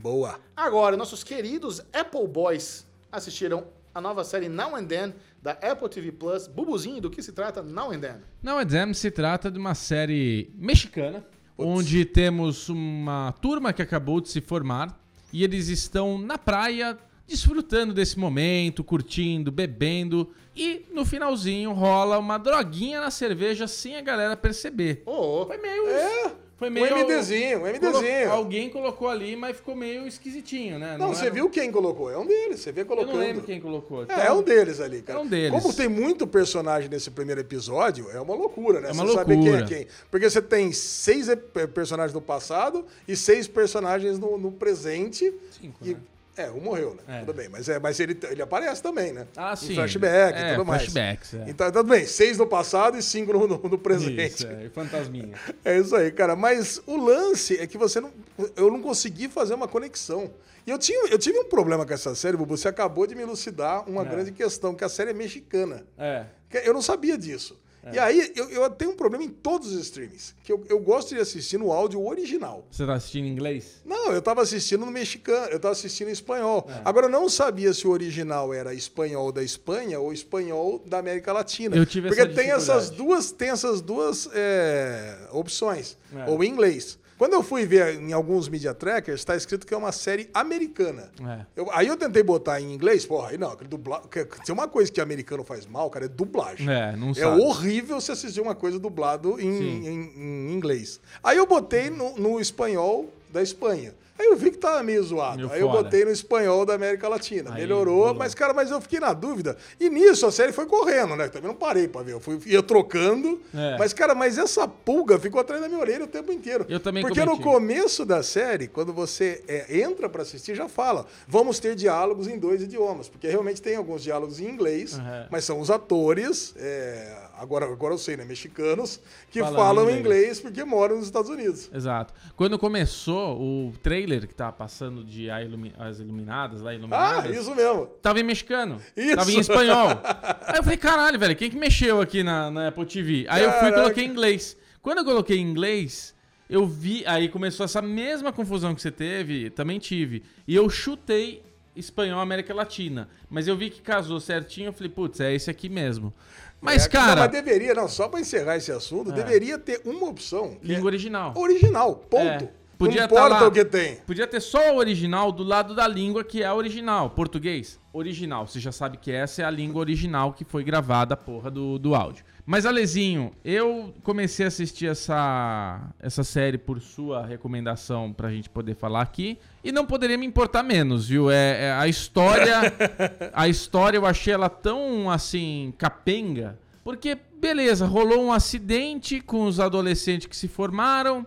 Boa. 0.00 0.38
Agora, 0.56 0.96
nossos 0.96 1.22
queridos 1.24 1.80
Apple 1.92 2.26
Boys 2.26 2.86
assistiram 3.10 3.64
a 3.94 4.00
nova 4.00 4.24
série 4.24 4.48
Now 4.48 4.76
and 4.76 4.84
Then 4.84 5.14
da 5.42 5.52
Apple 5.52 5.88
TV 5.88 6.12
Plus. 6.12 6.46
Bubuzinho, 6.46 7.00
do 7.00 7.10
que 7.10 7.22
se 7.22 7.32
trata 7.32 7.62
Now 7.62 7.92
and 7.92 8.00
Then? 8.00 8.16
Não, 8.42 8.60
Exam 8.60 8.92
se 8.92 9.10
trata 9.10 9.50
de 9.50 9.58
uma 9.58 9.74
série 9.74 10.50
mexicana, 10.54 11.24
onde 11.56 12.04
temos 12.04 12.68
uma 12.68 13.32
turma 13.40 13.72
que 13.72 13.80
acabou 13.80 14.20
de 14.20 14.28
se 14.28 14.40
formar 14.40 15.00
e 15.32 15.42
eles 15.42 15.68
estão 15.68 16.18
na 16.18 16.36
praia 16.36 16.98
desfrutando 17.26 17.92
desse 17.92 18.18
momento, 18.18 18.84
curtindo, 18.84 19.50
bebendo 19.50 20.30
e 20.54 20.86
no 20.92 21.04
finalzinho 21.04 21.72
rola 21.72 22.18
uma 22.18 22.38
droguinha 22.38 23.00
na 23.00 23.10
cerveja 23.10 23.66
sem 23.66 23.96
a 23.96 24.00
galera 24.00 24.36
perceber. 24.36 25.02
Ô, 25.04 25.44
Foi 25.46 25.58
meio. 25.58 25.88
É, 25.88 26.32
Foi 26.58 26.68
um 26.68 26.72
meio. 26.72 26.86
MDzinho, 26.86 27.58
um 27.58 27.78
Colo- 27.78 27.98
MDzinho. 28.00 28.32
Alguém 28.32 28.70
colocou 28.70 29.08
ali, 29.08 29.36
mas 29.36 29.56
ficou 29.56 29.76
meio 29.76 30.06
esquisitinho, 30.06 30.78
né? 30.78 30.96
Não, 30.98 31.08
você 31.14 31.26
era- 31.26 31.34
viu 31.34 31.50
quem 31.50 31.70
colocou? 31.70 32.10
É 32.10 32.16
um 32.16 32.26
deles, 32.26 32.60
você 32.60 32.72
vê 32.72 32.80
Eu 32.80 32.86
colocando. 32.86 33.12
não 33.12 33.20
lembro 33.20 33.42
quem 33.42 33.60
colocou. 33.60 34.00
É, 34.00 34.04
Então, 34.04 34.18
é 34.18 34.32
um 34.32 34.42
deles 34.42 34.80
ali, 34.80 35.02
cara. 35.02 35.18
É 35.18 35.22
um 35.22 35.26
deles. 35.26 35.50
Como 35.62 35.74
tem 35.74 35.86
muito 35.88 36.26
personagem 36.26 36.88
nesse 36.88 37.10
primeiro 37.10 37.40
episódio, 37.42 38.10
é 38.10 38.18
uma 38.20 38.34
loucura, 38.34 38.80
né? 38.80 38.88
É 38.88 38.92
uma 38.92 39.06
você 39.06 39.12
saber 39.14 39.34
quem 39.36 39.48
é 39.48 39.50
loucura. 39.58 39.66
quem. 39.76 39.86
Porque 40.10 40.30
você 40.30 40.40
tem 40.40 40.72
seis 40.72 41.28
ep- 41.28 41.66
personagens 41.74 42.14
no 42.14 42.22
passado 42.22 42.86
e 43.06 43.14
seis 43.14 43.46
personagens 43.46 44.18
no, 44.18 44.38
no 44.38 44.50
presente. 44.50 45.32
Cinco, 45.60 45.76
e- 45.84 45.90
né? 45.92 46.00
É, 46.36 46.50
um 46.50 46.60
morreu, 46.60 46.94
né? 46.94 47.16
É. 47.16 47.20
Tudo 47.20 47.32
bem. 47.32 47.48
Mas, 47.48 47.68
é, 47.68 47.78
mas 47.78 47.98
ele, 47.98 48.18
ele 48.30 48.42
aparece 48.42 48.82
também, 48.82 49.12
né? 49.12 49.26
Ah, 49.36 49.52
Em 49.54 49.56
sim. 49.56 49.74
flashback 49.74 50.38
É, 50.38 50.48
e 50.48 50.50
tudo 50.56 50.66
mais. 50.66 50.82
flashbacks, 50.82 51.34
é. 51.34 51.44
Então, 51.48 51.70
tudo 51.72 51.88
bem. 51.88 52.04
Seis 52.06 52.36
no 52.38 52.46
passado 52.46 52.98
e 52.98 53.02
cinco 53.02 53.32
no, 53.32 53.46
no, 53.46 53.56
no 53.70 53.78
presente. 53.78 54.22
Isso, 54.34 54.46
é, 54.46 54.64
e 54.64 54.68
fantasminha. 54.68 55.34
É 55.64 55.78
isso 55.78 55.96
aí, 55.96 56.10
cara. 56.12 56.36
Mas 56.36 56.80
o 56.86 56.96
lance 56.96 57.58
é 57.58 57.66
que 57.66 57.78
você 57.78 58.00
não. 58.00 58.10
Eu 58.54 58.70
não 58.70 58.82
consegui 58.82 59.28
fazer 59.28 59.54
uma 59.54 59.66
conexão. 59.66 60.30
E 60.66 60.70
eu, 60.70 60.78
tinha, 60.78 61.08
eu 61.10 61.18
tive 61.18 61.38
um 61.38 61.44
problema 61.44 61.86
com 61.86 61.94
essa 61.94 62.14
série, 62.14 62.36
Bubu. 62.36 62.56
Você 62.56 62.68
acabou 62.68 63.06
de 63.06 63.14
me 63.14 63.22
elucidar 63.22 63.88
uma 63.88 64.02
É. 64.02 64.04
grande 64.04 64.32
questão, 64.32 64.74
que 64.74 64.84
a 64.84 64.88
série 64.88 65.10
é 65.10 65.14
mexicana. 65.14 65.84
É. 65.96 66.24
Eu 66.64 66.74
não 66.74 66.82
sabia 66.82 67.16
disso. 67.16 67.56
E 67.92 67.98
aí, 67.98 68.32
eu, 68.34 68.48
eu 68.50 68.70
tenho 68.70 68.92
um 68.92 68.96
problema 68.96 69.24
em 69.24 69.28
todos 69.28 69.72
os 69.72 69.80
streams. 69.80 70.34
Que 70.42 70.52
eu, 70.52 70.64
eu 70.68 70.78
gosto 70.78 71.14
de 71.14 71.20
assistir 71.20 71.58
no 71.58 71.72
áudio 71.72 72.04
original. 72.04 72.66
Você 72.70 72.84
tá 72.84 72.94
assistindo 72.94 73.26
em 73.26 73.30
inglês? 73.30 73.80
Não, 73.84 74.12
eu 74.12 74.20
tava 74.20 74.42
assistindo 74.42 74.84
no 74.84 74.90
mexicano, 74.90 75.52
eu 75.52 75.60
tava 75.60 75.72
assistindo 75.72 76.08
em 76.08 76.12
espanhol. 76.12 76.66
É. 76.68 76.82
Agora, 76.84 77.06
eu 77.06 77.10
não 77.10 77.28
sabia 77.28 77.72
se 77.72 77.86
o 77.86 77.90
original 77.90 78.52
era 78.52 78.74
espanhol 78.74 79.30
da 79.30 79.42
Espanha 79.42 80.00
ou 80.00 80.12
espanhol 80.12 80.82
da 80.84 80.98
América 80.98 81.32
Latina. 81.32 81.76
Eu 81.76 81.86
tive 81.86 82.08
Porque 82.08 82.22
essa 82.22 82.34
tem 82.34 82.50
essas 82.50 82.90
duas, 82.90 83.30
tem 83.30 83.50
essas 83.50 83.80
duas 83.80 84.28
é, 84.32 85.28
opções. 85.30 85.96
É. 86.14 86.30
Ou 86.30 86.42
em 86.42 86.48
inglês. 86.48 86.98
Quando 87.18 87.32
eu 87.32 87.42
fui 87.42 87.64
ver 87.64 87.94
em 88.00 88.12
alguns 88.12 88.48
media 88.48 88.74
trackers, 88.74 89.20
está 89.20 89.34
escrito 89.34 89.66
que 89.66 89.72
é 89.72 89.76
uma 89.76 89.90
série 89.92 90.28
americana. 90.34 91.10
É. 91.26 91.46
Eu- 91.56 91.70
aí 91.72 91.86
eu 91.86 91.96
tentei 91.96 92.22
botar 92.22 92.60
em 92.60 92.74
inglês, 92.74 93.06
porra, 93.06 93.30
aí 93.30 93.38
não, 93.38 93.56
dubla... 93.68 94.02
tem 94.44 94.52
uma 94.52 94.68
coisa 94.68 94.92
que 94.92 95.00
americano 95.00 95.42
faz 95.42 95.64
mal, 95.66 95.88
cara, 95.88 96.04
é 96.04 96.08
dublagem. 96.08 96.68
É, 96.70 96.94
não 96.94 97.10
É 97.10 97.14
sabe. 97.14 97.40
horrível 97.40 98.00
você 98.00 98.12
assistir 98.12 98.40
uma 98.40 98.54
coisa 98.54 98.78
dublado 98.78 99.40
em, 99.40 99.46
em- 99.86 100.12
em 100.16 100.52
inglês. 100.52 101.00
Aí 101.24 101.38
eu 101.38 101.46
botei 101.46 101.88
no, 101.88 102.16
no 102.16 102.38
espanhol 102.40 103.10
da 103.32 103.42
Espanha. 103.42 103.94
Aí 104.18 104.26
eu 104.26 104.36
vi 104.36 104.50
que 104.50 104.58
tava 104.58 104.82
meio 104.82 105.02
zoado. 105.02 105.50
Aí 105.52 105.60
eu 105.60 105.68
botei 105.68 106.04
no 106.04 106.10
espanhol 106.10 106.64
da 106.64 106.74
América 106.74 107.08
Latina. 107.08 107.50
Aí 107.52 107.60
Melhorou, 107.62 107.98
rolou. 107.98 108.14
mas, 108.14 108.34
cara, 108.34 108.54
mas 108.54 108.70
eu 108.70 108.80
fiquei 108.80 108.98
na 109.00 109.12
dúvida. 109.12 109.56
E 109.78 109.90
nisso 109.90 110.26
a 110.26 110.32
série 110.32 110.52
foi 110.52 110.66
correndo, 110.66 111.14
né? 111.16 111.28
Também 111.28 111.48
não 111.48 111.54
parei 111.56 111.86
pra 111.88 112.02
ver. 112.02 112.12
Eu 112.12 112.20
fui, 112.20 112.38
ia 112.46 112.62
trocando. 112.62 113.40
É. 113.54 113.76
Mas, 113.78 113.92
cara, 113.92 114.14
mas 114.14 114.38
essa 114.38 114.66
pulga 114.66 115.18
ficou 115.18 115.40
atrás 115.40 115.60
da 115.60 115.68
minha 115.68 115.80
orelha 115.80 116.04
o 116.04 116.08
tempo 116.08 116.32
inteiro. 116.32 116.64
Eu 116.68 116.80
também 116.80 117.02
Porque 117.02 117.20
no 117.20 117.32
cometi. 117.38 117.42
começo 117.44 118.04
da 118.04 118.22
série, 118.22 118.68
quando 118.68 118.92
você 118.92 119.42
é, 119.46 119.80
entra 119.80 120.08
pra 120.08 120.22
assistir, 120.22 120.54
já 120.54 120.68
fala: 120.68 121.06
vamos 121.28 121.58
ter 121.58 121.74
diálogos 121.74 122.26
em 122.28 122.38
dois 122.38 122.62
idiomas. 122.62 123.08
Porque 123.08 123.28
realmente 123.28 123.60
tem 123.60 123.76
alguns 123.76 124.02
diálogos 124.02 124.40
em 124.40 124.46
inglês, 124.48 124.94
Uhum. 124.98 125.26
mas 125.30 125.44
são 125.44 125.60
os 125.60 125.70
atores, 125.70 126.54
é, 126.56 127.12
agora, 127.38 127.66
agora 127.66 127.94
eu 127.94 127.98
sei, 127.98 128.16
né? 128.16 128.24
Mexicanos, 128.24 129.00
que 129.30 129.40
Falando 129.40 129.56
falam 129.56 129.84
inglês. 129.84 130.00
inglês. 130.00 130.40
porque 130.40 130.64
moram 130.64 130.96
nos 130.96 131.06
Estados 131.06 131.30
Unidos. 131.30 131.70
Exato. 131.72 132.12
Quando 132.36 132.58
começou 132.58 133.40
o 133.40 133.72
trailer 133.82 134.26
que 134.26 134.34
tava 134.34 134.52
passando 134.52 135.04
de 135.04 135.26
Ilumi- 135.26 135.72
As 135.78 135.98
Iluminadas, 135.98 136.60
lá 136.62 136.70
Ah, 136.70 136.74
Iluminadas, 136.74 137.36
isso 137.36 137.54
mesmo. 137.54 137.86
tava 138.02 138.20
em 138.20 138.22
mexicano. 138.24 138.80
Isso. 138.96 139.16
Tava 139.16 139.30
em 139.32 139.38
espanhol. 139.38 139.88
Aí 140.46 140.56
eu 140.58 140.62
falei, 140.62 140.78
caralho, 140.78 141.18
velho, 141.18 141.36
quem 141.36 141.50
que 141.50 141.56
mexeu 141.56 142.00
aqui 142.00 142.22
na, 142.22 142.50
na 142.50 142.68
Apple 142.68 142.86
TV? 142.86 143.26
Aí 143.28 143.42
eu 143.42 143.50
fui 143.50 143.58
e 143.58 143.60
Caraca. 143.62 143.82
coloquei 143.82 144.04
em 144.04 144.08
inglês. 144.08 144.56
Quando 144.82 144.98
eu 144.98 145.04
coloquei 145.04 145.38
em 145.38 145.42
inglês, 145.42 146.14
eu 146.48 146.64
vi, 146.66 147.04
aí 147.06 147.28
começou 147.28 147.64
essa 147.64 147.82
mesma 147.82 148.32
confusão 148.32 148.74
que 148.74 148.80
você 148.80 148.90
teve, 148.90 149.50
também 149.50 149.78
tive. 149.78 150.22
E 150.46 150.54
eu 150.54 150.68
chutei 150.70 151.42
espanhol 151.76 152.20
América 152.20 152.54
Latina. 152.54 153.08
Mas 153.28 153.46
eu 153.46 153.56
vi 153.56 153.70
que 153.70 153.80
casou 153.80 154.18
certinho, 154.18 154.68
eu 154.68 154.72
falei, 154.72 154.90
putz, 154.90 155.20
é 155.20 155.34
esse 155.34 155.50
aqui 155.50 155.68
mesmo. 155.68 156.12
Mas, 156.60 156.86
É, 156.86 156.88
cara, 156.88 157.20
mas 157.22 157.30
deveria, 157.30 157.74
não, 157.74 157.86
só 157.86 158.08
pra 158.08 158.18
encerrar 158.18 158.56
esse 158.56 158.72
assunto, 158.72 159.12
deveria 159.12 159.58
ter 159.58 159.82
uma 159.84 160.08
opção. 160.08 160.56
que 160.56 160.72
é 160.72 160.74
língua 160.74 160.86
original. 160.86 161.32
Original, 161.36 161.94
ponto. 161.94 162.44
É. 162.44 162.48
Podia 162.78 163.02
não 163.02 163.08
tá 163.08 163.14
importa 163.14 163.40
lá. 163.40 163.48
o 163.48 163.50
que 163.50 163.64
tem. 163.64 163.96
Podia 164.06 164.26
ter 164.26 164.40
só 164.40 164.74
o 164.74 164.76
original 164.76 165.32
do 165.32 165.42
lado 165.42 165.74
da 165.74 165.88
língua 165.88 166.22
que 166.22 166.42
é 166.42 166.46
a 166.46 166.54
original. 166.54 167.08
Português, 167.10 167.80
original. 167.92 168.46
Você 168.46 168.60
já 168.60 168.70
sabe 168.70 168.98
que 168.98 169.10
essa 169.10 169.42
é 169.42 169.44
a 169.44 169.50
língua 169.50 169.80
original 169.80 170.32
que 170.34 170.44
foi 170.44 170.62
gravada, 170.62 171.16
porra 171.16 171.50
do, 171.50 171.78
do 171.78 171.94
áudio. 171.94 172.24
Mas, 172.48 172.64
Alezinho, 172.64 173.32
eu 173.44 173.92
comecei 174.04 174.44
a 174.44 174.48
assistir 174.48 174.86
essa, 174.86 175.92
essa 175.98 176.22
série 176.22 176.56
por 176.56 176.80
sua 176.80 177.26
recomendação 177.26 178.12
pra 178.12 178.30
gente 178.30 178.48
poder 178.48 178.76
falar 178.76 179.02
aqui. 179.02 179.36
E 179.64 179.72
não 179.72 179.84
poderia 179.84 180.16
me 180.16 180.24
importar 180.24 180.62
menos, 180.62 181.08
viu? 181.08 181.28
É, 181.28 181.64
é 181.64 181.72
a 181.72 181.88
história. 181.88 182.72
a 183.34 183.48
história 183.48 183.98
eu 183.98 184.06
achei 184.06 184.32
ela 184.32 184.48
tão 184.48 185.10
assim, 185.10 185.74
capenga. 185.76 186.56
Porque, 186.84 187.18
beleza, 187.40 187.84
rolou 187.84 188.22
um 188.22 188.32
acidente 188.32 189.20
com 189.20 189.42
os 189.46 189.58
adolescentes 189.58 190.28
que 190.28 190.36
se 190.36 190.46
formaram 190.46 191.26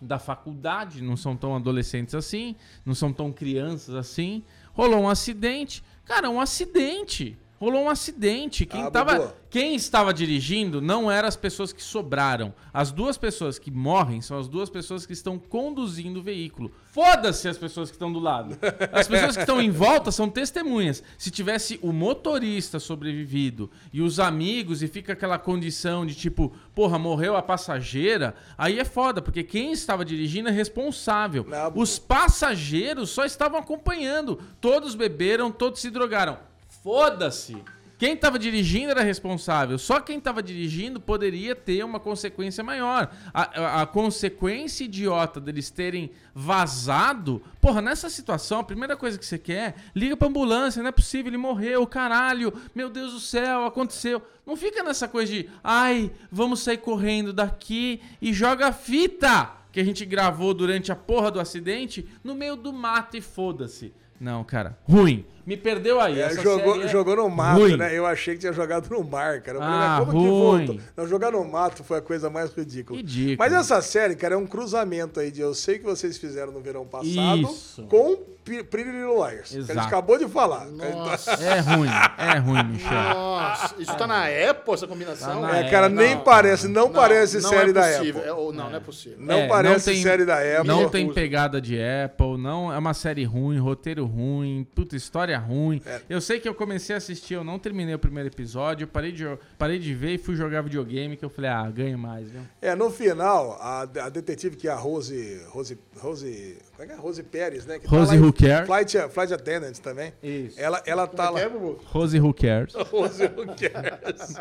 da 0.00 0.20
faculdade, 0.20 1.02
não 1.02 1.16
são 1.16 1.36
tão 1.36 1.56
adolescentes 1.56 2.14
assim, 2.14 2.54
não 2.86 2.94
são 2.94 3.12
tão 3.12 3.32
crianças 3.32 3.96
assim. 3.96 4.44
Rolou 4.72 5.00
um 5.00 5.08
acidente. 5.08 5.82
Cara, 6.04 6.30
um 6.30 6.40
acidente. 6.40 7.36
Rolou 7.60 7.82
um 7.82 7.90
acidente. 7.90 8.64
Quem, 8.64 8.84
Ah, 8.84 8.90
tava, 8.90 9.36
quem 9.50 9.74
estava 9.74 10.14
dirigindo 10.14 10.80
não 10.80 11.10
eram 11.10 11.28
as 11.28 11.36
pessoas 11.36 11.74
que 11.74 11.82
sobraram. 11.82 12.54
As 12.72 12.90
duas 12.90 13.18
pessoas 13.18 13.58
que 13.58 13.70
morrem 13.70 14.22
são 14.22 14.38
as 14.38 14.48
duas 14.48 14.70
pessoas 14.70 15.04
que 15.04 15.12
estão 15.12 15.38
conduzindo 15.38 16.20
o 16.20 16.22
veículo. 16.22 16.72
Foda-se 16.90 17.46
as 17.48 17.58
pessoas 17.58 17.90
que 17.90 17.96
estão 17.96 18.10
do 18.10 18.18
lado. 18.18 18.56
As 18.90 19.06
pessoas 19.06 19.36
que 19.36 19.42
estão 19.42 19.60
em 19.60 19.70
volta 19.70 20.10
são 20.10 20.26
testemunhas. 20.30 21.02
Se 21.18 21.30
tivesse 21.30 21.78
o 21.82 21.92
motorista 21.92 22.80
sobrevivido 22.80 23.70
e 23.92 24.00
os 24.00 24.18
amigos 24.18 24.82
e 24.82 24.88
fica 24.88 25.12
aquela 25.12 25.38
condição 25.38 26.06
de 26.06 26.14
tipo, 26.14 26.54
porra, 26.74 26.98
morreu 26.98 27.36
a 27.36 27.42
passageira, 27.42 28.34
aí 28.56 28.78
é 28.78 28.86
foda, 28.86 29.20
porque 29.20 29.44
quem 29.44 29.70
estava 29.70 30.02
dirigindo 30.02 30.48
é 30.48 30.52
responsável. 30.52 31.44
Bubu. 31.44 31.82
Os 31.82 31.98
passageiros 31.98 33.10
só 33.10 33.26
estavam 33.26 33.60
acompanhando. 33.60 34.40
Todos 34.62 34.94
beberam, 34.94 35.52
todos 35.52 35.80
se 35.80 35.90
drogaram. 35.90 36.48
Foda-se. 36.82 37.62
Quem 37.98 38.14
estava 38.14 38.38
dirigindo 38.38 38.90
era 38.92 39.02
responsável. 39.02 39.76
Só 39.76 40.00
quem 40.00 40.16
estava 40.16 40.42
dirigindo 40.42 40.98
poderia 40.98 41.54
ter 41.54 41.84
uma 41.84 42.00
consequência 42.00 42.64
maior. 42.64 43.14
A, 43.34 43.42
a- 43.42 43.82
a 43.82 43.86
consequência 43.86 44.84
idiota 44.84 45.38
deles 45.38 45.68
terem 45.70 46.10
vazado. 46.34 47.42
Porra, 47.60 47.82
nessa 47.82 48.08
situação, 48.08 48.60
a 48.60 48.64
primeira 48.64 48.96
coisa 48.96 49.18
que 49.18 49.26
você 49.26 49.36
quer, 49.38 49.74
liga 49.94 50.16
pra 50.16 50.28
ambulância, 50.28 50.80
não 50.82 50.88
é 50.88 50.92
possível, 50.92 51.28
ele 51.28 51.36
morreu, 51.36 51.86
caralho, 51.86 52.54
meu 52.74 52.88
Deus 52.88 53.12
do 53.12 53.20
céu, 53.20 53.66
aconteceu. 53.66 54.22
Não 54.46 54.56
fica 54.56 54.82
nessa 54.82 55.06
coisa 55.06 55.30
de, 55.30 55.50
ai, 55.62 56.10
vamos 56.32 56.60
sair 56.60 56.78
correndo 56.78 57.34
daqui 57.34 58.00
e 58.22 58.32
joga 58.32 58.72
fita 58.72 59.50
que 59.70 59.78
a 59.78 59.84
gente 59.84 60.06
gravou 60.06 60.54
durante 60.54 60.90
a 60.90 60.96
porra 60.96 61.30
do 61.30 61.38
acidente 61.38 62.08
no 62.24 62.34
meio 62.34 62.56
do 62.56 62.72
mato 62.72 63.14
e 63.18 63.20
foda-se. 63.20 63.92
Não, 64.20 64.44
cara, 64.44 64.76
ruim. 64.88 65.24
Me 65.46 65.56
perdeu 65.56 65.98
aí. 66.00 66.20
É, 66.20 66.24
essa 66.26 66.42
jogou, 66.42 66.74
série 66.74 66.84
é 66.84 66.88
jogou 66.88 67.16
no 67.16 67.28
mato, 67.28 67.60
ruim. 67.60 67.76
né? 67.76 67.96
Eu 67.96 68.06
achei 68.06 68.34
que 68.34 68.40
tinha 68.40 68.52
jogado 68.52 68.88
no 68.90 69.02
mar, 69.02 69.40
cara. 69.40 69.56
Eu 69.58 69.62
falei, 69.62 69.78
Ah, 69.78 69.96
como 70.04 70.12
ruim. 70.12 70.60
que 70.60 70.66
voltou? 70.66 70.84
Não, 70.96 71.08
jogar 71.08 71.32
no 71.32 71.44
mato 71.44 71.82
foi 71.82 71.98
a 71.98 72.02
coisa 72.02 72.30
mais 72.30 72.52
ridícula. 72.52 72.98
Ridículo. 72.98 73.36
Mas 73.38 73.52
essa 73.52 73.80
série, 73.82 74.14
cara, 74.14 74.34
é 74.34 74.38
um 74.38 74.46
cruzamento 74.46 75.18
aí 75.18 75.30
de 75.32 75.40
eu 75.40 75.52
sei 75.54 75.78
que 75.78 75.84
vocês 75.84 76.18
fizeram 76.18 76.52
no 76.52 76.60
verão 76.60 76.84
passado 76.86 77.40
Isso. 77.40 77.82
com 77.88 78.16
Pretty 78.44 78.90
Little 78.90 79.14
Liars. 79.26 79.50
Que 79.50 79.56
a 79.56 79.60
gente 79.60 79.70
Exato. 79.72 79.86
acabou 79.86 80.18
de 80.18 80.28
falar. 80.28 80.66
Nossa. 80.66 81.30
É 81.32 81.60
ruim, 81.60 81.88
é 82.18 82.38
ruim, 82.38 82.64
Michel. 82.72 82.90
Nossa, 83.14 83.74
isso 83.78 83.94
tá 83.96 84.06
na 84.06 84.24
Apple, 84.26 84.74
essa 84.74 84.86
combinação? 84.86 85.40
Tá 85.42 85.58
É, 85.58 85.70
cara, 85.70 85.86
É, 85.86 85.88
nem 85.88 86.14
não, 86.16 86.22
parece, 86.24 86.68
não, 86.68 86.90
parece 86.90 87.40
não 87.40 87.48
série 87.48 87.70
é 87.70 87.72
da. 87.72 87.86
Apple. 87.96 88.20
É, 88.24 88.32
ou 88.32 88.52
não, 88.52 88.70
não 88.70 88.76
é 88.76 88.80
possível. 88.80 89.18
Não 89.20 89.34
É, 89.36 89.48
parece 89.48 89.90
tem- 89.92 90.02
série 90.02 90.24
da 90.24 90.36
Apple. 90.38 90.66
Não 90.68 90.88
tem 90.88 91.12
pegada 91.12 91.60
de 91.60 91.76
Apple, 91.80 92.36
não 92.38 92.72
é 92.72 92.78
uma 92.78 92.94
série 92.94 93.24
ruim, 93.24 93.58
roteiro 93.58 94.04
ruim, 94.10 94.66
puta 94.74 94.96
história 94.96 95.38
ruim. 95.38 95.80
É. 95.86 96.02
Eu 96.08 96.20
sei 96.20 96.38
que 96.40 96.48
eu 96.48 96.54
comecei 96.54 96.94
a 96.94 96.98
assistir, 96.98 97.34
eu 97.34 97.44
não 97.44 97.58
terminei 97.58 97.94
o 97.94 97.98
primeiro 97.98 98.28
episódio, 98.28 98.84
eu 98.84 98.88
parei 98.88 99.12
de, 99.12 99.24
parei 99.58 99.78
de 99.78 99.94
ver 99.94 100.14
e 100.14 100.18
fui 100.18 100.36
jogar 100.36 100.62
videogame, 100.62 101.16
que 101.16 101.24
eu 101.24 101.30
falei, 101.30 101.50
ah, 101.50 101.70
ganho 101.70 101.98
mais, 101.98 102.30
viu? 102.30 102.42
É, 102.60 102.74
no 102.74 102.90
final, 102.90 103.52
a, 103.60 103.82
a 103.82 104.08
detetive 104.08 104.56
que 104.56 104.68
é 104.68 104.70
a 104.70 104.76
Rose. 104.76 105.40
Rose. 105.48 105.78
Rose. 105.98 106.58
Como 106.80 106.90
é 106.90 106.94
que 106.94 106.98
é? 106.98 107.02
Rose 107.02 107.22
Pérez, 107.22 107.66
né? 107.66 107.78
Que 107.78 107.86
Rose 107.86 108.12
lá 108.12 108.16
em 108.16 108.24
Who 108.24 108.32
Cares. 108.32 108.66
Flight, 108.66 108.98
Flight 109.10 109.34
Attendant 109.34 109.76
também. 109.80 110.14
Isso. 110.22 110.58
Ela, 110.58 110.82
ela 110.86 111.06
tá 111.06 111.26
é 111.26 111.28
lá. 111.30 111.40
é, 111.40 111.48
Bubu? 111.50 111.78
Rose 111.84 112.18
Who 112.18 112.32
Cares. 112.32 112.72
Rose 112.90 113.22
Who 113.24 113.46
Cares. 113.54 114.36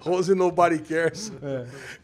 Rose 0.00 0.32
Nobody 0.32 0.78
Cares. 0.78 1.32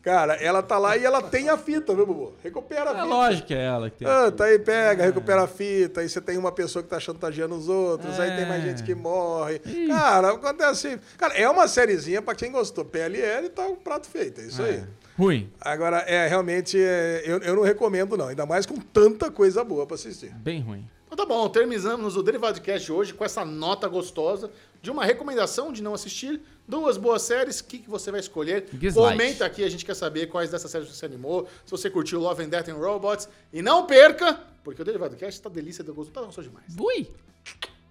Cara, 0.03 0.35
ela 0.35 0.65
tá 0.65 0.79
lá 0.79 0.97
e 0.97 1.05
ela 1.05 1.23
tem 1.23 1.49
a 1.49 1.57
fita, 1.57 1.95
viu, 1.95 2.05
Bubu? 2.05 2.33
Recupera 2.43 2.91
a 2.91 2.93
É 2.93 2.95
fita. 2.97 3.05
lógico 3.05 3.47
que 3.47 3.55
é 3.55 3.65
ela 3.65 3.89
que 3.89 3.99
tem. 3.99 4.09
Ah, 4.09 4.33
tá 4.33 4.45
aí, 4.47 4.59
pega, 4.59 5.05
recupera 5.05 5.43
a 5.45 5.47
fita, 5.47 6.01
aí 6.01 6.09
você 6.09 6.21
tem 6.21 6.37
uma 6.37 6.51
pessoa 6.51 6.83
que 6.83 6.89
tá 6.89 6.99
chantageando 6.99 7.55
os 7.55 7.69
outros, 7.69 8.19
aí 8.19 8.37
tem 8.37 8.47
mais 8.49 8.65
É. 8.65 8.67
gente 8.69 8.83
que 8.83 8.97
morre. 8.97 9.61
Cara, 9.87 10.33
acontece. 10.33 10.99
Cara, 11.17 11.35
é 11.35 11.49
uma 11.49 11.69
sériezinha 11.69 12.21
pra 12.21 12.35
quem 12.35 12.51
gostou. 12.51 12.85
PLL 12.85 13.49
tá 13.51 13.63
um 13.69 13.77
prato 13.77 14.09
feito, 14.09 14.41
é 14.41 14.45
isso 14.45 14.61
aí. 14.61 14.83
Ruim, 15.23 15.51
Agora, 15.61 15.99
é, 15.99 16.27
realmente, 16.27 16.77
é, 16.79 17.23
eu, 17.25 17.39
eu 17.39 17.57
não 17.57 17.63
recomendo, 17.63 18.17
não. 18.17 18.29
Ainda 18.29 18.45
mais 18.45 18.67
com 18.67 18.77
tanta 18.77 19.31
coisa 19.31 19.63
boa 19.63 19.87
pra 19.87 19.95
assistir. 19.95 20.35
bem 20.35 20.61
ruim. 20.61 20.85
Então 21.07 21.17
tá 21.17 21.27
bom, 21.27 21.47
terminamos 21.51 22.17
o 22.17 22.23
Derivado 22.23 22.59
Cast 22.61 22.91
hoje 22.91 23.13
com 23.13 23.23
essa 23.23 23.45
nota 23.45 23.87
gostosa 23.87 24.51
de 24.81 24.91
uma 24.91 25.05
recomendação 25.05 25.71
de 25.71 25.83
não 25.83 25.93
assistir 25.93 26.41
duas 26.67 26.97
boas 26.97 27.21
séries. 27.21 27.61
O 27.61 27.65
que, 27.65 27.81
que 27.81 27.91
você 27.91 28.11
vai 28.11 28.19
escolher? 28.19 28.67
Dislike. 28.73 29.13
Comenta 29.13 29.45
aqui, 29.45 29.63
a 29.63 29.69
gente 29.69 29.85
quer 29.85 29.95
saber 29.95 30.29
quais 30.29 30.51
dessas 30.51 30.71
séries 30.71 30.89
você 30.89 30.95
se 30.97 31.05
animou, 31.05 31.47
se 31.67 31.71
você 31.71 31.91
curtiu 31.91 32.19
Love 32.19 32.43
and 32.45 32.49
Death 32.49 32.69
and 32.71 32.77
Robots. 32.77 33.29
E 33.53 33.61
não 33.61 33.87
perca, 33.87 34.41
porque 34.65 34.81
o 34.81 34.85
Derivado 34.85 35.15
Cast 35.15 35.43
tá 35.43 35.51
delícia, 35.51 35.85
deu 35.85 35.95
gosto, 35.95 36.11
tá 36.13 36.23
gostoso 36.23 36.49
demais. 36.49 36.75
Ui! 36.79 37.07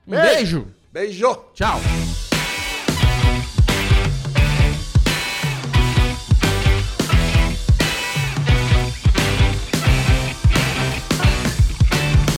Um 0.08 0.12
Beijo. 0.12 0.62
beijo. 0.62 0.68
Beijo! 0.92 1.46
Tchau! 1.54 1.80